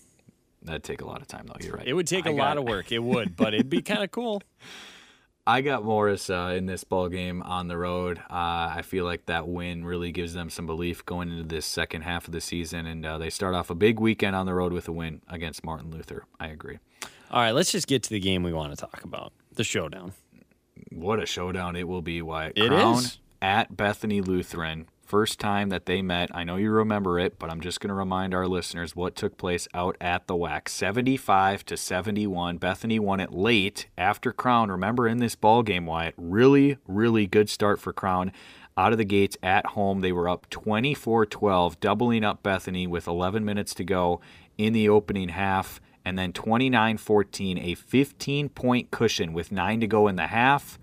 That'd 0.63 0.84
take 0.84 1.02
a 1.02 1.06
lot 1.06 1.21
of 1.21 1.28
time, 1.28 1.45
though. 1.47 1.56
You're 1.60 1.76
right. 1.78 1.88
it 1.88 1.93
would 1.93 2.08
take 2.08 2.26
a 2.26 2.30
a 2.30 2.32
lot 2.32 2.58
of 2.58 2.63
work. 2.63 2.91
It 2.91 3.04
would, 3.04 3.36
but 3.36 3.54
it'd 3.54 3.69
be 3.69 3.82
kind 3.82 4.04
of 4.04 4.12
cool. 4.12 4.41
I 5.45 5.60
got 5.60 5.84
Morris 5.84 6.30
uh, 6.30 6.54
in 6.56 6.67
this 6.67 6.86
ball 6.86 7.10
game 7.10 7.41
on 7.43 7.67
the 7.67 7.78
road. 7.78 8.17
Uh, 8.30 8.71
I 8.78 8.82
feel 8.82 9.04
like 9.04 9.26
that 9.26 9.45
win 9.45 9.84
really 9.84 10.13
gives 10.13 10.34
them 10.34 10.49
some 10.49 10.65
belief 10.65 11.06
going 11.06 11.30
into 11.32 11.43
this 11.43 11.65
second 11.65 12.04
half 12.04 12.28
of 12.28 12.32
the 12.32 12.39
season, 12.39 12.86
and 12.86 13.06
uh, 13.06 13.17
they 13.17 13.30
start 13.30 13.54
off 13.54 13.69
a 13.69 13.76
big 13.76 13.99
weekend 13.99 14.38
on 14.38 14.45
the 14.45 14.54
road 14.54 14.71
with 14.71 14.88
a 14.88 14.93
win 14.93 15.21
against 15.28 15.65
Martin 15.65 15.91
Luther. 15.91 16.23
I 16.39 16.47
agree. 16.47 16.80
All 17.30 17.41
right, 17.41 17.52
let's 17.52 17.71
just 17.73 17.88
get 17.88 18.04
to 18.04 18.10
the 18.10 18.21
game 18.21 18.43
we 18.43 18.54
want 18.54 18.71
to 18.71 18.78
talk 18.78 19.04
about 19.04 19.34
the 19.54 19.65
showdown. 19.65 20.13
What 20.91 21.21
a 21.21 21.26
showdown 21.26 21.76
it 21.76 21.88
will 21.89 22.02
be, 22.02 22.21
Wyatt. 22.21 22.54
It 22.56 22.69
Crown 22.69 22.99
is. 22.99 23.19
at 23.41 23.76
Bethany 23.76 24.21
Lutheran. 24.21 24.88
First 25.13 25.39
time 25.39 25.69
that 25.69 25.86
they 25.86 26.02
met. 26.02 26.32
I 26.34 26.43
know 26.43 26.56
you 26.56 26.71
remember 26.71 27.19
it, 27.19 27.38
but 27.38 27.52
I'm 27.52 27.62
just 27.62 27.80
going 27.80 27.89
to 27.89 27.93
remind 27.93 28.34
our 28.34 28.47
listeners 28.47 28.95
what 28.95 29.15
took 29.15 29.38
place 29.38 29.67
out 29.71 29.95
at 30.02 30.26
the 30.26 30.34
WAC. 30.34 30.67
75 30.67 31.63
to 31.65 31.78
71. 31.78 32.58
Bethany 32.58 32.97
won 32.97 33.19
it 33.19 33.32
late 33.32 33.86
after 33.95 34.34
Crown. 34.34 34.71
Remember 34.71 35.08
in 35.08 35.19
this 35.19 35.36
ball 35.36 35.62
game, 35.62 35.86
Wyatt, 35.86 36.15
really, 36.17 36.80
really 36.88 37.28
good 37.28 37.47
start 37.47 37.80
for 37.80 37.93
Crown. 37.93 38.32
Out 38.76 38.91
of 38.91 38.97
the 38.97 39.06
gates 39.06 39.38
at 39.43 39.67
home, 39.67 40.02
they 40.02 40.12
were 40.12 40.28
up 40.28 40.49
24 40.49 41.28
12, 41.28 41.80
doubling 41.80 42.23
up 42.23 42.41
Bethany 42.41 42.88
with 42.88 43.06
11 43.06 43.45
minutes 43.45 43.76
to 43.76 43.84
go 43.84 44.19
in 44.58 44.73
the 44.73 44.89
opening 44.89 45.30
half. 45.30 45.80
And 46.04 46.17
then 46.17 46.34
29 46.34 46.97
14, 46.97 47.60
a 47.60 47.76
15 47.76 48.49
point 48.49 48.89
cushion 48.89 49.32
with 49.32 49.52
nine 49.52 49.80
to 49.80 49.86
go 49.86 50.08
in 50.08 50.15
the 50.15 50.26
half. 50.26 50.80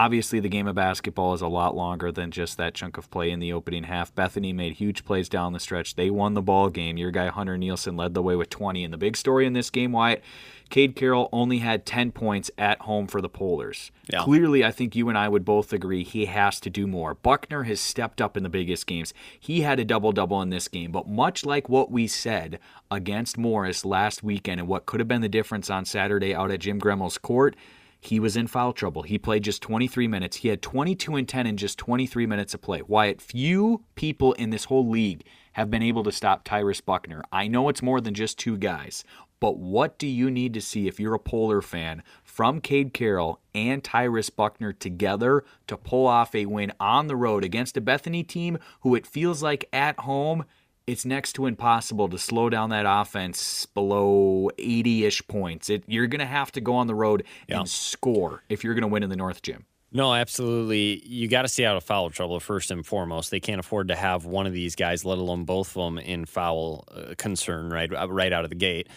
Obviously, 0.00 0.40
the 0.40 0.48
game 0.48 0.66
of 0.66 0.74
basketball 0.74 1.34
is 1.34 1.42
a 1.42 1.46
lot 1.46 1.76
longer 1.76 2.10
than 2.10 2.30
just 2.30 2.56
that 2.56 2.72
chunk 2.72 2.96
of 2.96 3.10
play 3.10 3.30
in 3.30 3.38
the 3.38 3.52
opening 3.52 3.84
half. 3.84 4.14
Bethany 4.14 4.50
made 4.50 4.72
huge 4.72 5.04
plays 5.04 5.28
down 5.28 5.52
the 5.52 5.60
stretch. 5.60 5.94
They 5.94 6.08
won 6.08 6.32
the 6.32 6.40
ball 6.40 6.70
game. 6.70 6.96
Your 6.96 7.10
guy 7.10 7.28
Hunter 7.28 7.58
Nielsen 7.58 7.98
led 7.98 8.14
the 8.14 8.22
way 8.22 8.34
with 8.34 8.48
20. 8.48 8.82
And 8.82 8.94
the 8.94 8.96
big 8.96 9.14
story 9.14 9.44
in 9.44 9.52
this 9.52 9.68
game, 9.68 9.92
Wyatt, 9.92 10.24
Cade 10.70 10.96
Carroll 10.96 11.28
only 11.34 11.58
had 11.58 11.84
10 11.84 12.12
points 12.12 12.50
at 12.56 12.80
home 12.80 13.08
for 13.08 13.20
the 13.20 13.28
Polars. 13.28 13.90
Yeah. 14.10 14.22
Clearly, 14.22 14.64
I 14.64 14.70
think 14.70 14.96
you 14.96 15.10
and 15.10 15.18
I 15.18 15.28
would 15.28 15.44
both 15.44 15.70
agree 15.70 16.02
he 16.02 16.24
has 16.24 16.60
to 16.60 16.70
do 16.70 16.86
more. 16.86 17.12
Buckner 17.12 17.64
has 17.64 17.78
stepped 17.78 18.22
up 18.22 18.38
in 18.38 18.42
the 18.42 18.48
biggest 18.48 18.86
games. 18.86 19.12
He 19.38 19.60
had 19.60 19.78
a 19.78 19.84
double 19.84 20.12
double 20.12 20.40
in 20.40 20.48
this 20.48 20.66
game, 20.66 20.92
but 20.92 21.08
much 21.08 21.44
like 21.44 21.68
what 21.68 21.90
we 21.90 22.06
said 22.06 22.58
against 22.90 23.36
Morris 23.36 23.84
last 23.84 24.22
weekend 24.22 24.60
and 24.60 24.68
what 24.68 24.86
could 24.86 25.00
have 25.00 25.08
been 25.08 25.20
the 25.20 25.28
difference 25.28 25.68
on 25.68 25.84
Saturday 25.84 26.34
out 26.34 26.50
at 26.50 26.60
Jim 26.60 26.80
Gremmel's 26.80 27.18
court, 27.18 27.54
he 28.00 28.18
was 28.18 28.36
in 28.36 28.46
foul 28.46 28.72
trouble. 28.72 29.02
He 29.02 29.18
played 29.18 29.44
just 29.44 29.62
23 29.62 30.08
minutes. 30.08 30.38
He 30.38 30.48
had 30.48 30.62
22 30.62 31.16
and 31.16 31.28
10 31.28 31.46
in 31.46 31.56
just 31.56 31.78
23 31.78 32.26
minutes 32.26 32.54
of 32.54 32.62
play. 32.62 32.82
Wyatt, 32.82 33.20
few 33.20 33.84
people 33.94 34.32
in 34.34 34.50
this 34.50 34.64
whole 34.64 34.88
league 34.88 35.24
have 35.52 35.70
been 35.70 35.82
able 35.82 36.02
to 36.04 36.12
stop 36.12 36.44
Tyrus 36.44 36.80
Buckner. 36.80 37.22
I 37.30 37.46
know 37.46 37.68
it's 37.68 37.82
more 37.82 38.00
than 38.00 38.14
just 38.14 38.38
two 38.38 38.56
guys, 38.56 39.04
but 39.40 39.58
what 39.58 39.98
do 39.98 40.06
you 40.06 40.30
need 40.30 40.54
to 40.54 40.60
see 40.60 40.86
if 40.86 41.00
you're 41.00 41.14
a 41.14 41.18
Polar 41.18 41.60
fan 41.60 42.02
from 42.22 42.60
Cade 42.60 42.94
Carroll 42.94 43.40
and 43.54 43.82
Tyrus 43.82 44.30
Buckner 44.30 44.72
together 44.72 45.44
to 45.66 45.76
pull 45.76 46.06
off 46.06 46.34
a 46.34 46.46
win 46.46 46.72
on 46.80 47.06
the 47.06 47.16
road 47.16 47.44
against 47.44 47.76
a 47.76 47.80
Bethany 47.80 48.22
team 48.22 48.58
who 48.82 48.94
it 48.94 49.06
feels 49.06 49.42
like 49.42 49.68
at 49.72 49.98
home 50.00 50.44
it's 50.90 51.04
next 51.04 51.32
to 51.34 51.46
impossible 51.46 52.08
to 52.08 52.18
slow 52.18 52.48
down 52.50 52.70
that 52.70 52.84
offense 52.86 53.66
below 53.66 54.50
80-ish 54.58 55.26
points. 55.28 55.70
It, 55.70 55.84
you're 55.86 56.06
going 56.06 56.20
to 56.20 56.26
have 56.26 56.50
to 56.52 56.60
go 56.60 56.74
on 56.74 56.86
the 56.86 56.94
road 56.94 57.24
Yeah. 57.48 57.60
and 57.60 57.68
score 57.68 58.42
if 58.48 58.64
you're 58.64 58.74
going 58.74 58.82
to 58.82 58.88
win 58.88 59.02
in 59.02 59.10
the 59.10 59.16
North 59.16 59.42
Gym. 59.42 59.66
No, 59.92 60.14
absolutely. 60.14 61.02
You 61.06 61.26
got 61.28 61.42
to 61.42 61.48
stay 61.48 61.64
out 61.64 61.76
of 61.76 61.82
foul 61.82 62.10
trouble 62.10 62.38
first 62.38 62.70
and 62.70 62.86
foremost. 62.86 63.30
They 63.30 63.40
can't 63.40 63.58
afford 63.58 63.88
to 63.88 63.96
have 63.96 64.24
one 64.24 64.46
of 64.46 64.52
these 64.52 64.76
guys, 64.76 65.04
let 65.04 65.18
alone 65.18 65.44
both 65.44 65.76
of 65.76 65.82
them, 65.84 65.98
in 65.98 66.26
foul 66.26 66.84
uh, 66.94 67.14
concern 67.18 67.70
right 67.70 67.92
uh, 67.92 68.08
right 68.08 68.32
out 68.32 68.44
of 68.44 68.50
the 68.50 68.56
gate. 68.56 68.88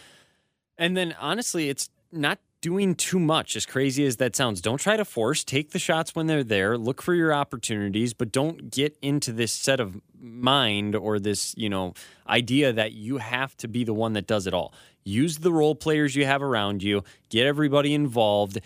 And 0.78 0.96
then 0.96 1.16
honestly, 1.20 1.70
it's 1.70 1.90
not 2.12 2.40
doing 2.62 2.94
too 2.96 3.20
much. 3.20 3.56
As 3.56 3.66
crazy 3.66 4.06
as 4.06 4.18
that 4.18 4.36
sounds, 4.36 4.62
don't 4.62 4.78
try 4.78 4.96
to 4.96 5.04
force. 5.04 5.44
Take 5.44 5.72
the 5.72 5.80
shots 5.80 6.14
when 6.16 6.28
they're 6.28 6.44
there. 6.44 6.78
Look 6.78 7.02
for 7.02 7.14
your 7.16 7.34
opportunities, 7.34 8.14
but 8.14 8.32
don't 8.32 8.70
get 8.72 8.96
into 9.02 9.32
this 9.32 9.52
set 9.52 9.80
of 9.80 10.00
mind 10.24 10.96
or 10.96 11.20
this, 11.20 11.54
you 11.58 11.70
know, 11.70 11.94
idea 12.28 12.74
that 12.74 12.94
you 12.94 13.18
have 13.18 13.56
to 13.58 13.68
be 13.68 13.84
the 13.84 13.94
one 13.94 14.14
that 14.14 14.26
does 14.26 14.48
it 14.48 14.54
all. 14.54 14.74
Use 15.04 15.40
the 15.40 15.52
role 15.52 15.76
players 15.76 16.16
you 16.16 16.26
have 16.26 16.42
around 16.42 16.82
you. 16.82 17.04
Get 17.30 17.46
everybody 17.46 17.94
involved 17.94 18.60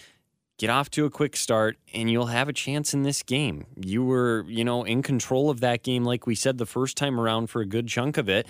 get 0.57 0.69
off 0.69 0.89
to 0.89 1.05
a 1.05 1.09
quick 1.09 1.35
start 1.35 1.77
and 1.93 2.09
you'll 2.09 2.27
have 2.27 2.49
a 2.49 2.53
chance 2.53 2.93
in 2.93 3.03
this 3.03 3.23
game. 3.23 3.65
You 3.75 4.03
were, 4.03 4.43
you 4.47 4.63
know, 4.63 4.83
in 4.83 5.01
control 5.03 5.49
of 5.49 5.59
that 5.61 5.83
game 5.83 6.03
like 6.03 6.25
we 6.25 6.35
said 6.35 6.57
the 6.57 6.65
first 6.65 6.97
time 6.97 7.19
around 7.19 7.47
for 7.47 7.61
a 7.61 7.65
good 7.65 7.87
chunk 7.87 8.17
of 8.17 8.27
it. 8.27 8.47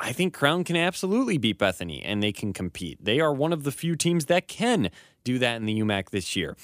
I 0.00 0.12
think 0.12 0.32
Crown 0.32 0.64
can 0.64 0.76
absolutely 0.76 1.38
beat 1.38 1.58
Bethany 1.58 2.02
and 2.02 2.22
they 2.22 2.32
can 2.32 2.52
compete. 2.52 3.04
They 3.04 3.20
are 3.20 3.32
one 3.32 3.52
of 3.52 3.64
the 3.64 3.72
few 3.72 3.96
teams 3.96 4.26
that 4.26 4.48
can 4.48 4.90
do 5.24 5.38
that 5.38 5.56
in 5.56 5.66
the 5.66 5.80
UMAC 5.80 6.10
this 6.10 6.36
year. 6.36 6.56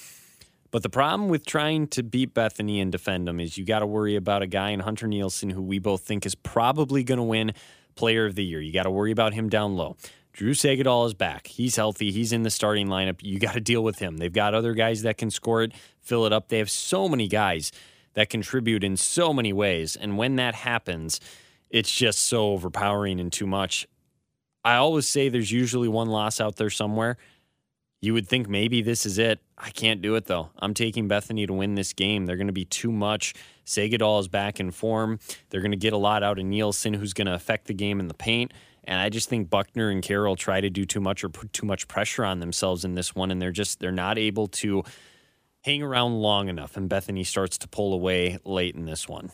But 0.75 0.83
the 0.83 0.89
problem 0.89 1.29
with 1.29 1.45
trying 1.45 1.87
to 1.87 2.03
beat 2.03 2.33
Bethany 2.33 2.81
and 2.81 2.91
defend 2.91 3.29
them 3.29 3.39
is 3.39 3.57
you 3.57 3.63
got 3.63 3.79
to 3.79 3.85
worry 3.85 4.17
about 4.17 4.41
a 4.41 4.45
guy 4.45 4.71
in 4.71 4.81
Hunter 4.81 5.07
Nielsen 5.07 5.49
who 5.49 5.61
we 5.61 5.79
both 5.79 6.01
think 6.01 6.25
is 6.25 6.35
probably 6.35 7.01
going 7.01 7.17
to 7.17 7.23
win 7.23 7.53
Player 7.95 8.25
of 8.25 8.35
the 8.35 8.43
Year. 8.43 8.59
You 8.59 8.73
got 8.73 8.83
to 8.83 8.91
worry 8.91 9.11
about 9.11 9.33
him 9.33 9.47
down 9.47 9.77
low. 9.77 9.95
Drew 10.33 10.51
Sagadol 10.51 11.07
is 11.07 11.13
back. 11.13 11.47
He's 11.47 11.77
healthy. 11.77 12.11
He's 12.11 12.33
in 12.33 12.43
the 12.43 12.49
starting 12.49 12.87
lineup. 12.87 13.21
You 13.21 13.39
got 13.39 13.53
to 13.53 13.61
deal 13.61 13.85
with 13.85 13.99
him. 13.99 14.17
They've 14.17 14.33
got 14.33 14.53
other 14.53 14.73
guys 14.73 15.03
that 15.03 15.17
can 15.17 15.31
score 15.31 15.63
it, 15.63 15.71
fill 16.01 16.25
it 16.25 16.33
up. 16.33 16.49
They 16.49 16.57
have 16.57 16.69
so 16.69 17.07
many 17.07 17.29
guys 17.29 17.71
that 18.15 18.29
contribute 18.29 18.83
in 18.83 18.97
so 18.97 19.31
many 19.31 19.53
ways. 19.53 19.95
And 19.95 20.17
when 20.17 20.35
that 20.35 20.55
happens, 20.55 21.21
it's 21.69 21.89
just 21.89 22.19
so 22.19 22.47
overpowering 22.47 23.21
and 23.21 23.31
too 23.31 23.47
much. 23.47 23.87
I 24.65 24.75
always 24.75 25.07
say 25.07 25.29
there's 25.29 25.53
usually 25.53 25.87
one 25.87 26.09
loss 26.09 26.41
out 26.41 26.57
there 26.57 26.69
somewhere. 26.69 27.15
You 28.05 28.13
would 28.13 28.27
think 28.27 28.47
maybe 28.47 28.83
this 28.83 29.03
is 29.07 29.17
it. 29.17 29.39
I 29.57 29.71
can't 29.71 29.99
do 29.99 30.13
it 30.13 30.25
though. 30.25 30.51
I'm 30.59 30.75
taking 30.75 31.07
Bethany 31.07 31.47
to 31.47 31.53
win 31.53 31.73
this 31.73 31.91
game. 31.91 32.27
They're 32.27 32.37
going 32.37 32.45
to 32.45 32.53
be 32.53 32.65
too 32.65 32.91
much. 32.91 33.33
Sagadol 33.65 34.19
is 34.19 34.27
back 34.27 34.59
in 34.59 34.69
form. 34.69 35.17
They're 35.49 35.61
going 35.61 35.71
to 35.71 35.77
get 35.77 35.91
a 35.91 35.97
lot 35.97 36.21
out 36.21 36.37
of 36.37 36.45
Nielsen, 36.45 36.93
who's 36.93 37.13
going 37.13 37.25
to 37.25 37.33
affect 37.33 37.65
the 37.65 37.73
game 37.73 37.99
in 37.99 38.07
the 38.07 38.13
paint. 38.13 38.53
And 38.83 39.01
I 39.01 39.09
just 39.09 39.27
think 39.27 39.49
Buckner 39.49 39.89
and 39.89 40.03
Carroll 40.03 40.35
try 40.35 40.61
to 40.61 40.69
do 40.69 40.85
too 40.85 40.99
much 40.99 41.23
or 41.23 41.29
put 41.29 41.51
too 41.51 41.65
much 41.65 41.87
pressure 41.87 42.23
on 42.23 42.41
themselves 42.41 42.85
in 42.85 42.93
this 42.93 43.15
one, 43.15 43.31
and 43.31 43.41
they're 43.41 43.51
just 43.51 43.79
they're 43.79 43.91
not 43.91 44.19
able 44.19 44.45
to 44.49 44.83
hang 45.61 45.81
around 45.81 46.19
long 46.19 46.47
enough. 46.47 46.77
And 46.77 46.87
Bethany 46.87 47.23
starts 47.23 47.57
to 47.57 47.67
pull 47.67 47.91
away 47.91 48.37
late 48.45 48.75
in 48.75 48.85
this 48.85 49.09
one. 49.09 49.31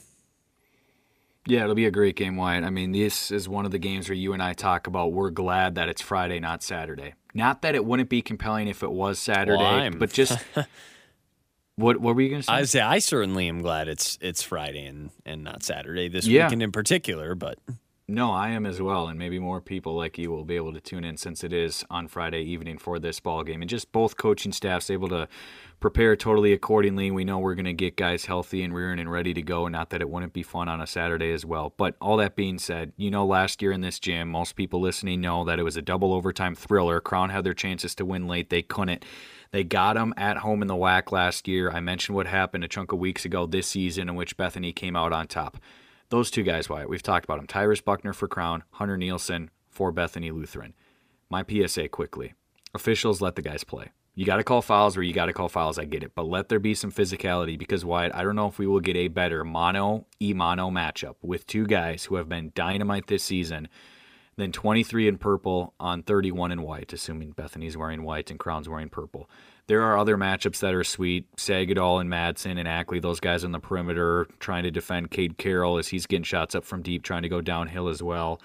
Yeah, 1.48 1.64
it'll 1.64 1.76
be 1.76 1.86
a 1.88 1.92
great 1.92 2.16
game, 2.16 2.36
Wyatt. 2.36 2.64
I 2.64 2.70
mean, 2.70 2.92
this 2.92 3.32
is 3.32 3.50
one 3.50 3.66
of 3.66 3.72
the 3.72 3.80
games 3.80 4.08
where 4.08 4.16
you 4.16 4.34
and 4.34 4.44
I 4.44 4.54
talk 4.54 4.86
about 4.88 5.12
we're 5.12 5.32
glad 5.32 5.76
that 5.76 5.90
it's 5.90 6.02
Friday, 6.02 6.40
not 6.40 6.62
Saturday. 6.62 7.16
Not 7.34 7.64
that 7.64 7.74
it 7.76 7.84
wouldn't 7.84 8.10
be 8.10 8.22
compelling 8.22 8.68
if 8.68 8.84
it 8.84 8.92
was 8.92 9.18
Saturday, 9.18 9.64
I'm- 9.64 9.98
but 9.98 10.12
just 10.14 10.38
what 11.76 11.98
what 12.00 12.16
were 12.16 12.22
you 12.22 12.30
going 12.30 12.42
to 12.42 12.46
say? 12.46 12.54
I 12.54 12.64
say 12.64 12.80
I 12.82 13.00
certainly 13.00 13.48
am 13.48 13.62
glad 13.62 13.88
it's 13.88 14.18
it's 14.22 14.44
Friday 14.44 14.86
and 14.86 15.10
and 15.26 15.44
not 15.44 15.64
Saturday 15.64 16.10
this 16.10 16.28
Yeah. 16.28 16.46
weekend 16.46 16.62
in 16.64 16.72
particular. 16.72 17.34
But 17.36 17.58
No, 18.12 18.34
I 18.34 18.50
am 18.50 18.66
as 18.66 18.82
well, 18.82 19.08
and 19.08 19.18
maybe 19.18 19.40
more 19.40 19.62
people 19.62 19.96
like 19.96 20.18
you 20.18 20.30
will 20.32 20.44
be 20.44 20.58
able 20.58 20.74
to 20.74 20.82
tune 20.82 21.06
in 21.06 21.16
since 21.16 21.46
it 21.46 21.54
is 21.54 21.86
on 21.90 22.10
Friday 22.10 22.42
evening 22.42 22.78
for 22.78 23.00
this 23.00 23.22
ball 23.22 23.42
game, 23.42 23.62
and 23.62 23.70
just 23.70 23.94
both 23.94 24.18
coaching 24.18 24.52
staffs 24.52 24.90
able 24.90 25.08
to 25.08 25.30
prepare 25.80 26.18
totally 26.18 26.52
accordingly. 26.52 27.10
We 27.10 27.24
know 27.24 27.40
we're 27.40 27.56
going 27.56 27.64
to 27.64 27.74
get 27.74 27.96
guys 27.96 28.26
healthy 28.26 28.64
and 28.64 28.76
rearing 28.76 29.00
and 29.00 29.10
ready 29.10 29.34
to 29.34 29.42
go. 29.42 29.70
Not 29.70 29.92
that 29.92 30.02
it 30.02 30.10
wouldn't 30.10 30.34
be 30.34 30.44
fun 30.44 30.68
on 30.68 30.82
a 30.82 30.88
Saturday 30.88 31.32
as 31.32 31.46
well. 31.46 31.74
But 31.78 31.96
all 32.02 32.18
that 32.18 32.36
being 32.36 32.60
said, 32.60 32.92
you 32.98 33.10
know, 33.10 33.26
last 33.26 33.62
year 33.62 33.72
in 33.72 33.80
this 33.80 33.98
gym, 33.98 34.28
most 34.28 34.58
people 34.58 34.82
listening 34.82 35.22
know 35.22 35.46
that 35.46 35.58
it 35.58 35.64
was 35.64 35.78
a 35.78 35.82
double 35.82 36.14
overtime 36.14 36.54
thriller. 36.54 37.00
Crown 37.00 37.30
had 37.30 37.46
their 37.46 37.54
chances 37.54 37.96
to 37.96 38.04
win 38.04 38.28
late, 38.28 38.50
they 38.50 38.62
couldn't. 38.62 39.06
They 39.52 39.64
got 39.64 39.94
them 39.94 40.14
at 40.18 40.40
home 40.40 40.62
in 40.62 40.68
the 40.68 40.76
WAC 40.76 41.14
last 41.14 41.48
year. 41.48 41.72
I 41.72 41.80
mentioned 41.80 42.18
what 42.18 42.28
happened 42.28 42.66
a 42.66 42.68
chunk 42.68 42.92
of 42.92 43.00
weeks 43.00 43.24
ago 43.24 43.46
this 43.46 43.68
season 43.68 44.10
in 44.10 44.16
which 44.16 44.36
Bethany 44.36 44.74
came 44.74 44.98
out 44.98 45.14
on 45.14 45.28
top. 45.28 45.58
Those 46.12 46.30
two 46.30 46.44
guys, 46.44 46.68
Wyatt, 46.68 46.90
we've 46.90 47.02
talked 47.02 47.24
about 47.24 47.38
them. 47.38 47.48
Tyrus 47.48 47.80
Buckner 47.80 48.12
for 48.12 48.28
Crown, 48.28 48.64
Hunter 48.72 48.98
Nielsen 48.98 49.50
for 49.70 49.94
Bethany 49.94 50.30
Lutheran. 50.30 50.74
My 51.30 51.42
PSA 51.42 51.88
quickly. 51.88 52.34
Officials 52.76 53.22
let 53.22 53.38
the 53.38 53.42
guys 53.42 53.64
play. 53.64 53.92
You 54.14 54.26
got 54.26 54.36
to 54.36 54.44
call 54.44 54.62
fouls 54.62 54.98
or 54.98 55.04
you 55.04 55.14
got 55.14 55.28
to 55.28 55.34
call 55.34 55.48
fouls. 55.48 55.80
I 55.80 55.86
get 55.86 56.04
it. 56.04 56.12
But 56.14 56.28
let 56.28 56.50
there 56.50 56.60
be 56.60 56.76
some 56.76 56.92
physicality 56.92 57.58
because, 57.58 57.86
Wyatt, 57.86 58.14
I 58.14 58.26
don't 58.26 58.36
know 58.36 58.48
if 58.48 58.60
we 58.60 58.68
will 58.68 58.82
get 58.82 58.98
a 58.98 59.08
better 59.08 59.46
mono 59.46 60.06
e 60.22 60.34
mono 60.34 60.70
matchup 60.70 61.16
with 61.22 61.48
two 61.48 61.66
guys 61.66 62.04
who 62.04 62.16
have 62.16 62.28
been 62.28 62.52
dynamite 62.56 63.08
this 63.08 63.24
season 63.24 63.70
than 64.36 64.52
23 64.52 65.08
in 65.08 65.18
purple 65.18 65.74
on 65.80 66.04
31 66.04 66.52
in 66.52 66.62
white, 66.62 66.92
assuming 66.92 67.32
Bethany's 67.32 67.78
wearing 67.78 68.04
white 68.04 68.30
and 68.30 68.38
Crown's 68.38 68.68
wearing 68.68 68.90
purple. 68.90 69.30
There 69.68 69.82
are 69.84 69.98
other 69.98 70.18
matchups 70.18 70.60
that 70.60 70.74
are 70.74 70.84
sweet. 70.84 71.34
Sagadol 71.36 72.02
and 72.02 72.10
Madsen 72.10 72.58
and 72.58 72.68
Ackley, 72.68 73.00
those 73.00 73.20
guys 73.20 73.44
on 73.44 73.52
the 73.52 73.60
perimeter 73.60 74.28
trying 74.40 74.64
to 74.64 74.72
defend 74.72 75.12
Cade 75.12 75.38
Carroll 75.38 75.78
as 75.78 75.90
he's 75.90 76.06
getting 76.06 76.24
shots 76.24 76.56
up 76.56 76.66
from 76.66 76.82
deep, 76.82 77.04
trying 77.04 77.22
to 77.22 77.30
go 77.30 77.42
downhill 77.42 77.88
as 77.88 78.04
well. 78.04 78.42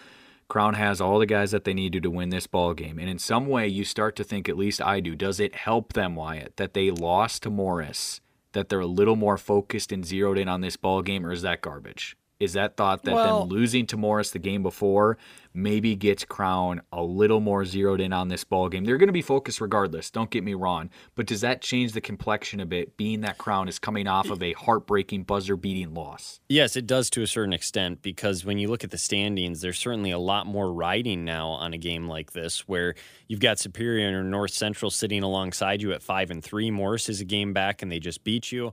Crown 0.49 0.75
has 0.75 1.01
all 1.01 1.19
the 1.19 1.27
guys 1.27 1.51
that 1.51 1.65
they 1.65 1.75
need 1.75 1.93
to 1.95 2.01
to 2.01 2.11
win 2.11 2.29
this 2.29 2.47
ball 2.47 2.73
game. 2.73 2.99
And 2.99 3.09
in 3.09 3.19
some 3.19 3.47
way, 3.49 3.67
you 3.67 3.85
start 3.85 4.15
to 4.17 4.25
think, 4.25 4.49
at 4.49 4.57
least 4.57 4.81
I 4.81 5.01
do, 5.01 5.17
does 5.17 5.41
it 5.41 5.57
help 5.57 5.95
them, 5.95 6.15
Wyatt, 6.15 6.57
that 6.57 6.75
they 6.75 6.91
lost 6.91 7.43
to 7.43 7.51
Morris, 7.51 8.21
that 8.53 8.69
they're 8.69 8.79
a 8.79 8.87
little 8.87 9.17
more 9.17 9.39
focused 9.39 9.91
and 9.91 10.07
zeroed 10.07 10.39
in 10.39 10.49
on 10.49 10.61
this 10.61 10.77
ball 10.77 11.03
game, 11.03 11.27
or 11.27 11.33
is 11.33 11.43
that 11.43 11.63
garbage? 11.63 12.17
Is 12.39 12.53
that 12.53 12.77
thought 12.77 13.03
that 13.05 13.15
Well- 13.15 13.47
them 13.47 13.49
losing 13.49 13.87
to 13.87 13.97
Morris 13.97 14.31
the 14.31 14.39
game 14.39 14.63
before 14.63 15.17
maybe 15.55 15.97
gets 15.97 16.23
Crown 16.23 16.83
a 16.93 17.03
little 17.03 17.41
more 17.41 17.65
zeroed 17.65 17.99
in 17.99 18.13
on 18.13 18.29
this 18.29 18.45
ball 18.45 18.69
game? 18.69 18.85
They're 18.85 18.99
going 18.99 19.07
to 19.07 19.13
be 19.13 19.23
focused 19.23 19.59
regardless. 19.59 20.11
Don't 20.11 20.29
get 20.31 20.45
me 20.45 20.53
wrong, 20.53 20.91
but 21.15 21.27
does 21.27 21.41
that 21.41 21.63
change 21.63 21.93
the 21.93 22.03
complexion 22.03 22.61
a 22.61 22.67
bit, 22.67 22.99
being 22.99 23.23
that 23.23 23.39
Crown 23.39 23.69
is 23.69 23.79
coming 23.79 24.07
off 24.07 24.29
of 24.29 24.43
a 24.43 24.53
heartbreaking 24.53 25.23
buzzer-beating 25.23 25.95
loss? 25.95 26.41
Yes, 26.49 26.77
it 26.77 26.87
does 26.87 27.09
to 27.11 27.23
a 27.23 27.27
certain 27.27 27.55
extent 27.55 28.03
because 28.03 28.45
when 28.45 28.59
you 28.59 28.69
look 28.69 28.85
at 28.85 28.91
the 28.91 28.99
standings, 28.99 29.63
there's 29.63 29.79
certainly 29.79 30.11
a 30.11 30.19
lot 30.19 30.47
more 30.47 30.71
riding 30.71 31.25
now 31.25 31.49
on 31.49 31.73
a 31.73 31.79
game 31.79 32.07
like 32.07 32.33
this 32.33 32.69
where 32.69 32.95
you've 33.29 33.41
got 33.41 33.59
Superior 33.59 34.09
and 34.21 34.31
North 34.31 34.53
Central 34.53 34.91
sitting 34.91 35.23
alongside 35.23 35.81
you 35.81 35.93
at 35.95 36.03
five 36.03 36.31
and 36.31 36.45
three. 36.45 36.71
Morris 36.71 37.09
is 37.09 37.23
a 37.23 37.25
game 37.25 37.55
back 37.55 37.81
and 37.81 37.91
they 37.91 37.99
just 37.99 38.25
beat 38.25 38.53
you. 38.53 38.73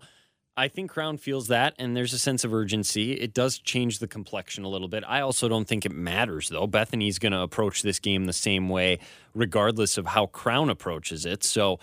I 0.55 0.67
think 0.67 0.91
Crown 0.91 1.17
feels 1.17 1.47
that, 1.47 1.73
and 1.79 1.97
there's 1.97 2.13
a 2.13 2.19
sense 2.19 2.43
of 2.43 2.53
urgency. 2.53 3.13
It 3.13 3.33
does 3.33 3.57
change 3.57 3.97
the 3.97 4.07
complexion 4.07 4.63
a 4.63 4.67
little 4.67 4.87
bit. 4.87 5.03
I 5.07 5.21
also 5.21 5.47
don't 5.49 5.67
think 5.67 5.83
it 5.83 5.91
matters, 5.91 6.49
though. 6.49 6.67
Bethany's 6.67 7.17
going 7.17 7.31
to 7.31 7.39
approach 7.39 7.81
this 7.81 7.99
game 7.99 8.25
the 8.25 8.33
same 8.33 8.69
way, 8.69 8.99
regardless 9.33 9.97
of 9.97 10.05
how 10.05 10.27
Crown 10.27 10.69
approaches 10.69 11.25
it. 11.25 11.43
So 11.43 11.79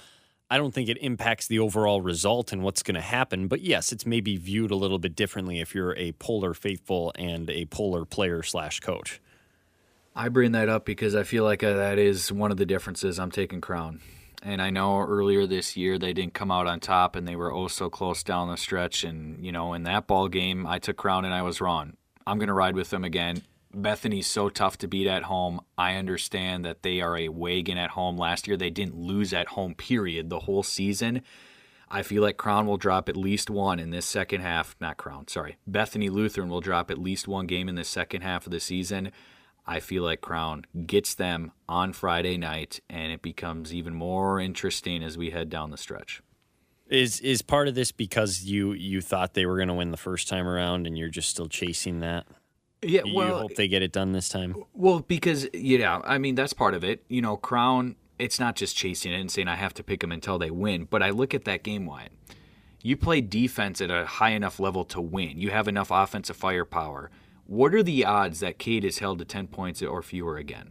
I 0.49 0.57
don't 0.57 0.73
think 0.73 0.89
it 0.89 0.99
impacts 0.99 1.49
the 1.49 1.59
overall 1.59 2.01
result 2.01 2.53
and 2.53 2.63
what's 2.63 2.85
going 2.85 2.95
to 2.95 3.01
happen. 3.01 3.49
But 3.49 3.61
yes, 3.61 3.91
it's 3.91 4.07
maybe 4.07 4.37
viewed 4.37 4.71
a 4.71 4.77
little 4.77 5.01
bit 5.01 5.17
differently 5.17 5.59
if 5.59 5.75
you're 5.75 5.97
a 5.97 6.13
polar 6.13 6.55
faithful 6.55 7.13
and 7.17 7.51
a 7.51 7.65
polar 7.67 8.05
player 8.05 8.45
slash 8.45 8.79
coach. 8.79 9.21
I 10.15 10.29
bring 10.29 10.53
that 10.53 10.69
up 10.69 10.85
because 10.85 11.17
I 11.17 11.25
feel 11.25 11.43
like 11.43 11.65
uh, 11.65 11.75
that 11.75 11.99
is 11.99 12.31
one 12.31 12.53
of 12.53 12.57
the 12.57 12.67
differences. 12.67 13.19
I'm 13.19 13.31
taking 13.33 13.61
Crown. 13.61 14.01
And 14.43 14.63
I 14.63 14.71
know 14.71 14.99
earlier 15.01 15.47
this 15.47 15.77
year 15.77 15.99
they 15.99 16.13
didn't 16.13 16.35
come 16.35 16.51
out 16.51 16.67
on 16.67 16.81
top 16.81 17.15
and 17.15 17.29
they 17.29 17.37
were 17.37 17.53
oh 17.53 17.69
so 17.69 17.91
close 17.91 18.23
down 18.23 18.49
the 18.49 18.57
stretch. 18.57 19.05
And, 19.05 19.45
you 19.45 19.53
know, 19.53 19.75
in 19.75 19.83
that 19.85 20.07
ball 20.07 20.29
game, 20.29 20.67
I 20.67 20.79
took 20.79 20.97
Crown 20.97 21.25
and 21.25 21.35
I 21.35 21.43
was 21.43 21.61
wrong. 21.61 21.95
I'm 22.27 22.39
going 22.39 22.49
to 22.49 22.55
ride 22.55 22.75
with 22.75 22.91
them 22.91 23.05
again. 23.05 23.43
Bethany's 23.73 24.27
so 24.27 24.49
tough 24.49 24.79
to 24.79 24.89
beat 24.89 25.07
at 25.07 25.25
home. 25.25 25.61
I 25.79 25.95
understand 25.95 26.65
that 26.65 26.83
they 26.83 27.01
are 27.01 27.17
a 27.17 27.29
wagon 27.29 27.79
at 27.79 27.91
home. 27.91 28.17
Last 28.17 28.49
year, 28.49 28.57
they 28.57 28.71
didn't 28.71 28.97
lose 28.97 29.33
at 29.33 29.49
home, 29.49 29.75
period, 29.75 30.29
the 30.29 30.41
whole 30.41 30.63
season. 30.63 31.23
I 31.89 32.03
feel 32.03 32.23
like 32.23 32.37
Crown 32.37 32.67
will 32.67 32.77
drop 32.77 33.09
at 33.09 33.17
least 33.17 33.51
one 33.51 33.79
in 33.79 33.91
this 33.91 34.07
second 34.07 34.41
half. 34.41 34.75
Not 34.81 34.97
Crown, 34.97 35.29
sorry. 35.29 35.57
Bethany 35.67 36.09
Lutheran 36.09 36.49
will 36.49 36.61
drop 36.61 36.91
at 36.91 36.99
least 36.99 37.29
one 37.29 37.47
game 37.47 37.69
in 37.69 37.75
the 37.75 37.85
second 37.85 38.23
half 38.23 38.47
of 38.47 38.53
the 38.53 38.61
season. 38.61 39.13
I 39.71 39.79
feel 39.79 40.03
like 40.03 40.21
Crown 40.21 40.65
gets 40.85 41.15
them 41.15 41.53
on 41.69 41.93
Friday 41.93 42.37
night, 42.37 42.81
and 42.91 43.13
it 43.13 43.23
becomes 43.23 43.73
even 43.73 43.95
more 43.95 44.41
interesting 44.41 45.05
as 45.05 45.17
we 45.17 45.31
head 45.31 45.49
down 45.49 45.71
the 45.71 45.77
stretch. 45.77 46.23
Is 46.89 47.21
is 47.21 47.41
part 47.41 47.69
of 47.69 47.77
this 47.77 47.93
because 47.93 48.43
you 48.43 48.73
you 48.73 49.01
thought 49.01 49.35
they 49.35 49.47
were 49.47 49.55
going 49.55 49.69
to 49.69 49.75
win 49.75 49.93
the 49.93 49.97
first 49.97 50.27
time 50.27 50.49
around, 50.49 50.89
and 50.89 50.99
you're 50.99 51.09
just 51.09 51.29
still 51.29 51.47
chasing 51.47 52.01
that? 52.01 52.27
Yeah, 52.83 53.03
well, 53.15 53.29
you 53.29 53.35
hope 53.35 53.55
they 53.55 53.69
get 53.69 53.81
it 53.81 53.93
done 53.93 54.11
this 54.11 54.29
time. 54.29 54.57
Well, 54.75 55.05
because 55.07 55.47
yeah, 55.55 56.01
I 56.03 56.19
mean 56.19 56.35
that's 56.35 56.53
part 56.53 56.75
of 56.75 56.83
it. 56.83 57.05
You 57.07 57.23
know, 57.23 57.37
Crown. 57.37 57.95
It's 58.19 58.41
not 58.41 58.57
just 58.57 58.77
chasing 58.77 59.13
it 59.13 59.21
and 59.21 59.31
saying 59.31 59.47
I 59.47 59.55
have 59.55 59.73
to 59.75 59.85
pick 59.85 60.01
them 60.01 60.11
until 60.11 60.37
they 60.37 60.51
win. 60.51 60.89
But 60.91 61.03
I 61.03 61.11
look 61.11 61.33
at 61.33 61.45
that 61.45 61.63
game, 61.63 61.87
Wyatt. 61.87 62.13
You 62.83 62.97
play 62.97 63.21
defense 63.21 63.81
at 63.81 63.91
a 63.91 64.05
high 64.05 64.31
enough 64.31 64.59
level 64.59 64.85
to 64.87 65.01
win. 65.01 65.39
You 65.39 65.51
have 65.51 65.69
enough 65.69 65.91
offensive 65.93 66.37
firepower. 66.37 67.11
What 67.51 67.75
are 67.75 67.83
the 67.83 68.05
odds 68.05 68.39
that 68.41 68.59
Cade 68.61 68.85
is 68.85 68.99
held 69.01 69.19
to 69.19 69.25
ten 69.25 69.49
points 69.49 69.83
or 69.83 70.03
fewer 70.03 70.37
again? 70.37 70.71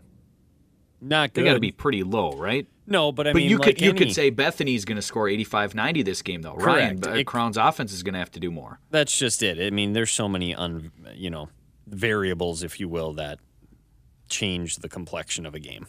Not 1.01 1.33
good. 1.33 1.41
They 1.43 1.49
got 1.49 1.55
to 1.55 1.59
be 1.59 1.73
pretty 1.73 2.03
low, 2.03 2.31
right? 2.37 2.67
no, 2.87 3.11
but 3.11 3.27
I 3.27 3.33
but 3.33 3.39
mean, 3.39 3.49
you 3.49 3.57
like 3.57 3.65
could 3.65 3.81
you 3.81 3.89
any- 3.89 3.97
could 3.99 4.13
say 4.13 4.29
Bethany's 4.29 4.83
going 4.85 4.95
to 4.95 5.01
score 5.01 5.27
85-90 5.27 6.03
this 6.05 6.21
game 6.21 6.41
though. 6.41 6.55
Ryan, 6.55 6.99
Correct. 7.01 7.07
uh, 7.17 7.19
It- 7.19 7.27
Crown's 7.27 7.57
offense 7.57 7.91
is 7.91 8.01
going 8.01 8.13
to 8.13 8.19
have 8.19 8.31
to 8.31 8.39
do 8.39 8.49
more. 8.49 8.79
that's 8.91 9.15
just 9.17 9.43
it. 9.43 9.59
I 9.59 9.69
mean, 9.71 9.91
there's 9.93 10.09
so 10.11 10.27
many 10.29 10.55
un 10.55 10.91
you 11.15 11.29
know 11.29 11.49
variables, 11.85 12.63
if 12.63 12.79
you 12.79 12.87
will, 12.87 13.11
that 13.13 13.39
change 14.29 14.77
the 14.77 14.87
complexion 14.89 15.45
of 15.45 15.53
a 15.55 15.59
game. 15.59 15.85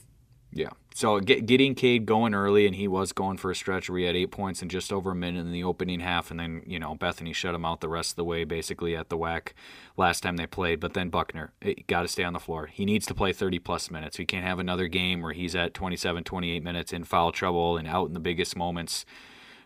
Yeah. 0.52 0.70
So 0.94 1.20
get, 1.20 1.46
getting 1.46 1.74
Cade 1.74 2.04
going 2.04 2.34
early, 2.34 2.66
and 2.66 2.74
he 2.74 2.88
was 2.88 3.12
going 3.12 3.36
for 3.36 3.50
a 3.50 3.54
stretch 3.54 3.88
where 3.88 4.00
he 4.00 4.04
had 4.04 4.16
eight 4.16 4.32
points 4.32 4.60
in 4.60 4.68
just 4.68 4.92
over 4.92 5.12
a 5.12 5.14
minute 5.14 5.40
in 5.40 5.52
the 5.52 5.62
opening 5.62 6.00
half, 6.00 6.30
and 6.30 6.40
then 6.40 6.62
you 6.66 6.78
know 6.78 6.94
Bethany 6.94 7.32
shut 7.32 7.54
him 7.54 7.64
out 7.64 7.80
the 7.80 7.88
rest 7.88 8.12
of 8.12 8.16
the 8.16 8.24
way, 8.24 8.44
basically 8.44 8.96
at 8.96 9.08
the 9.08 9.16
whack 9.16 9.54
last 9.96 10.22
time 10.22 10.36
they 10.36 10.46
played. 10.46 10.80
But 10.80 10.94
then 10.94 11.08
Buckner, 11.08 11.52
eh, 11.62 11.74
got 11.86 12.02
to 12.02 12.08
stay 12.08 12.24
on 12.24 12.32
the 12.32 12.40
floor. 12.40 12.66
He 12.66 12.84
needs 12.84 13.06
to 13.06 13.14
play 13.14 13.32
30 13.32 13.60
plus 13.60 13.90
minutes. 13.90 14.18
We 14.18 14.26
can't 14.26 14.44
have 14.44 14.58
another 14.58 14.88
game 14.88 15.22
where 15.22 15.32
he's 15.32 15.54
at 15.54 15.74
27, 15.74 16.24
28 16.24 16.62
minutes 16.62 16.92
in 16.92 17.04
foul 17.04 17.30
trouble 17.30 17.76
and 17.76 17.86
out 17.86 18.08
in 18.08 18.14
the 18.14 18.20
biggest 18.20 18.56
moments 18.56 19.04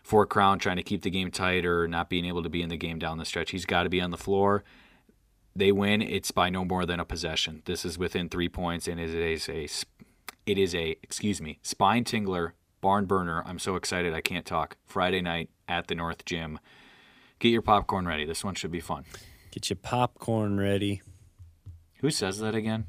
for 0.03 0.27
Crown, 0.27 0.59
trying 0.59 0.77
to 0.77 0.83
keep 0.83 1.01
the 1.01 1.09
game 1.09 1.31
tight 1.31 1.65
or 1.65 1.87
not 1.87 2.11
being 2.11 2.25
able 2.25 2.43
to 2.43 2.49
be 2.49 2.61
in 2.61 2.69
the 2.69 2.77
game 2.77 2.99
down 2.99 3.17
the 3.17 3.25
stretch. 3.25 3.49
He's 3.49 3.65
got 3.65 3.83
to 3.83 3.89
be 3.89 3.99
on 3.99 4.11
the 4.11 4.17
floor. 4.17 4.63
They 5.55 5.71
win. 5.71 6.03
It's 6.03 6.29
by 6.29 6.49
no 6.49 6.63
more 6.63 6.85
than 6.85 6.99
a 6.99 7.05
possession. 7.05 7.63
This 7.65 7.85
is 7.85 7.97
within 7.97 8.29
three 8.29 8.49
points, 8.49 8.87
and 8.87 8.99
it 8.99 9.09
is 9.09 9.49
a 9.49 9.67
it 10.45 10.57
is 10.57 10.73
a 10.75 10.91
excuse 11.03 11.41
me 11.41 11.59
spine 11.61 12.03
tingler 12.03 12.51
barn 12.81 13.05
burner 13.05 13.43
i'm 13.45 13.59
so 13.59 13.75
excited 13.75 14.13
i 14.13 14.21
can't 14.21 14.45
talk 14.45 14.77
friday 14.85 15.21
night 15.21 15.49
at 15.67 15.87
the 15.87 15.95
north 15.95 16.23
gym 16.25 16.59
get 17.39 17.49
your 17.49 17.61
popcorn 17.61 18.05
ready 18.07 18.25
this 18.25 18.43
one 18.43 18.55
should 18.55 18.71
be 18.71 18.79
fun 18.79 19.03
Get 19.51 19.69
your 19.69 19.77
popcorn 19.77 20.57
ready. 20.59 21.01
who 21.99 22.11
says 22.11 22.39
that 22.39 22.55
again 22.55 22.85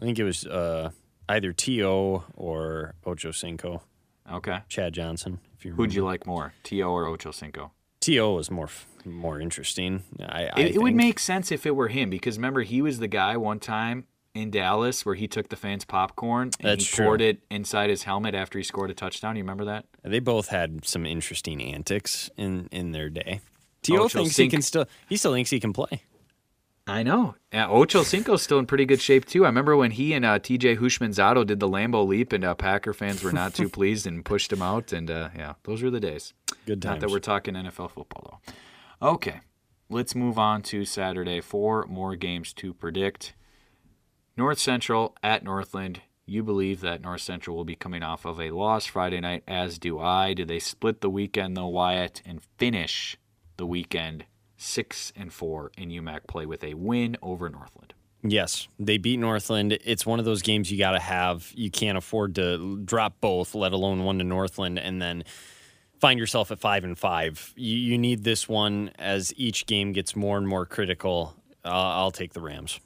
I 0.00 0.04
think 0.04 0.18
it 0.18 0.24
was 0.24 0.46
uh, 0.46 0.90
either 1.28 1.52
T.O. 1.52 2.24
or 2.34 2.94
Ocho 3.04 3.30
Cinco, 3.32 3.82
okay 4.30 4.58
Chad 4.68 4.92
Johnson. 4.92 5.40
If 5.56 5.64
you 5.64 5.72
remember. 5.72 5.82
who'd 5.82 5.94
you 5.94 6.04
like 6.04 6.24
more 6.26 6.52
to 6.64 6.82
or 6.82 7.06
ocho 7.06 7.30
cinco 7.32 7.72
To 8.02 8.34
was 8.34 8.50
more 8.50 8.68
more 9.04 9.40
interesting. 9.40 10.04
I, 10.20 10.46
I 10.52 10.60
it, 10.60 10.76
it 10.76 10.82
would 10.82 10.94
make 10.94 11.18
sense 11.18 11.50
if 11.52 11.66
it 11.66 11.74
were 11.76 11.88
him 11.88 12.10
because 12.10 12.38
remember 12.38 12.62
he 12.62 12.80
was 12.80 13.00
the 13.00 13.08
guy 13.08 13.36
one 13.36 13.58
time 13.58 14.06
in 14.34 14.50
Dallas 14.50 15.06
where 15.06 15.14
he 15.14 15.28
took 15.28 15.48
the 15.48 15.56
fans 15.56 15.84
popcorn 15.84 16.50
and 16.58 16.70
That's 16.70 16.84
he 16.84 16.96
true. 16.96 17.06
poured 17.06 17.20
it 17.20 17.42
inside 17.50 17.88
his 17.88 18.02
helmet 18.02 18.34
after 18.34 18.58
he 18.58 18.64
scored 18.64 18.90
a 18.90 18.94
touchdown. 18.94 19.36
You 19.36 19.42
remember 19.44 19.64
that? 19.66 19.86
They 20.02 20.18
both 20.18 20.48
had 20.48 20.84
some 20.84 21.06
interesting 21.06 21.62
antics 21.62 22.30
in 22.36 22.68
in 22.72 22.92
their 22.92 23.08
day. 23.08 23.40
To 23.84 23.96
Ocho 23.98 24.20
thinks 24.20 24.36
he 24.36 24.48
can 24.48 24.62
still 24.62 24.86
he 25.08 25.16
still 25.16 25.32
thinks 25.32 25.50
he 25.50 25.60
can 25.60 25.72
play. 25.72 26.02
I 26.86 27.02
know. 27.02 27.34
Yeah, 27.50 27.68
Ocho 27.68 28.02
Cinco's 28.02 28.42
still 28.42 28.58
in 28.58 28.66
pretty 28.66 28.84
good 28.84 29.00
shape 29.00 29.24
too. 29.24 29.44
I 29.44 29.48
remember 29.48 29.74
when 29.74 29.92
he 29.92 30.12
and 30.12 30.22
uh, 30.22 30.38
TJ 30.38 30.78
Houshmandzadeh 30.78 31.46
did 31.46 31.58
the 31.58 31.68
Lambeau 31.68 32.06
leap, 32.06 32.30
and 32.34 32.44
uh, 32.44 32.54
Packer 32.54 32.92
fans 32.92 33.22
were 33.22 33.32
not 33.32 33.54
too 33.54 33.68
pleased 33.70 34.06
and 34.06 34.22
pushed 34.22 34.52
him 34.52 34.60
out. 34.60 34.92
And 34.92 35.10
uh, 35.10 35.30
yeah, 35.34 35.54
those 35.62 35.82
were 35.82 35.90
the 35.90 36.00
days. 36.00 36.34
Good 36.66 36.82
times. 36.82 36.94
Not 36.94 37.00
that 37.00 37.10
we're 37.10 37.20
talking 37.20 37.54
NFL 37.54 37.90
football 37.92 38.40
though. 39.00 39.08
Okay, 39.14 39.40
let's 39.88 40.14
move 40.14 40.38
on 40.38 40.60
to 40.62 40.84
Saturday. 40.84 41.40
Four 41.40 41.86
more 41.86 42.16
games 42.16 42.52
to 42.54 42.74
predict. 42.74 43.32
North 44.36 44.58
Central 44.58 45.16
at 45.22 45.44
Northland. 45.44 46.02
You 46.26 46.42
believe 46.42 46.80
that 46.80 47.02
North 47.02 47.20
Central 47.20 47.56
will 47.56 47.64
be 47.64 47.76
coming 47.76 48.02
off 48.02 48.24
of 48.24 48.40
a 48.40 48.50
loss 48.50 48.86
Friday 48.86 49.20
night, 49.20 49.44
as 49.46 49.78
do 49.78 50.00
I. 50.00 50.34
Do 50.34 50.44
they 50.44 50.58
split 50.58 51.00
the 51.00 51.10
weekend 51.10 51.56
though, 51.56 51.68
Wyatt, 51.68 52.20
and 52.24 52.40
finish 52.58 53.16
the 53.56 53.66
weekend 53.66 54.24
six 54.56 55.12
and 55.14 55.32
four 55.32 55.70
in 55.76 55.90
UMAC 55.90 56.26
play 56.26 56.46
with 56.46 56.64
a 56.64 56.74
win 56.74 57.16
over 57.22 57.48
Northland? 57.48 57.94
Yes, 58.22 58.66
they 58.78 58.96
beat 58.98 59.18
Northland. 59.18 59.78
It's 59.84 60.06
one 60.06 60.18
of 60.18 60.24
those 60.24 60.42
games 60.42 60.72
you 60.72 60.78
got 60.78 60.92
to 60.92 60.98
have. 60.98 61.52
You 61.54 61.70
can't 61.70 61.98
afford 61.98 62.34
to 62.36 62.78
drop 62.78 63.20
both, 63.20 63.54
let 63.54 63.72
alone 63.72 64.02
one 64.02 64.18
to 64.18 64.24
Northland, 64.24 64.78
and 64.78 65.00
then 65.00 65.24
find 66.00 66.18
yourself 66.18 66.50
at 66.50 66.58
five 66.58 66.84
and 66.84 66.98
five. 66.98 67.52
You, 67.54 67.76
you 67.76 67.98
need 67.98 68.24
this 68.24 68.48
one 68.48 68.90
as 68.98 69.32
each 69.36 69.66
game 69.66 69.92
gets 69.92 70.16
more 70.16 70.38
and 70.38 70.48
more 70.48 70.64
critical. 70.64 71.36
Uh, 71.64 71.68
I'll 71.68 72.10
take 72.10 72.32
the 72.32 72.40
Rams. 72.40 72.80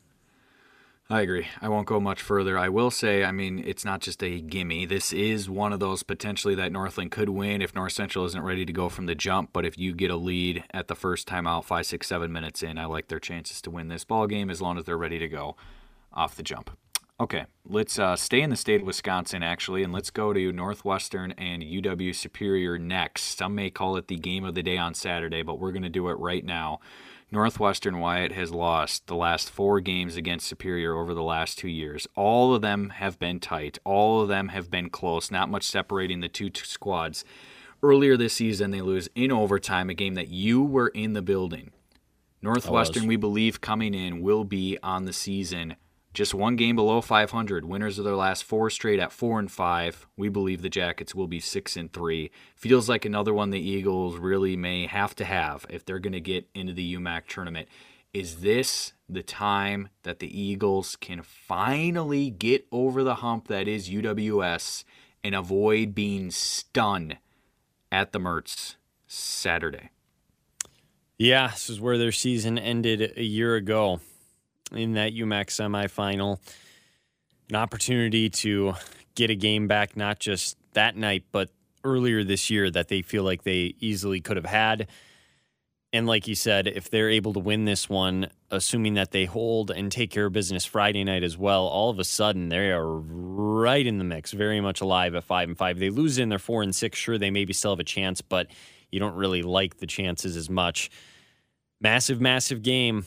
I 1.11 1.23
agree. 1.23 1.47
I 1.63 1.71
won't 1.71 1.87
go 1.87 2.01
much 2.01 2.21
further. 2.21 2.59
I 2.59 2.69
will 2.69 2.91
say, 2.91 3.25
I 3.25 3.33
mean, 3.33 3.63
it's 3.67 3.85
not 3.85 4.03
just 4.03 4.23
a 4.23 4.43
gimme. 4.43 4.85
This 4.85 5.11
is 5.11 5.49
one 5.49 5.73
of 5.73 5.81
those 5.81 6.03
potentially 6.03 6.55
that 6.57 6.71
Northland 6.71 7.13
could 7.13 7.31
win 7.31 7.63
if 7.63 7.75
North 7.75 7.93
Central 7.93 8.27
isn't 8.27 8.45
ready 8.45 8.67
to 8.67 8.73
go 8.75 8.91
from 8.91 9.07
the 9.07 9.15
jump. 9.15 9.51
But 9.55 9.65
if 9.65 9.79
you 9.79 9.95
get 9.95 10.11
a 10.11 10.17
lead 10.17 10.65
at 10.71 10.89
the 10.89 10.95
first 10.95 11.27
time 11.27 11.47
out, 11.47 11.65
five, 11.65 11.87
six, 11.87 12.09
seven 12.09 12.31
minutes 12.31 12.63
in, 12.63 12.77
I 12.77 12.85
like 12.85 13.09
their 13.09 13.19
chances 13.19 13.63
to 13.63 13.71
win 13.71 13.89
this 13.89 14.05
ball 14.05 14.27
game 14.27 14.51
as 14.51 14.61
long 14.61 14.77
as 14.77 14.85
they're 14.85 14.99
ready 14.99 15.19
to 15.19 15.29
go 15.29 15.57
off 16.13 16.37
the 16.37 16.43
jump. 16.43 16.77
Okay, 17.21 17.47
let's 17.67 17.99
uh, 17.99 18.15
stay 18.15 18.43
in 18.43 18.51
the 18.51 18.57
state 18.57 18.83
of 18.83 18.87
Wisconsin 18.87 19.43
actually, 19.43 19.83
and 19.83 19.93
let's 19.93 20.11
go 20.11 20.35
to 20.35 20.53
Northwestern 20.53 21.33
and 21.33 21.63
UW 21.63 22.15
Superior 22.15 22.79
next. 22.79 23.39
Some 23.39 23.55
may 23.55 23.71
call 23.71 23.97
it 23.97 24.09
the 24.09 24.17
game 24.17 24.45
of 24.45 24.55
the 24.55 24.63
day 24.63 24.77
on 24.77 24.93
Saturday, 24.93 25.43
but 25.43 25.59
we're 25.59 25.73
going 25.73 25.83
to 25.83 25.89
do 25.89 26.11
it 26.11 26.19
right 26.19 26.45
now. 26.45 26.81
Northwestern 27.31 28.01
Wyatt 28.01 28.33
has 28.33 28.53
lost 28.53 29.07
the 29.07 29.15
last 29.15 29.51
four 29.51 29.81
games 29.81 30.17
against 30.17 30.47
Superior 30.47 30.97
over 30.97 31.13
the 31.13 31.23
last 31.23 31.59
two 31.59 31.69
years. 31.69 32.07
All 32.17 32.55
of 32.55 32.63
them 32.63 32.89
have 32.91 33.19
been 33.19 33.39
tight. 33.39 33.79
All 33.85 34.23
of 34.23 34.29
them 34.29 34.49
have 34.49 34.71
been 34.71 34.89
close. 34.89 35.31
Not 35.31 35.51
much 35.51 35.65
separating 35.65 36.21
the 36.21 36.29
two 36.29 36.49
t- 36.49 36.63
squads. 36.65 37.25
Earlier 37.83 38.17
this 38.17 38.33
season, 38.33 38.71
they 38.71 38.81
lose 38.81 39.11
in 39.15 39.31
overtime, 39.31 39.91
a 39.91 39.95
game 39.95 40.15
that 40.15 40.29
you 40.29 40.63
were 40.63 40.89
in 40.89 41.13
the 41.13 41.23
building. 41.23 41.71
Northwestern, 42.41 43.07
we 43.07 43.17
believe, 43.17 43.61
coming 43.61 43.95
in 43.95 44.23
will 44.23 44.45
be 44.45 44.79
on 44.83 45.05
the 45.05 45.13
season 45.13 45.77
just 46.15 46.35
one 46.35 46.57
game 46.57 46.77
below 46.77 47.01
500. 47.01 47.65
Winners 47.65 47.99
of 47.99 48.05
their 48.05 48.17
last 48.17 48.45
four 48.45 48.71
straight 48.71 48.99
at 48.99 49.13
four 49.13 49.39
and 49.39 49.51
five. 49.51 50.07
We 50.17 50.29
believe 50.29 50.63
the 50.63 50.69
Jackets 50.69 51.15
will 51.15 51.27
be 51.27 51.41
six 51.41 51.77
and 51.77 51.93
three. 51.93 52.31
Feels 52.57 52.89
like 52.89 53.05
another 53.05 53.35
one 53.35 53.51
the 53.51 53.61
Eagles 53.61 54.17
really 54.17 54.57
may 54.57 54.87
have 54.87 55.15
to 55.17 55.25
have 55.25 55.67
if 55.69 55.85
they're 55.85 55.99
going 55.99 56.13
to 56.13 56.21
get 56.21 56.49
into 56.55 56.73
the 56.73 56.95
UMAC 56.95 57.27
tournament. 57.27 57.69
Is 58.15 58.37
this 58.37 58.95
the 59.09 59.23
time 59.23 59.91
that 60.03 60.19
the 60.19 60.41
Eagles 60.41 60.97
can 60.97 61.23
finally 61.23 62.31
get 62.31 62.67
over 62.73 63.05
the 63.05 63.17
hump 63.17 63.49
that 63.49 63.69
is 63.69 63.91
UWS 63.91 64.85
and 65.23 65.35
avoid 65.35 65.95
being 65.95 66.31
stunned 66.31 67.19
at 67.93 68.13
the 68.13 68.19
Mertz 68.19 68.77
Saturday? 69.07 69.91
Yeah, 71.19 71.49
this 71.49 71.69
is 71.69 71.81
where 71.81 71.99
their 71.99 72.13
season 72.13 72.59
ended 72.59 73.13
a 73.17 73.25
year 73.25 73.57
ago 73.57 74.01
in 74.73 74.95
that 74.95 75.13
UMAC 75.13 75.47
semifinal. 75.47 76.39
An 77.49 77.57
opportunity 77.57 78.29
to 78.31 78.75
get 79.15 79.31
a 79.31 79.35
game 79.35 79.67
back, 79.67 79.97
not 79.97 80.19
just 80.19 80.57
that 80.75 80.97
night, 80.97 81.25
but 81.33 81.51
earlier 81.85 82.25
this 82.25 82.51
year 82.51 82.71
that 82.71 82.89
they 82.89 83.03
feel 83.03 83.23
like 83.23 83.43
they 83.43 83.75
easily 83.81 84.21
could 84.21 84.37
have 84.37 84.47
had. 84.47 84.89
And 85.93 86.07
like 86.07 86.29
you 86.29 86.35
said, 86.35 86.67
if 86.67 86.91
they're 86.91 87.09
able 87.09 87.33
to 87.33 87.41
win 87.41 87.65
this 87.65 87.89
one, 87.89 88.29
assuming 88.51 88.95
that 88.95 89.11
they 89.11 89.25
hold 89.25 89.71
and 89.71 89.91
take 89.91 90.11
care 90.11 90.27
of 90.27 90.33
business 90.35 90.67
Friday 90.67 91.03
night 91.03 91.23
as 91.23 91.39
well, 91.39 91.67
all 91.67 91.89
of 91.89 91.99
a 91.99 92.05
sudden 92.05 92.51
they 92.51 92.71
are 92.71 92.87
right 92.87 93.87
in 93.87 93.97
the 93.97 94.05
mix, 94.05 94.33
very 94.33 94.61
much 94.61 94.83
alive 94.83 95.15
at 95.15 95.25
five 95.25 95.49
and 95.49 95.57
five. 95.57 95.79
They 95.79 95.89
lose 95.89 96.19
in 96.19 96.29
their 96.29 96.39
four 96.39 96.63
and 96.63 96.75
six. 96.75 96.99
Sure, 96.99 97.17
they 97.17 97.31
maybe 97.31 97.55
still 97.55 97.73
have 97.73 97.81
a 97.81 97.85
chance, 97.85 98.21
but 98.21 98.49
you 98.91 99.01
don't 99.01 99.15
really 99.15 99.43
like 99.43 99.79
the 99.79 99.87
chances 99.87 100.37
as 100.37 100.51
much. 100.51 100.91
Massive, 101.81 102.21
massive 102.21 102.63
game. 102.63 103.07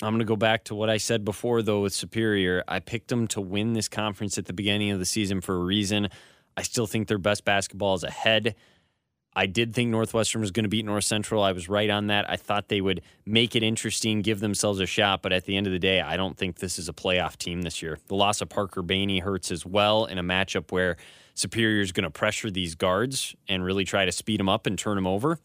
I'm 0.00 0.12
going 0.12 0.20
to 0.20 0.24
go 0.24 0.36
back 0.36 0.64
to 0.64 0.76
what 0.76 0.88
I 0.88 0.98
said 0.98 1.24
before, 1.24 1.60
though, 1.62 1.80
with 1.80 1.92
Superior. 1.92 2.62
I 2.68 2.78
picked 2.78 3.08
them 3.08 3.26
to 3.28 3.40
win 3.40 3.72
this 3.72 3.88
conference 3.88 4.38
at 4.38 4.46
the 4.46 4.52
beginning 4.52 4.92
of 4.92 5.00
the 5.00 5.04
season 5.04 5.40
for 5.40 5.56
a 5.56 5.64
reason. 5.64 6.08
I 6.56 6.62
still 6.62 6.86
think 6.86 7.08
their 7.08 7.18
best 7.18 7.44
basketball 7.44 7.94
is 7.94 8.04
ahead. 8.04 8.54
I 9.34 9.46
did 9.46 9.74
think 9.74 9.90
Northwestern 9.90 10.40
was 10.40 10.50
going 10.50 10.64
to 10.64 10.68
beat 10.68 10.84
North 10.84 11.04
Central. 11.04 11.42
I 11.42 11.52
was 11.52 11.68
right 11.68 11.90
on 11.90 12.08
that. 12.08 12.30
I 12.30 12.36
thought 12.36 12.68
they 12.68 12.80
would 12.80 13.02
make 13.26 13.54
it 13.54 13.62
interesting, 13.62 14.22
give 14.22 14.40
themselves 14.40 14.80
a 14.80 14.86
shot, 14.86 15.22
but 15.22 15.32
at 15.32 15.44
the 15.44 15.56
end 15.56 15.66
of 15.66 15.72
the 15.72 15.78
day, 15.78 16.00
I 16.00 16.16
don't 16.16 16.36
think 16.36 16.58
this 16.58 16.78
is 16.78 16.88
a 16.88 16.92
playoff 16.92 17.36
team 17.36 17.62
this 17.62 17.82
year. 17.82 17.98
The 18.06 18.14
loss 18.14 18.40
of 18.40 18.48
Parker 18.48 18.82
Bainey 18.82 19.22
hurts 19.22 19.50
as 19.50 19.66
well 19.66 20.06
in 20.06 20.18
a 20.18 20.22
matchup 20.22 20.72
where 20.72 20.96
Superior 21.34 21.80
is 21.80 21.92
going 21.92 22.04
to 22.04 22.10
pressure 22.10 22.50
these 22.50 22.74
guards 22.74 23.36
and 23.48 23.64
really 23.64 23.84
try 23.84 24.04
to 24.04 24.12
speed 24.12 24.40
them 24.40 24.48
up 24.48 24.66
and 24.66 24.78
turn 24.78 24.96
them 24.96 25.06
over. 25.06 25.38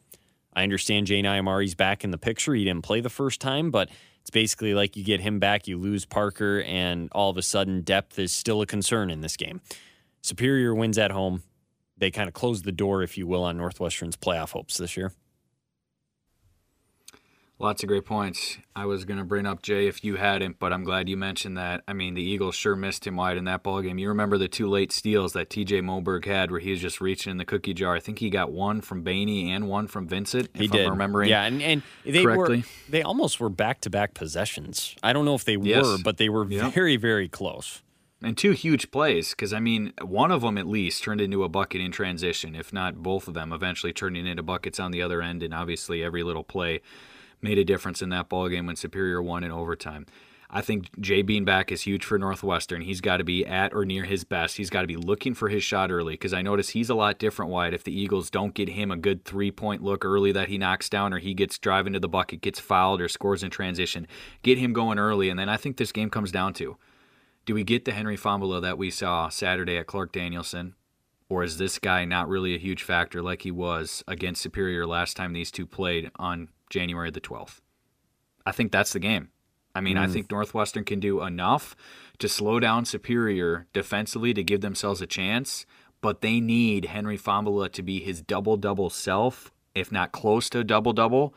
I 0.56 0.64
understand 0.64 1.08
Jay 1.08 1.22
Nyamari's 1.22 1.76
back 1.76 2.04
in 2.04 2.12
the 2.12 2.18
picture. 2.18 2.54
He 2.54 2.64
didn't 2.64 2.84
play 2.84 3.02
the 3.02 3.10
first 3.10 3.42
time, 3.42 3.70
but 3.72 3.90
it's 4.24 4.30
basically 4.30 4.74
like 4.74 4.96
you 4.96 5.04
get 5.04 5.20
him 5.20 5.40
back, 5.40 5.68
you 5.68 5.78
lose 5.78 6.06
Parker, 6.06 6.62
and 6.62 7.10
all 7.12 7.30
of 7.30 7.36
a 7.36 7.42
sudden 7.42 7.82
depth 7.82 8.18
is 8.18 8.32
still 8.32 8.62
a 8.62 8.66
concern 8.66 9.10
in 9.10 9.20
this 9.20 9.36
game. 9.36 9.60
Superior 10.22 10.74
wins 10.74 10.98
at 10.98 11.12
home. 11.12 11.44
They 11.98 12.10
kind 12.10 12.30
of 12.30 12.34
close 12.34 12.62
the 12.62 12.72
door, 12.72 13.04
if 13.04 13.18
you 13.18 13.28
will, 13.28 13.44
on 13.44 13.58
Northwestern's 13.58 14.16
playoff 14.16 14.52
hopes 14.52 14.78
this 14.78 14.96
year. 14.96 15.12
Lots 17.60 17.82
of 17.82 17.88
great 17.88 18.04
points. 18.04 18.58
I 18.76 18.86
was 18.86 19.06
going 19.06 19.20
to 19.20 19.24
bring 19.24 19.46
up 19.46 19.62
Jay 19.62 19.88
if 19.88 20.04
you 20.04 20.16
hadn't, 20.18 20.60
but 20.60 20.74
I'm 20.74 20.84
glad 20.84 21.08
you 21.08 21.16
mentioned 21.16 21.58
that. 21.58 21.82
I 21.88 21.94
mean, 21.94 22.14
the 22.14 22.22
Eagles 22.22 22.56
sure 22.56 22.76
missed 22.76 23.08
him 23.08 23.16
Wyatt 23.16 23.38
in 23.38 23.46
that 23.46 23.64
ball 23.64 23.82
game. 23.82 23.98
You 24.00 24.10
remember 24.10 24.38
the 24.38 24.50
two 24.50 24.68
late 24.68 24.92
steals 24.92 25.32
that 25.34 25.50
TJ 25.50 25.82
Moberg 25.82 26.26
had 26.26 26.52
where 26.52 26.60
he 26.60 26.72
was 26.72 26.82
just 26.82 27.00
reaching 27.00 27.32
in 27.32 27.38
the 27.38 27.46
cookie 27.46 27.74
jar. 27.74 27.96
I 27.96 28.00
think 28.02 28.20
he 28.20 28.30
got 28.30 28.52
one 28.52 28.82
from 28.82 29.04
Bainey 29.04 29.48
and 29.48 29.70
one 29.70 29.88
from 29.88 30.08
Vincent, 30.08 30.50
if 30.56 30.60
He 30.62 30.68
did. 30.68 30.86
I'm 30.88 30.92
remembering. 30.92 31.30
Yeah, 31.30 31.44
and, 31.44 31.62
and 31.62 31.84
they 32.04 32.24
correctly. 32.24 32.58
were 32.58 32.64
they 32.90 33.02
almost 33.02 33.40
were 33.40 33.50
back 33.50 33.80
to 33.82 33.90
back 33.90 34.14
possessions. 34.14 34.96
I 35.02 35.14
don't 35.14 35.24
know 35.24 35.36
if 35.36 35.46
they 35.46 35.56
Yes. 35.56 35.86
were, 35.86 35.98
but 36.04 36.18
they 36.18 36.28
were 36.30 36.46
Yep. 36.46 36.74
very, 36.74 36.98
very 36.98 37.30
close. 37.30 37.82
And 38.22 38.38
two 38.38 38.52
huge 38.52 38.90
plays, 38.92 39.30
because 39.30 39.54
I 39.54 39.60
mean, 39.60 39.94
one 40.02 40.32
of 40.32 40.42
them 40.42 40.58
at 40.58 40.68
least 40.68 41.04
turned 41.04 41.22
into 41.22 41.44
a 41.44 41.50
bucket 41.50 41.80
in 41.82 41.92
transition, 41.92 42.56
if 42.56 42.74
not 42.74 42.96
both 43.04 43.28
of 43.28 43.36
them 43.36 43.54
eventually 43.54 43.94
turning 43.94 44.26
into 44.28 44.44
buckets 44.44 44.80
on 44.80 44.92
the 44.92 45.02
other 45.02 45.22
end. 45.22 45.44
And 45.44 45.54
obviously, 45.54 46.04
every 46.04 46.24
little 46.24 46.44
play 46.44 46.82
made 47.44 47.58
a 47.58 47.66
difference 47.66 48.02
in 48.02 48.10
that 48.10 48.30
ball 48.30 48.50
game 48.50 48.66
when 48.66 48.76
Superior 48.76 49.22
won 49.22 49.44
in 49.44 49.52
overtime. 49.52 50.06
I 50.56 50.62
think 50.62 51.00
Jay 51.02 51.24
being 51.24 51.46
back 51.46 51.72
is 51.72 51.82
huge 51.82 52.06
for 52.06 52.20
Northwestern. 52.20 52.82
He's 52.82 53.02
got 53.02 53.18
to 53.18 53.24
be 53.24 53.44
at 53.44 53.74
or 53.74 53.86
near 53.86 54.04
his 54.04 54.24
best. 54.24 54.58
He's 54.58 54.70
got 54.70 54.82
to 54.82 54.88
be 54.88 54.96
looking 54.96 55.34
for 55.34 55.50
his 55.50 55.64
shot 55.64 55.90
early 55.90 56.14
because 56.14 56.32
I 56.32 56.44
notice 56.44 56.70
he's 56.70 56.92
a 56.92 56.96
lot 56.96 57.18
different 57.18 57.52
Wyatt. 57.52 57.74
If 57.74 57.84
the 57.84 58.00
Eagles 58.00 58.30
don't 58.30 58.54
get 58.54 58.70
him 58.70 58.92
a 58.92 58.98
good 58.98 59.26
three 59.26 59.50
point 59.50 59.82
look 59.82 60.06
early 60.06 60.32
that 60.32 60.50
he 60.50 60.60
knocks 60.60 60.90
down 60.90 61.12
or 61.12 61.18
he 61.18 61.34
gets 61.34 61.58
driving 61.58 61.94
to 61.94 62.00
the 62.00 62.08
bucket, 62.08 62.42
gets 62.42 62.60
fouled, 62.60 63.02
or 63.02 63.08
scores 63.08 63.42
in 63.42 63.50
transition, 63.50 64.06
get 64.44 64.60
him 64.60 64.74
going 64.74 65.00
early. 65.00 65.28
And 65.30 65.40
then 65.40 65.50
I 65.50 65.58
think 65.58 65.78
this 65.78 65.92
game 65.92 66.12
comes 66.12 66.32
down 66.32 66.54
to 66.54 66.78
do 67.46 67.56
we 67.56 67.64
get 67.64 67.86
the 67.86 67.92
Henry 67.92 68.16
Fambula 68.16 68.62
that 68.62 68.78
we 68.78 68.92
saw 68.92 69.30
Saturday 69.30 69.78
at 69.78 69.88
Clark 69.88 70.12
Danielson? 70.12 70.76
Or 71.30 71.44
is 71.44 71.58
this 71.58 71.80
guy 71.80 72.06
not 72.06 72.30
really 72.30 72.54
a 72.54 72.60
huge 72.60 72.84
factor 72.84 73.24
like 73.24 73.42
he 73.42 73.52
was 73.52 74.04
against 74.08 74.42
Superior 74.42 74.86
last 74.86 75.18
time 75.18 75.34
these 75.34 75.50
two 75.50 75.66
played 75.66 76.12
on 76.18 76.50
January 76.74 77.12
the 77.12 77.22
12th? 77.22 77.62
I 78.46 78.52
think 78.52 78.72
that's 78.72 78.94
the 78.94 79.00
game. 79.00 79.30
I 79.76 79.82
mean, 79.82 79.98
I 79.98 80.08
mm. 80.08 80.14
think 80.14 80.30
Northwestern 80.30 80.84
can 80.84 81.00
do 81.00 81.24
enough 81.24 81.76
to 82.20 82.28
slow 82.28 82.60
down 82.60 82.86
Superior 82.86 83.68
defensively 83.74 84.34
to 84.34 84.44
give 84.44 84.62
themselves 84.62 85.02
a 85.02 85.08
chance, 85.08 85.66
but 86.02 86.22
they 86.22 86.40
need 86.40 86.86
Henry 86.86 87.18
Fambula 87.18 87.72
to 87.72 87.82
be 87.82 88.00
his 88.00 88.22
double 88.22 88.58
double 88.58 88.90
self, 88.90 89.52
if 89.74 89.92
not 89.92 90.12
close 90.12 90.50
to 90.50 90.60
a 90.60 90.64
double 90.64 90.94
double 90.94 91.34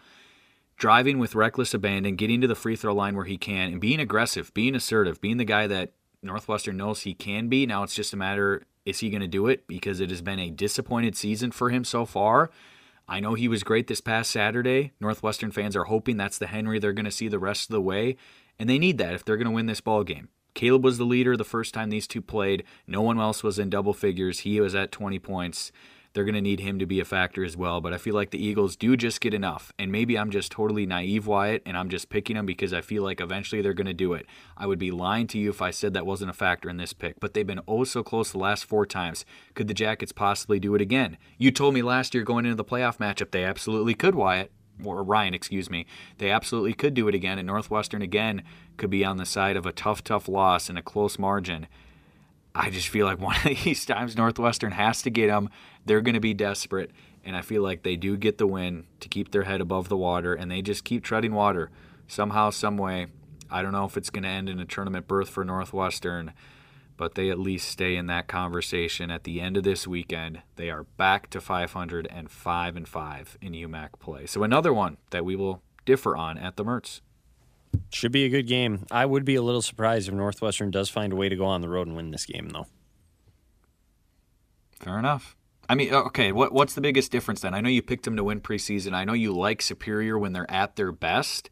driving 0.76 1.18
with 1.18 1.34
reckless 1.34 1.72
abandon, 1.74 2.16
getting 2.16 2.40
to 2.40 2.46
the 2.46 2.54
free 2.54 2.76
throw 2.76 2.94
line 2.94 3.16
where 3.16 3.24
he 3.24 3.38
can, 3.38 3.72
and 3.72 3.80
being 3.80 4.00
aggressive, 4.00 4.52
being 4.54 4.74
assertive, 4.74 5.20
being 5.20 5.38
the 5.38 5.44
guy 5.44 5.66
that 5.66 5.92
Northwestern 6.22 6.76
knows 6.76 7.02
he 7.02 7.14
can 7.14 7.48
be. 7.48 7.66
Now 7.66 7.82
it's 7.82 7.94
just 7.94 8.12
a 8.12 8.16
matter 8.16 8.62
is 8.84 9.00
he 9.00 9.10
going 9.10 9.22
to 9.22 9.26
do 9.26 9.46
it 9.48 9.66
because 9.66 10.00
it 10.00 10.10
has 10.10 10.22
been 10.22 10.38
a 10.38 10.50
disappointed 10.50 11.16
season 11.16 11.50
for 11.50 11.70
him 11.70 11.82
so 11.82 12.04
far. 12.04 12.50
I 13.08 13.20
know 13.20 13.34
he 13.34 13.48
was 13.48 13.62
great 13.62 13.86
this 13.86 14.00
past 14.00 14.30
Saturday. 14.30 14.92
Northwestern 15.00 15.52
fans 15.52 15.76
are 15.76 15.84
hoping 15.84 16.16
that's 16.16 16.38
the 16.38 16.48
Henry 16.48 16.78
they're 16.78 16.92
going 16.92 17.04
to 17.04 17.10
see 17.10 17.28
the 17.28 17.38
rest 17.38 17.68
of 17.68 17.72
the 17.72 17.80
way, 17.80 18.16
and 18.58 18.68
they 18.68 18.78
need 18.78 18.98
that 18.98 19.14
if 19.14 19.24
they're 19.24 19.36
going 19.36 19.46
to 19.46 19.52
win 19.52 19.66
this 19.66 19.80
ball 19.80 20.02
game. 20.02 20.28
Caleb 20.54 20.84
was 20.84 20.98
the 20.98 21.04
leader 21.04 21.36
the 21.36 21.44
first 21.44 21.74
time 21.74 21.90
these 21.90 22.06
two 22.06 22.22
played. 22.22 22.64
No 22.86 23.02
one 23.02 23.20
else 23.20 23.42
was 23.42 23.58
in 23.58 23.70
double 23.70 23.92
figures. 23.92 24.40
He 24.40 24.60
was 24.60 24.74
at 24.74 24.90
20 24.90 25.18
points 25.18 25.70
they're 26.16 26.24
going 26.24 26.34
to 26.34 26.40
need 26.40 26.60
him 26.60 26.78
to 26.78 26.86
be 26.86 26.98
a 26.98 27.04
factor 27.04 27.44
as 27.44 27.58
well. 27.58 27.82
But 27.82 27.92
I 27.92 27.98
feel 27.98 28.14
like 28.14 28.30
the 28.30 28.42
Eagles 28.42 28.74
do 28.74 28.96
just 28.96 29.20
get 29.20 29.34
enough. 29.34 29.70
And 29.78 29.92
maybe 29.92 30.18
I'm 30.18 30.30
just 30.30 30.50
totally 30.50 30.86
naive, 30.86 31.26
Wyatt, 31.26 31.62
and 31.66 31.76
I'm 31.76 31.90
just 31.90 32.08
picking 32.08 32.36
them 32.36 32.46
because 32.46 32.72
I 32.72 32.80
feel 32.80 33.02
like 33.02 33.20
eventually 33.20 33.60
they're 33.60 33.74
going 33.74 33.86
to 33.86 33.92
do 33.92 34.14
it. 34.14 34.24
I 34.56 34.66
would 34.66 34.78
be 34.78 34.90
lying 34.90 35.26
to 35.26 35.38
you 35.38 35.50
if 35.50 35.60
I 35.60 35.70
said 35.70 35.92
that 35.92 36.06
wasn't 36.06 36.30
a 36.30 36.32
factor 36.32 36.70
in 36.70 36.78
this 36.78 36.94
pick. 36.94 37.20
But 37.20 37.34
they've 37.34 37.46
been 37.46 37.60
oh 37.68 37.84
so 37.84 38.02
close 38.02 38.32
the 38.32 38.38
last 38.38 38.64
four 38.64 38.86
times. 38.86 39.26
Could 39.52 39.68
the 39.68 39.74
Jackets 39.74 40.10
possibly 40.10 40.58
do 40.58 40.74
it 40.74 40.80
again? 40.80 41.18
You 41.36 41.50
told 41.50 41.74
me 41.74 41.82
last 41.82 42.14
year 42.14 42.24
going 42.24 42.46
into 42.46 42.56
the 42.56 42.64
playoff 42.64 42.96
matchup 42.96 43.30
they 43.30 43.44
absolutely 43.44 43.92
could, 43.92 44.14
Wyatt. 44.14 44.50
Or 44.82 45.02
Ryan, 45.02 45.34
excuse 45.34 45.68
me. 45.68 45.84
They 46.16 46.30
absolutely 46.30 46.72
could 46.72 46.94
do 46.94 47.08
it 47.08 47.14
again. 47.14 47.38
And 47.38 47.46
Northwestern 47.46 48.00
again 48.00 48.42
could 48.78 48.88
be 48.88 49.04
on 49.04 49.18
the 49.18 49.26
side 49.26 49.56
of 49.58 49.66
a 49.66 49.72
tough, 49.72 50.02
tough 50.02 50.28
loss 50.28 50.70
and 50.70 50.78
a 50.78 50.82
close 50.82 51.18
margin. 51.18 51.66
I 52.56 52.70
just 52.70 52.88
feel 52.88 53.06
like 53.06 53.20
one 53.20 53.36
of 53.36 53.64
these 53.64 53.84
times 53.84 54.16
Northwestern 54.16 54.72
has 54.72 55.02
to 55.02 55.10
get 55.10 55.28
them. 55.28 55.50
They're 55.84 56.00
going 56.00 56.14
to 56.14 56.20
be 56.20 56.34
desperate, 56.34 56.90
and 57.24 57.36
I 57.36 57.42
feel 57.42 57.62
like 57.62 57.82
they 57.82 57.96
do 57.96 58.16
get 58.16 58.38
the 58.38 58.46
win 58.46 58.86
to 59.00 59.08
keep 59.08 59.30
their 59.30 59.44
head 59.44 59.60
above 59.60 59.88
the 59.88 59.96
water, 59.96 60.34
and 60.34 60.50
they 60.50 60.62
just 60.62 60.84
keep 60.84 61.04
treading 61.04 61.34
water 61.34 61.70
somehow, 62.08 62.50
some 62.50 62.76
way. 62.76 63.06
I 63.50 63.62
don't 63.62 63.72
know 63.72 63.84
if 63.84 63.96
it's 63.96 64.10
going 64.10 64.24
to 64.24 64.28
end 64.28 64.48
in 64.48 64.58
a 64.58 64.64
tournament 64.64 65.06
berth 65.06 65.28
for 65.28 65.44
Northwestern, 65.44 66.32
but 66.96 67.14
they 67.14 67.30
at 67.30 67.38
least 67.38 67.68
stay 67.68 67.94
in 67.94 68.06
that 68.06 68.26
conversation 68.26 69.10
at 69.10 69.24
the 69.24 69.40
end 69.40 69.56
of 69.56 69.62
this 69.62 69.86
weekend. 69.86 70.42
They 70.56 70.70
are 70.70 70.84
back 70.84 71.30
to 71.30 71.40
500 71.40 72.08
and 72.10 72.30
5 72.30 72.76
and 72.76 72.88
5 72.88 73.38
in 73.40 73.52
UMAC 73.52 73.98
play. 74.00 74.26
So 74.26 74.42
another 74.42 74.72
one 74.72 74.96
that 75.10 75.24
we 75.24 75.36
will 75.36 75.62
differ 75.84 76.16
on 76.16 76.38
at 76.38 76.56
the 76.56 76.64
Mertz. 76.64 77.02
Should 77.92 78.12
be 78.12 78.24
a 78.24 78.28
good 78.28 78.46
game. 78.46 78.86
I 78.90 79.06
would 79.06 79.24
be 79.24 79.34
a 79.34 79.42
little 79.42 79.62
surprised 79.62 80.08
if 80.08 80.14
Northwestern 80.14 80.70
does 80.70 80.88
find 80.88 81.12
a 81.12 81.16
way 81.16 81.28
to 81.28 81.36
go 81.36 81.46
on 81.46 81.60
the 81.60 81.68
road 81.68 81.86
and 81.86 81.96
win 81.96 82.10
this 82.10 82.26
game, 82.26 82.50
though. 82.50 82.66
Fair 84.80 84.98
enough. 84.98 85.36
I 85.68 85.74
mean, 85.74 85.92
uh, 85.92 86.02
okay, 86.02 86.32
what 86.32 86.52
what's 86.52 86.74
the 86.74 86.80
biggest 86.80 87.10
difference 87.10 87.40
then? 87.40 87.54
I 87.54 87.60
know 87.60 87.68
you 87.68 87.82
picked 87.82 88.04
them 88.04 88.16
to 88.16 88.24
win 88.24 88.40
preseason. 88.40 88.94
I 88.94 89.04
know 89.04 89.14
you 89.14 89.32
like 89.32 89.62
Superior 89.62 90.18
when 90.18 90.32
they're 90.32 90.50
at 90.50 90.76
their 90.76 90.92
best, 90.92 91.50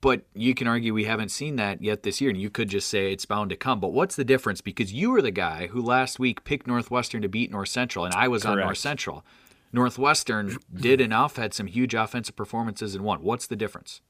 but 0.00 0.22
you 0.34 0.54
can 0.54 0.66
argue 0.66 0.92
we 0.92 1.04
haven't 1.04 1.30
seen 1.30 1.56
that 1.56 1.80
yet 1.80 2.02
this 2.02 2.20
year, 2.20 2.30
and 2.30 2.40
you 2.40 2.50
could 2.50 2.68
just 2.68 2.88
say 2.88 3.12
it's 3.12 3.26
bound 3.26 3.50
to 3.50 3.56
come. 3.56 3.80
But 3.80 3.92
what's 3.92 4.16
the 4.16 4.24
difference? 4.24 4.60
Because 4.60 4.92
you 4.92 5.10
were 5.10 5.22
the 5.22 5.30
guy 5.30 5.68
who 5.68 5.80
last 5.80 6.18
week 6.18 6.44
picked 6.44 6.66
Northwestern 6.66 7.22
to 7.22 7.28
beat 7.28 7.52
North 7.52 7.68
Central, 7.68 8.04
and 8.04 8.14
I 8.14 8.28
was 8.28 8.44
on 8.44 8.58
North 8.58 8.78
Central. 8.78 9.24
Northwestern 9.72 10.56
did 10.72 11.00
enough, 11.00 11.36
had 11.36 11.54
some 11.54 11.66
huge 11.66 11.94
offensive 11.94 12.36
performances, 12.36 12.94
and 12.94 13.04
won. 13.04 13.22
What's 13.22 13.46
the 13.46 13.56
difference? 13.56 14.00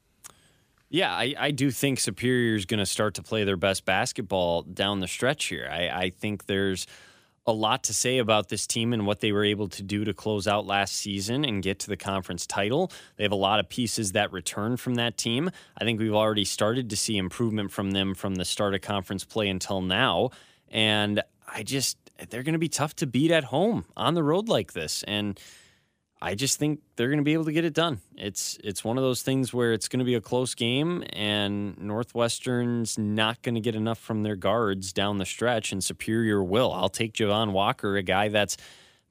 Yeah, 0.89 1.13
I, 1.13 1.33
I 1.37 1.51
do 1.51 1.71
think 1.71 1.99
Superior 1.99 2.55
is 2.55 2.65
going 2.65 2.79
to 2.79 2.85
start 2.85 3.15
to 3.15 3.23
play 3.23 3.43
their 3.43 3.57
best 3.57 3.85
basketball 3.85 4.61
down 4.61 4.99
the 4.99 5.07
stretch 5.07 5.45
here. 5.45 5.67
I, 5.69 5.89
I 5.89 6.09
think 6.11 6.45
there's 6.45 6.85
a 7.47 7.53
lot 7.53 7.83
to 7.83 7.93
say 7.93 8.17
about 8.17 8.49
this 8.49 8.65
team 8.65 8.91
and 8.91 9.05
what 9.05 9.19
they 9.19 9.31
were 9.31 9.43
able 9.43 9.67
to 9.67 9.83
do 9.83 10.03
to 10.03 10.13
close 10.13 10.47
out 10.47 10.65
last 10.65 10.95
season 10.95 11.45
and 11.45 11.61
get 11.61 11.79
to 11.79 11.87
the 11.87 11.97
conference 11.97 12.47
title. 12.47 12.91
They 13.17 13.23
have 13.23 13.31
a 13.31 13.35
lot 13.35 13.59
of 13.59 13.69
pieces 13.69 14.13
that 14.13 14.31
return 14.31 14.77
from 14.77 14.95
that 14.95 15.17
team. 15.17 15.51
I 15.77 15.83
think 15.83 15.99
we've 15.99 16.13
already 16.13 16.45
started 16.45 16.89
to 16.89 16.97
see 16.97 17.17
improvement 17.17 17.71
from 17.71 17.91
them 17.91 18.15
from 18.15 18.35
the 18.35 18.45
start 18.45 18.73
of 18.73 18.81
conference 18.81 19.23
play 19.23 19.47
until 19.47 19.81
now. 19.81 20.31
And 20.69 21.21
I 21.47 21.61
just, 21.61 21.97
they're 22.29 22.43
going 22.43 22.53
to 22.53 22.59
be 22.59 22.69
tough 22.69 22.95
to 22.97 23.07
beat 23.07 23.31
at 23.31 23.45
home 23.45 23.85
on 23.95 24.15
the 24.15 24.23
road 24.23 24.47
like 24.47 24.73
this. 24.73 25.03
And 25.03 25.39
I 26.25 26.33
just 26.33 26.57
think 26.57 26.81
they're 26.95 27.09
going 27.09 27.19
to 27.19 27.23
be 27.23 27.33
able 27.33 27.45
to 27.45 27.51
get 27.51 27.65
it 27.65 27.75
done. 27.75 28.01
It's 28.17 28.57
it's 28.63 28.83
one 28.83 28.97
of 28.97 29.03
those 29.03 29.21
things 29.21 29.53
where 29.53 29.73
it's 29.73 29.87
going 29.87 29.99
to 29.99 30.05
be 30.05 30.15
a 30.15 30.21
close 30.21 30.55
game, 30.55 31.03
and 31.13 31.77
Northwestern's 31.77 32.97
not 32.97 33.43
going 33.43 33.53
to 33.53 33.61
get 33.61 33.75
enough 33.75 33.99
from 33.99 34.23
their 34.23 34.35
guards 34.35 34.91
down 34.91 35.19
the 35.19 35.25
stretch, 35.25 35.71
and 35.71 35.83
Superior 35.83 36.43
will. 36.43 36.73
I'll 36.73 36.89
take 36.89 37.13
Javon 37.13 37.51
Walker, 37.51 37.95
a 37.95 38.01
guy 38.01 38.29
that's 38.29 38.57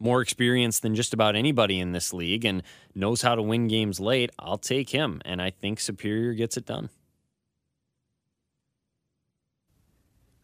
more 0.00 0.22
experienced 0.22 0.82
than 0.82 0.96
just 0.96 1.14
about 1.14 1.36
anybody 1.36 1.78
in 1.78 1.92
this 1.92 2.12
league 2.12 2.44
and 2.44 2.64
knows 2.96 3.22
how 3.22 3.36
to 3.36 3.42
win 3.42 3.68
games 3.68 4.00
late. 4.00 4.30
I'll 4.36 4.58
take 4.58 4.90
him, 4.90 5.22
and 5.24 5.40
I 5.40 5.50
think 5.50 5.78
Superior 5.78 6.34
gets 6.34 6.56
it 6.56 6.66
done. 6.66 6.90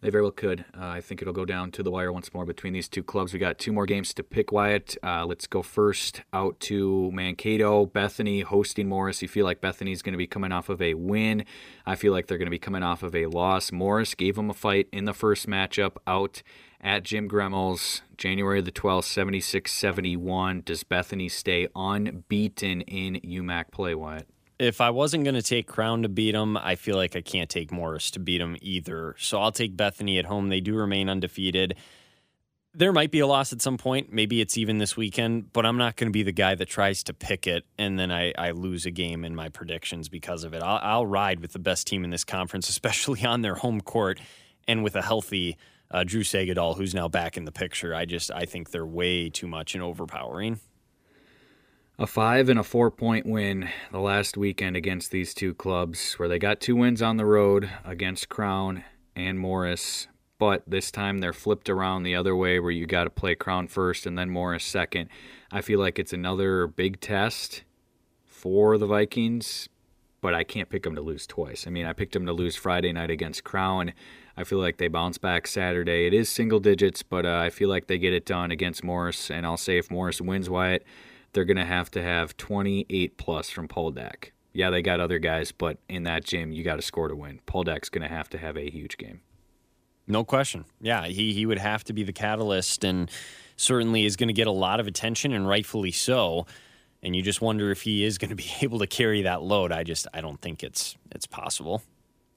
They 0.02 0.08
very 0.08 0.22
well 0.22 0.30
could. 0.30 0.64
Uh, 0.74 0.86
I 0.86 1.00
think 1.02 1.20
it'll 1.20 1.34
go 1.34 1.44
down 1.44 1.70
to 1.72 1.82
the 1.82 1.90
wire 1.90 2.10
once 2.10 2.32
more 2.32 2.46
between 2.46 2.72
these 2.72 2.88
two 2.88 3.02
clubs. 3.02 3.34
We 3.34 3.38
got 3.38 3.58
two 3.58 3.72
more 3.72 3.84
games 3.84 4.14
to 4.14 4.22
pick, 4.22 4.50
Wyatt. 4.50 4.96
Uh, 5.02 5.26
let's 5.26 5.46
go 5.46 5.60
first 5.60 6.22
out 6.32 6.58
to 6.60 7.10
Mankato. 7.12 7.84
Bethany 7.84 8.40
hosting 8.40 8.88
Morris. 8.88 9.20
You 9.20 9.28
feel 9.28 9.44
like 9.44 9.60
Bethany's 9.60 10.00
going 10.00 10.14
to 10.14 10.18
be 10.18 10.26
coming 10.26 10.52
off 10.52 10.70
of 10.70 10.80
a 10.80 10.94
win. 10.94 11.44
I 11.84 11.96
feel 11.96 12.12
like 12.12 12.28
they're 12.28 12.38
going 12.38 12.46
to 12.46 12.50
be 12.50 12.58
coming 12.58 12.82
off 12.82 13.02
of 13.02 13.14
a 13.14 13.26
loss. 13.26 13.72
Morris 13.72 14.14
gave 14.14 14.36
them 14.36 14.48
a 14.48 14.54
fight 14.54 14.88
in 14.90 15.04
the 15.04 15.12
first 15.12 15.46
matchup 15.46 15.96
out 16.06 16.42
at 16.80 17.02
Jim 17.02 17.28
Gremmel's 17.28 18.00
January 18.16 18.62
the 18.62 18.72
12th, 18.72 19.04
76 19.04 19.70
71. 19.70 20.62
Does 20.64 20.82
Bethany 20.82 21.28
stay 21.28 21.68
unbeaten 21.76 22.80
in 22.82 23.20
UMAC 23.20 23.70
play, 23.70 23.94
Wyatt? 23.94 24.26
If 24.60 24.82
I 24.82 24.90
wasn't 24.90 25.24
going 25.24 25.34
to 25.34 25.42
take 25.42 25.66
Crown 25.66 26.02
to 26.02 26.08
beat 26.08 26.32
them, 26.32 26.56
I 26.56 26.76
feel 26.76 26.94
like 26.94 27.16
I 27.16 27.22
can't 27.22 27.48
take 27.48 27.72
Morris 27.72 28.10
to 28.12 28.20
beat 28.20 28.38
them 28.38 28.56
either. 28.60 29.16
So 29.18 29.40
I'll 29.40 29.52
take 29.52 29.74
Bethany 29.74 30.18
at 30.18 30.26
home. 30.26 30.50
They 30.50 30.60
do 30.60 30.74
remain 30.74 31.08
undefeated. 31.08 31.76
there 32.74 32.92
might 32.92 33.10
be 33.10 33.20
a 33.20 33.26
loss 33.26 33.52
at 33.52 33.62
some 33.62 33.78
point. 33.78 34.12
Maybe 34.12 34.40
it's 34.40 34.58
even 34.58 34.76
this 34.78 34.96
weekend, 34.96 35.52
but 35.52 35.64
I'm 35.64 35.78
not 35.78 35.96
going 35.96 36.08
to 36.08 36.12
be 36.12 36.22
the 36.22 36.30
guy 36.30 36.54
that 36.54 36.68
tries 36.68 37.02
to 37.04 37.14
pick 37.14 37.46
it 37.46 37.64
and 37.78 37.98
then 37.98 38.12
I, 38.12 38.32
I 38.38 38.50
lose 38.50 38.86
a 38.86 38.90
game 38.90 39.24
in 39.24 39.34
my 39.34 39.48
predictions 39.48 40.08
because 40.08 40.44
of 40.44 40.52
it. 40.52 40.62
I'll, 40.62 40.78
I'll 40.82 41.06
ride 41.06 41.40
with 41.40 41.52
the 41.52 41.58
best 41.58 41.86
team 41.86 42.04
in 42.04 42.10
this 42.10 42.22
conference, 42.22 42.68
especially 42.76 43.24
on 43.24 43.40
their 43.40 43.54
home 43.56 43.80
court 43.80 44.20
and 44.68 44.84
with 44.84 44.94
a 44.94 45.02
healthy 45.02 45.56
uh, 45.90 46.04
Drew 46.04 46.22
Sagadol, 46.22 46.76
who's 46.76 46.94
now 46.94 47.08
back 47.08 47.36
in 47.36 47.44
the 47.46 47.50
picture. 47.50 47.94
I 47.94 48.04
just 48.04 48.30
I 48.30 48.44
think 48.44 48.70
they're 48.70 48.86
way 48.86 49.30
too 49.30 49.48
much 49.48 49.74
and 49.74 49.82
overpowering. 49.82 50.60
A 52.00 52.06
five 52.06 52.48
and 52.48 52.58
a 52.58 52.62
four 52.62 52.90
point 52.90 53.26
win 53.26 53.68
the 53.92 54.00
last 54.00 54.38
weekend 54.38 54.74
against 54.74 55.10
these 55.10 55.34
two 55.34 55.52
clubs, 55.52 56.14
where 56.14 56.30
they 56.30 56.38
got 56.38 56.58
two 56.58 56.74
wins 56.74 57.02
on 57.02 57.18
the 57.18 57.26
road 57.26 57.68
against 57.84 58.30
Crown 58.30 58.84
and 59.14 59.38
Morris. 59.38 60.08
But 60.38 60.62
this 60.66 60.90
time 60.90 61.18
they're 61.18 61.34
flipped 61.34 61.68
around 61.68 62.04
the 62.04 62.14
other 62.14 62.34
way, 62.34 62.58
where 62.58 62.70
you 62.70 62.86
got 62.86 63.04
to 63.04 63.10
play 63.10 63.34
Crown 63.34 63.68
first 63.68 64.06
and 64.06 64.16
then 64.16 64.30
Morris 64.30 64.64
second. 64.64 65.10
I 65.52 65.60
feel 65.60 65.78
like 65.78 65.98
it's 65.98 66.14
another 66.14 66.66
big 66.66 67.02
test 67.02 67.64
for 68.24 68.78
the 68.78 68.86
Vikings, 68.86 69.68
but 70.22 70.32
I 70.32 70.42
can't 70.42 70.70
pick 70.70 70.84
them 70.84 70.94
to 70.94 71.02
lose 71.02 71.26
twice. 71.26 71.66
I 71.66 71.70
mean, 71.70 71.84
I 71.84 71.92
picked 71.92 72.14
them 72.14 72.24
to 72.24 72.32
lose 72.32 72.56
Friday 72.56 72.94
night 72.94 73.10
against 73.10 73.44
Crown. 73.44 73.92
I 74.38 74.44
feel 74.44 74.58
like 74.58 74.78
they 74.78 74.88
bounce 74.88 75.18
back 75.18 75.46
Saturday. 75.46 76.06
It 76.06 76.14
is 76.14 76.30
single 76.30 76.60
digits, 76.60 77.02
but 77.02 77.26
uh, 77.26 77.40
I 77.40 77.50
feel 77.50 77.68
like 77.68 77.88
they 77.88 77.98
get 77.98 78.14
it 78.14 78.24
done 78.24 78.50
against 78.50 78.82
Morris. 78.82 79.30
And 79.30 79.44
I'll 79.44 79.58
say 79.58 79.76
if 79.76 79.90
Morris 79.90 80.22
wins 80.22 80.48
Wyatt, 80.48 80.86
they're 81.32 81.44
going 81.44 81.56
to 81.56 81.64
have 81.64 81.90
to 81.92 82.02
have 82.02 82.36
28 82.36 83.16
plus 83.16 83.50
from 83.50 83.68
Poldak. 83.68 84.30
Yeah, 84.52 84.70
they 84.70 84.82
got 84.82 84.98
other 85.00 85.18
guys, 85.18 85.52
but 85.52 85.78
in 85.88 86.02
that 86.04 86.24
gym, 86.24 86.52
you 86.52 86.64
got 86.64 86.76
to 86.76 86.82
score 86.82 87.08
to 87.08 87.14
win. 87.14 87.40
Poldak's 87.46 87.88
going 87.88 88.02
to 88.02 88.08
have 88.08 88.28
to 88.30 88.38
have 88.38 88.56
a 88.56 88.68
huge 88.68 88.98
game. 88.98 89.20
No 90.06 90.24
question. 90.24 90.64
Yeah, 90.80 91.06
he 91.06 91.32
he 91.32 91.46
would 91.46 91.58
have 91.58 91.84
to 91.84 91.92
be 91.92 92.02
the 92.02 92.12
catalyst 92.12 92.82
and 92.82 93.08
certainly 93.56 94.04
is 94.04 94.16
going 94.16 94.28
to 94.28 94.32
get 94.34 94.48
a 94.48 94.52
lot 94.52 94.80
of 94.80 94.88
attention 94.88 95.32
and 95.32 95.46
rightfully 95.46 95.92
so. 95.92 96.46
And 97.02 97.14
you 97.14 97.22
just 97.22 97.40
wonder 97.40 97.70
if 97.70 97.82
he 97.82 98.04
is 98.04 98.18
going 98.18 98.30
to 98.30 98.34
be 98.34 98.50
able 98.60 98.80
to 98.80 98.88
carry 98.88 99.22
that 99.22 99.42
load. 99.42 99.70
I 99.70 99.84
just 99.84 100.08
I 100.12 100.20
don't 100.20 100.40
think 100.40 100.64
it's 100.64 100.96
it's 101.12 101.26
possible. 101.26 101.82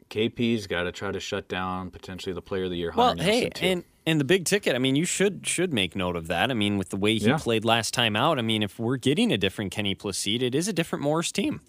KP's 0.09 0.67
got 0.67 0.83
to 0.83 0.91
try 0.91 1.11
to 1.11 1.19
shut 1.19 1.47
down 1.47 1.89
potentially 1.89 2.33
the 2.33 2.41
player 2.41 2.65
of 2.65 2.69
the 2.69 2.77
year. 2.77 2.93
Well, 2.95 3.15
hey, 3.17 3.49
too. 3.49 3.65
and 3.65 3.83
and 4.05 4.19
the 4.19 4.25
big 4.25 4.45
ticket. 4.45 4.75
I 4.75 4.79
mean, 4.79 4.95
you 4.95 5.05
should 5.05 5.45
should 5.47 5.73
make 5.73 5.95
note 5.95 6.15
of 6.15 6.27
that. 6.27 6.51
I 6.51 6.53
mean, 6.53 6.77
with 6.77 6.89
the 6.89 6.97
way 6.97 7.17
he 7.17 7.27
Yeah. 7.27 7.37
played 7.37 7.63
last 7.65 7.93
time 7.93 8.15
out. 8.15 8.37
I 8.39 8.41
mean, 8.41 8.63
if 8.63 8.79
we're 8.79 8.97
getting 8.97 9.31
a 9.31 9.37
different 9.37 9.71
Kenny 9.71 9.95
Placide, 9.95 10.41
it 10.41 10.53
is 10.55 10.67
a 10.67 10.73
different 10.73 11.03
Morris 11.03 11.31
team. 11.31 11.61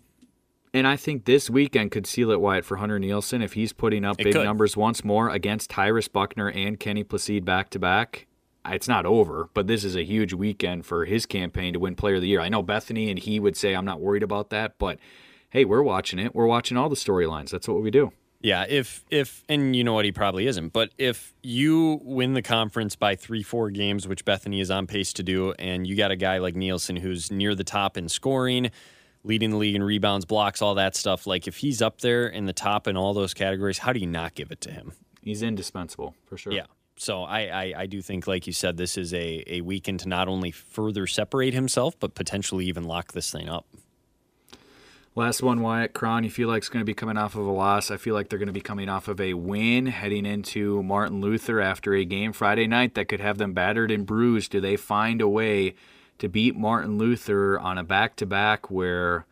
And 0.73 0.89
I 0.89 0.97
think 0.97 1.25
this 1.25 1.49
weekend 1.49 1.93
could 1.93 2.05
seal 2.07 2.33
it, 2.33 2.41
Wyatt, 2.41 2.65
for 2.65 2.77
Hunter 2.79 2.99
Nielsen 2.99 3.43
if 3.43 3.53
he's 3.53 3.73
putting 3.73 4.05
up 4.05 4.21
It 4.21 4.25
big 4.25 4.33
could. 4.33 4.45
numbers 4.45 4.77
once 4.77 5.05
more 5.05 5.29
against 5.31 5.71
Tyrus 5.71 6.09
Buckner 6.09 6.49
and 6.51 6.81
Kenny 6.81 7.05
Placide 7.05 7.45
back 7.45 7.71
to 7.71 7.79
back. 7.79 8.27
It's 8.67 8.89
not 8.89 9.07
over, 9.07 9.51
but 9.55 9.67
this 9.69 9.85
is 9.85 9.95
a 9.95 10.03
huge 10.05 10.33
weekend 10.33 10.85
for 10.87 11.05
his 11.05 11.27
campaign 11.27 11.75
to 11.75 11.79
win 11.79 11.95
Player 11.95 12.17
of 12.17 12.23
the 12.23 12.29
Year. 12.29 12.41
I 12.41 12.49
know 12.49 12.63
Bethany 12.63 13.09
and 13.11 13.19
he 13.21 13.39
would 13.39 13.57
say 13.57 13.75
I'm 13.75 13.85
not 13.85 14.01
worried 14.01 14.23
about 14.25 14.51
that, 14.51 14.77
but 14.79 14.99
hey, 15.51 15.65
we're 15.65 15.83
watching 15.83 16.19
it. 16.19 16.35
We're 16.35 16.47
watching 16.47 16.77
all 16.77 16.89
the 16.89 16.97
storylines. 16.97 17.51
That's 17.51 17.69
what 17.69 17.81
we 17.83 17.91
do. 17.93 18.11
Yeah, 18.45 18.67
if 18.69 19.03
if 19.11 19.43
and 19.49 19.75
you 19.75 19.85
know 19.85 19.95
what 19.95 20.05
he 20.05 20.13
probably 20.13 20.47
isn't, 20.47 20.75
but 20.75 20.91
if 20.99 21.33
you 21.43 21.99
win 22.05 22.35
the 22.35 22.43
conference 22.43 22.95
by 22.95 23.17
three 23.17 23.43
four 23.43 23.71
games, 23.71 24.07
which 24.07 24.27
Bethany 24.27 24.61
is 24.61 24.71
on 24.71 24.87
pace 24.87 25.15
to 25.15 25.23
do, 25.23 25.53
and 25.53 25.87
you 25.87 25.97
got 25.97 26.11
a 26.11 26.17
guy 26.17 26.37
like 26.37 26.55
Nielsen 26.55 26.97
who's 26.97 27.31
near 27.31 27.55
the 27.55 27.65
top 27.65 27.97
in 27.97 28.07
scoring, 28.07 28.71
leading 29.23 29.49
the 29.49 29.57
league 29.57 29.75
in 29.75 29.83
rebounds, 29.83 30.27
blocks, 30.27 30.61
all 30.61 30.75
that 30.75 30.95
stuff, 30.95 31.27
like 31.27 31.49
if 31.49 31.57
he's 31.57 31.81
up 31.81 32.03
there 32.03 32.27
in 32.27 32.45
the 32.45 32.53
top 32.53 32.87
in 32.87 32.99
all 32.99 33.15
those 33.15 33.33
categories, 33.33 33.79
how 33.79 33.95
do 33.95 33.99
you 33.99 34.07
not 34.07 34.35
give 34.35 34.51
it 34.51 34.61
to 34.61 34.71
him? 34.71 34.93
He's 35.23 35.43
indispensable 35.43 36.15
for 36.27 36.37
sure. 36.37 36.53
Yeah. 36.53 36.67
So 36.97 37.23
I, 37.23 37.47
I, 37.47 37.75
I 37.79 37.87
do 37.87 38.03
think, 38.03 38.27
like 38.27 38.47
you 38.47 38.53
said, 38.53 38.77
this 38.77 38.99
is 38.99 39.15
a, 39.15 39.43
a 39.47 39.63
weekend 39.63 40.01
to 40.01 40.09
not 40.09 40.29
only 40.29 40.51
further 40.51 41.07
separate 41.07 41.55
himself, 41.55 41.99
but 41.99 42.15
potentially 42.15 42.67
even 42.67 42.85
lock 42.85 43.13
this 43.13 43.33
thing 43.33 43.49
up. 43.49 43.67
Last 45.17 45.45
one, 45.45 45.61
Wyatt. 45.61 45.93
Crown, 45.93 46.25
you 46.25 46.31
feel 46.31 46.49
like 46.49 46.59
it's 46.59 46.69
going 46.69 46.81
to 46.81 46.85
be 46.85 46.93
coming 46.93 47.17
off 47.17 47.37
of 47.37 47.47
a 47.47 47.51
loss. 47.53 47.93
I 47.93 47.99
feel 47.99 48.15
like 48.15 48.29
they're 48.29 48.39
going 48.39 48.49
to 48.49 48.53
be 48.53 48.61
coming 48.61 48.89
off 48.89 49.07
of 49.07 49.21
a 49.21 49.35
win 49.35 49.87
heading 49.87 50.27
into 50.27 50.83
Martin 50.83 51.21
Luther 51.21 51.61
after 51.61 51.95
a 51.95 52.05
game 52.05 52.33
Friday 52.33 52.67
night 52.67 52.95
that 52.95 53.05
could 53.05 53.21
have 53.21 53.39
them 53.39 53.53
battered 53.53 53.93
and 53.93 54.05
bruised. 54.05 54.51
Do 54.51 54.61
they 54.61 54.75
find 54.75 55.21
a 55.21 55.29
way 55.29 55.77
to 56.19 56.29
beat 56.29 56.57
Martin 56.57 56.99
Luther 56.99 57.61
on 57.61 57.79
a 57.79 57.85
back 57.85 58.17
to 58.17 58.27
back 58.27 58.73
where 58.73 59.25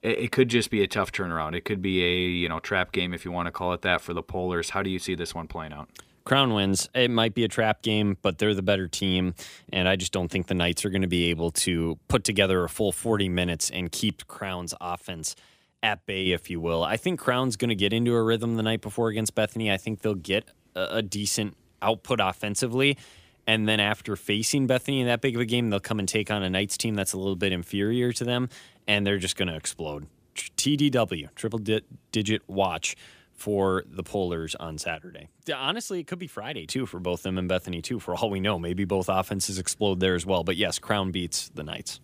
it, 0.00 0.32
could 0.32 0.48
just 0.48 0.70
be 0.70 0.82
a 0.82 0.86
tough 0.86 1.12
turnaround? 1.12 1.54
It 1.54 1.66
could 1.66 1.82
be 1.82 2.02
a 2.02 2.16
you 2.16 2.48
know 2.48 2.58
trap 2.58 2.90
game 2.90 3.12
if 3.12 3.26
you 3.26 3.30
want 3.30 3.44
to 3.44 3.52
call 3.52 3.74
it 3.74 3.82
that 3.82 4.00
for 4.00 4.14
the 4.14 4.22
Polars. 4.22 4.70
How 4.70 4.82
do 4.82 4.88
you 4.88 4.98
see 4.98 5.14
this 5.14 5.34
one 5.34 5.48
playing 5.48 5.74
out? 5.74 5.90
Crown 6.24 6.54
wins. 6.54 6.88
It 6.94 7.10
might 7.10 7.34
be 7.34 7.44
a 7.44 7.48
trap 7.48 7.82
game, 7.82 8.16
but 8.22 8.38
they're 8.38 8.54
the 8.54 8.62
better 8.62 8.88
team. 8.88 9.34
And 9.72 9.88
I 9.88 9.96
just 9.96 10.12
don't 10.12 10.28
think 10.28 10.46
the 10.46 10.54
Knights 10.54 10.84
are 10.84 10.90
going 10.90 11.02
to 11.02 11.08
be 11.08 11.30
able 11.30 11.50
to 11.52 11.98
put 12.08 12.24
together 12.24 12.62
a 12.64 12.68
full 12.68 12.92
40 12.92 13.28
minutes 13.28 13.70
and 13.70 13.90
keep 13.90 14.26
Crown's 14.26 14.74
offense 14.80 15.34
at 15.82 16.04
bay, 16.06 16.32
if 16.32 16.50
you 16.50 16.60
will. 16.60 16.84
I 16.84 16.96
think 16.96 17.18
Crown's 17.18 17.56
going 17.56 17.70
to 17.70 17.74
get 17.74 17.92
into 17.92 18.14
a 18.14 18.22
rhythm 18.22 18.56
the 18.56 18.62
night 18.62 18.82
before 18.82 19.08
against 19.08 19.34
Bethany. 19.34 19.72
I 19.72 19.76
think 19.76 20.02
they'll 20.02 20.14
get 20.14 20.50
a, 20.74 20.96
a 20.96 21.02
decent 21.02 21.56
output 21.82 22.20
offensively. 22.20 22.98
And 23.46 23.66
then 23.66 23.80
after 23.80 24.14
facing 24.16 24.66
Bethany 24.66 25.00
in 25.00 25.06
that 25.06 25.20
big 25.20 25.34
of 25.34 25.40
a 25.40 25.46
game, 25.46 25.70
they'll 25.70 25.80
come 25.80 25.98
and 25.98 26.08
take 26.08 26.30
on 26.30 26.42
a 26.42 26.50
Knights 26.50 26.76
team 26.76 26.94
that's 26.94 27.14
a 27.14 27.18
little 27.18 27.36
bit 27.36 27.52
inferior 27.52 28.12
to 28.12 28.24
them, 28.24 28.48
and 28.86 29.06
they're 29.06 29.18
just 29.18 29.36
going 29.36 29.48
to 29.48 29.56
explode. 29.56 30.06
TDW, 30.34 31.34
triple 31.34 31.58
di- 31.58 31.80
digit 32.12 32.42
watch 32.48 32.94
for 33.40 33.84
the 33.88 34.02
Polars 34.02 34.54
on 34.60 34.76
Saturday. 34.76 35.28
Honestly, 35.54 35.98
it 36.00 36.06
could 36.06 36.18
be 36.18 36.26
Friday 36.26 36.66
too 36.66 36.84
for 36.84 37.00
both 37.00 37.22
them 37.22 37.38
and 37.38 37.48
Bethany 37.48 37.80
too. 37.80 37.98
For 37.98 38.14
all 38.14 38.28
we 38.28 38.38
know, 38.38 38.58
maybe 38.58 38.84
both 38.84 39.08
offenses 39.08 39.58
explode 39.58 39.98
there 40.00 40.14
as 40.14 40.26
well. 40.26 40.44
But 40.44 40.56
yes, 40.56 40.78
Crown 40.78 41.10
beats 41.10 41.48
the 41.48 41.64
Knights. 41.64 42.00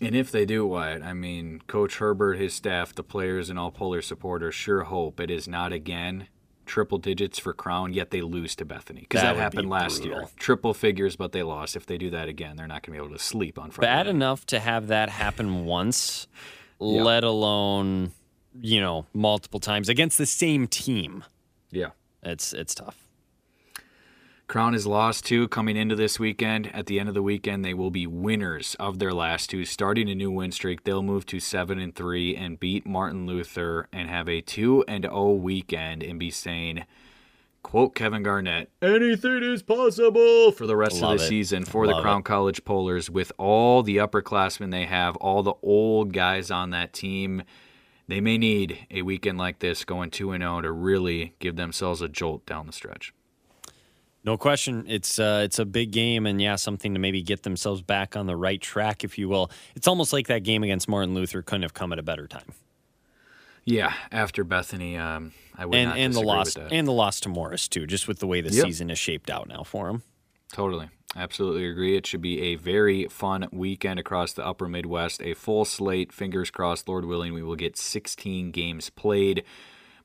And 0.00 0.14
if 0.14 0.30
they 0.30 0.46
do, 0.46 0.64
Wyatt, 0.66 1.02
I 1.02 1.12
mean, 1.12 1.60
Coach 1.66 1.98
Herbert, 1.98 2.34
his 2.38 2.54
staff, 2.54 2.94
the 2.94 3.02
players, 3.02 3.50
and 3.50 3.58
all 3.58 3.70
Polar 3.70 4.00
supporters 4.00 4.54
sure 4.54 4.84
hope 4.84 5.20
it 5.20 5.30
is 5.30 5.46
not 5.48 5.72
again 5.72 6.28
triple 6.64 6.98
digits 6.98 7.38
for 7.38 7.52
Crown, 7.52 7.92
yet 7.92 8.10
they 8.12 8.22
lose 8.22 8.54
to 8.54 8.64
Bethany. 8.64 9.00
Because 9.00 9.22
That 9.22 9.34
that, 9.34 9.40
happened 9.42 9.62
be 9.66 9.68
last 9.68 10.02
brutal. 10.02 10.20
year. 10.20 10.28
Triple 10.36 10.72
figures, 10.72 11.16
but 11.16 11.32
they 11.32 11.42
lost. 11.42 11.74
If 11.74 11.84
they 11.86 11.98
do 11.98 12.10
that 12.10 12.28
again, 12.28 12.56
they're 12.56 12.68
not 12.68 12.82
going 12.86 12.96
to 12.96 13.02
be 13.02 13.06
able 13.06 13.16
to 13.18 13.22
sleep 13.22 13.58
on 13.58 13.72
Friday. 13.72 13.88
Bad 13.88 14.06
night. 14.06 14.10
enough 14.14 14.46
to 14.46 14.60
have 14.60 14.86
that 14.86 15.08
happen 15.10 15.64
once, 15.64 16.28
Yeah. 16.80 17.02
let 17.02 17.24
alone 17.24 18.12
you 18.60 18.80
know 18.80 19.06
multiple 19.12 19.60
times 19.60 19.88
against 19.88 20.18
the 20.18 20.26
same 20.26 20.66
team. 20.66 21.24
Yeah. 21.70 21.90
It's 22.22 22.52
it's 22.52 22.74
tough. 22.74 23.06
Crown 24.46 24.74
is 24.74 24.84
lost 24.84 25.24
two 25.24 25.46
coming 25.46 25.76
into 25.76 25.94
this 25.94 26.18
weekend. 26.18 26.74
At 26.74 26.86
the 26.86 26.98
end 26.98 27.08
of 27.08 27.14
the 27.14 27.22
weekend, 27.22 27.64
they 27.64 27.72
will 27.72 27.92
be 27.92 28.04
winners 28.08 28.74
of 28.80 28.98
their 28.98 29.12
last 29.14 29.48
two, 29.48 29.64
starting 29.64 30.10
a 30.10 30.14
new 30.16 30.28
win 30.32 30.50
streak. 30.50 30.82
They'll 30.82 31.04
move 31.04 31.24
to 31.26 31.38
seven 31.38 31.78
and 31.78 31.94
three 31.94 32.34
and 32.34 32.58
beat 32.58 32.84
Martin 32.84 33.26
Luther 33.26 33.86
and 33.92 34.10
have 34.10 34.28
a 34.28 34.40
two 34.40 34.84
and 34.88 35.04
zero 35.04 35.34
weekend 35.34 36.02
and 36.02 36.18
be 36.18 36.32
saying, 36.32 36.84
"quote 37.62 37.94
Kevin 37.94 38.24
Garnett, 38.24 38.70
anything 38.82 39.44
is 39.44 39.62
possible" 39.62 40.50
for 40.50 40.66
the 40.66 40.76
rest 40.76 41.00
Love 41.00 41.12
of 41.12 41.18
the 41.20 41.24
it. 41.26 41.28
season 41.28 41.64
for 41.64 41.86
Love 41.86 41.94
the 41.94 42.00
it. 42.00 42.02
Crown 42.02 42.24
College 42.24 42.64
Polars 42.64 43.08
with 43.08 43.30
all 43.38 43.84
the 43.84 43.98
upperclassmen 43.98 44.72
they 44.72 44.86
have, 44.86 45.14
all 45.16 45.44
the 45.44 45.54
old 45.62 46.12
guys 46.12 46.50
on 46.50 46.70
that 46.70 46.92
team. 46.92 47.44
They 48.10 48.20
may 48.20 48.38
need 48.38 48.86
a 48.90 49.02
weekend 49.02 49.38
like 49.38 49.60
this, 49.60 49.84
going 49.84 50.10
two 50.10 50.32
and 50.32 50.42
zero, 50.42 50.60
to 50.62 50.72
really 50.72 51.34
give 51.38 51.54
themselves 51.56 52.02
a 52.02 52.08
jolt 52.08 52.44
down 52.44 52.66
the 52.66 52.72
stretch. 52.72 53.14
No 54.24 54.36
question, 54.36 54.84
it's 54.88 55.18
uh, 55.18 55.42
it's 55.44 55.58
a 55.60 55.64
big 55.64 55.92
game, 55.92 56.26
and 56.26 56.42
yeah, 56.42 56.56
something 56.56 56.92
to 56.92 57.00
maybe 57.00 57.22
get 57.22 57.44
themselves 57.44 57.80
back 57.82 58.16
on 58.16 58.26
the 58.26 58.36
right 58.36 58.60
track, 58.60 59.04
if 59.04 59.16
you 59.16 59.28
will. 59.28 59.50
It's 59.76 59.86
almost 59.88 60.12
like 60.12 60.26
that 60.26 60.42
game 60.42 60.62
against 60.64 60.88
Martin 60.88 61.14
Luther 61.14 61.40
couldn't 61.40 61.62
have 61.62 61.72
come 61.72 61.92
at 61.92 61.98
a 61.98 62.02
better 62.02 62.26
time, 62.26 62.52
Yeah, 63.64 63.94
after 64.10 64.42
Bethany, 64.44 64.96
um, 64.98 65.32
I 65.56 65.64
would 65.64 65.74
and 65.76 65.88
not 65.90 65.98
and 65.98 66.12
the 66.14 66.20
loss 66.20 66.56
with 66.56 66.68
that. 66.68 66.74
and 66.74 66.86
the 66.88 66.92
loss 66.92 67.20
to 67.20 67.28
Morris 67.28 67.68
too, 67.68 67.86
just 67.86 68.08
with 68.08 68.18
the 68.18 68.26
way 68.26 68.40
the 68.40 68.50
Yep. 68.52 68.64
season 68.66 68.90
is 68.90 68.98
shaped 68.98 69.30
out 69.30 69.48
now 69.48 69.62
for 69.62 69.88
him. 69.88 70.02
totally, 70.52 70.88
absolutely 71.16 71.66
agree. 71.66 71.96
It 71.96 72.06
should 72.06 72.22
be 72.22 72.40
a 72.42 72.54
very 72.56 73.06
fun 73.06 73.48
weekend 73.52 73.98
across 73.98 74.32
the 74.32 74.46
Upper 74.46 74.68
Midwest. 74.68 75.22
A 75.22 75.34
full 75.34 75.64
slate. 75.64 76.12
Fingers 76.12 76.50
crossed, 76.50 76.88
Lord 76.88 77.04
willing, 77.04 77.32
we 77.32 77.42
will 77.42 77.56
get 77.56 77.76
16 77.76 78.50
games 78.50 78.90
played 78.90 79.44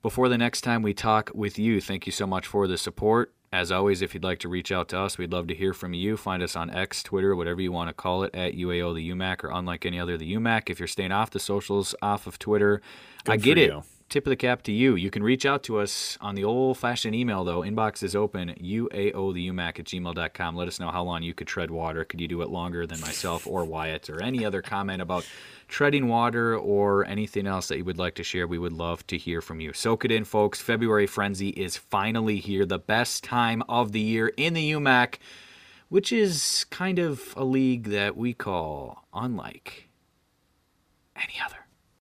before 0.01 0.30
the 0.30 0.38
next 0.38 0.62
time 0.62 0.82
we 0.84 0.93
talk 0.93 1.32
with 1.34 1.58
you. 1.58 1.82
Thank 1.82 2.06
you 2.06 2.12
so 2.12 2.28
much 2.28 2.45
for 2.45 2.68
the 2.68 2.78
support. 2.78 3.34
As 3.51 3.72
always, 3.72 4.01
if 4.01 4.14
you'd 4.14 4.24
like 4.24 4.39
to 4.39 4.49
reach 4.49 4.72
out 4.72 4.89
to 4.89 4.99
us, 4.99 5.18
we'd 5.18 5.32
love 5.32 5.47
to 5.47 5.56
hear 5.56 5.74
from 5.74 5.93
you. 5.93 6.18
Find 6.18 6.43
us 6.43 6.56
on 6.56 6.70
X, 6.70 7.01
Twitter, 7.01 7.36
whatever 7.36 7.62
you 7.62 7.72
want 7.72 7.89
to 7.89 7.93
call 7.93 8.24
it, 8.24 8.36
at 8.36 8.53
UAO 8.53 8.93
the 8.93 9.10
UMAC 9.12 9.43
or 9.43 9.49
unlike 9.49 9.86
any 9.86 9.99
other 9.99 10.18
the 10.18 10.36
UMAC. 10.36 10.70
If 10.70 10.80
you're 10.80 10.88
staying 10.88 11.12
off 11.12 11.32
the 11.32 11.39
socials, 11.39 11.95
off 12.01 12.28
of 12.28 12.38
Twitter, 12.38 12.82
I 13.28 13.38
get 13.38 13.58
it. 13.58 13.72
you. 13.72 13.84
Tip 14.08 14.28
of 14.28 14.30
the 14.30 14.36
cap 14.36 14.62
to 14.64 14.72
you. 14.72 14.95
You 14.95 15.10
can 15.10 15.24
reach 15.24 15.45
out 15.45 15.64
to 15.64 15.80
us 15.80 16.18
on 16.22 16.36
the 16.36 16.43
old 16.43 16.78
fashioned 16.78 17.16
email, 17.16 17.43
though. 17.43 17.62
Inbox 17.62 18.03
is 18.03 18.16
open, 18.16 18.53
uaotheumac 18.62 19.80
at 19.80 19.86
gmail.com. 19.86 20.56
Let 20.56 20.68
us 20.68 20.80
know 20.80 20.91
how 20.91 21.03
long 21.03 21.24
you 21.24 21.34
could 21.34 21.47
tread 21.47 21.72
water. 21.72 22.06
Could 22.06 22.22
you 22.22 22.28
do 22.28 22.41
it 22.43 22.49
longer 22.49 22.86
than 22.86 23.01
myself 23.01 23.47
or 23.47 23.66
Wyatt 23.66 24.10
or 24.10 24.22
any 24.22 24.45
other 24.45 24.62
comment 24.62 25.01
about 25.01 25.28
treading 25.68 26.08
water 26.08 26.56
or 26.56 27.03
anything 27.06 27.47
else 27.47 27.68
that 27.68 27.78
you 27.78 27.84
would 27.84 27.97
like 27.97 28.14
to 28.16 28.24
share? 28.24 28.47
We 28.47 28.60
would 28.60 28.74
love 28.74 29.06
to 29.08 29.18
hear 29.18 29.41
from 29.41 29.60
you. 29.60 29.74
Soak 29.74 30.06
it 30.06 30.12
in, 30.12 30.24
folks. 30.24 30.62
February 30.62 31.08
Frenzy 31.08 31.49
is 31.49 31.76
finally 31.76 32.38
here. 32.38 32.66
The 32.66 32.80
best 32.80 33.24
time 33.24 33.64
of 33.68 33.91
the 33.91 33.99
year 33.99 34.28
in 34.38 34.53
the 34.53 34.72
UMAC. 34.72 35.16
which 35.89 36.12
is 36.12 36.66
kind 36.70 36.99
of 36.99 37.34
a 37.38 37.43
league 37.43 37.86
that 37.86 38.18
we 38.18 38.34
call 38.34 39.08
unlike 39.14 39.88
any 41.16 41.36
other. 41.43 41.64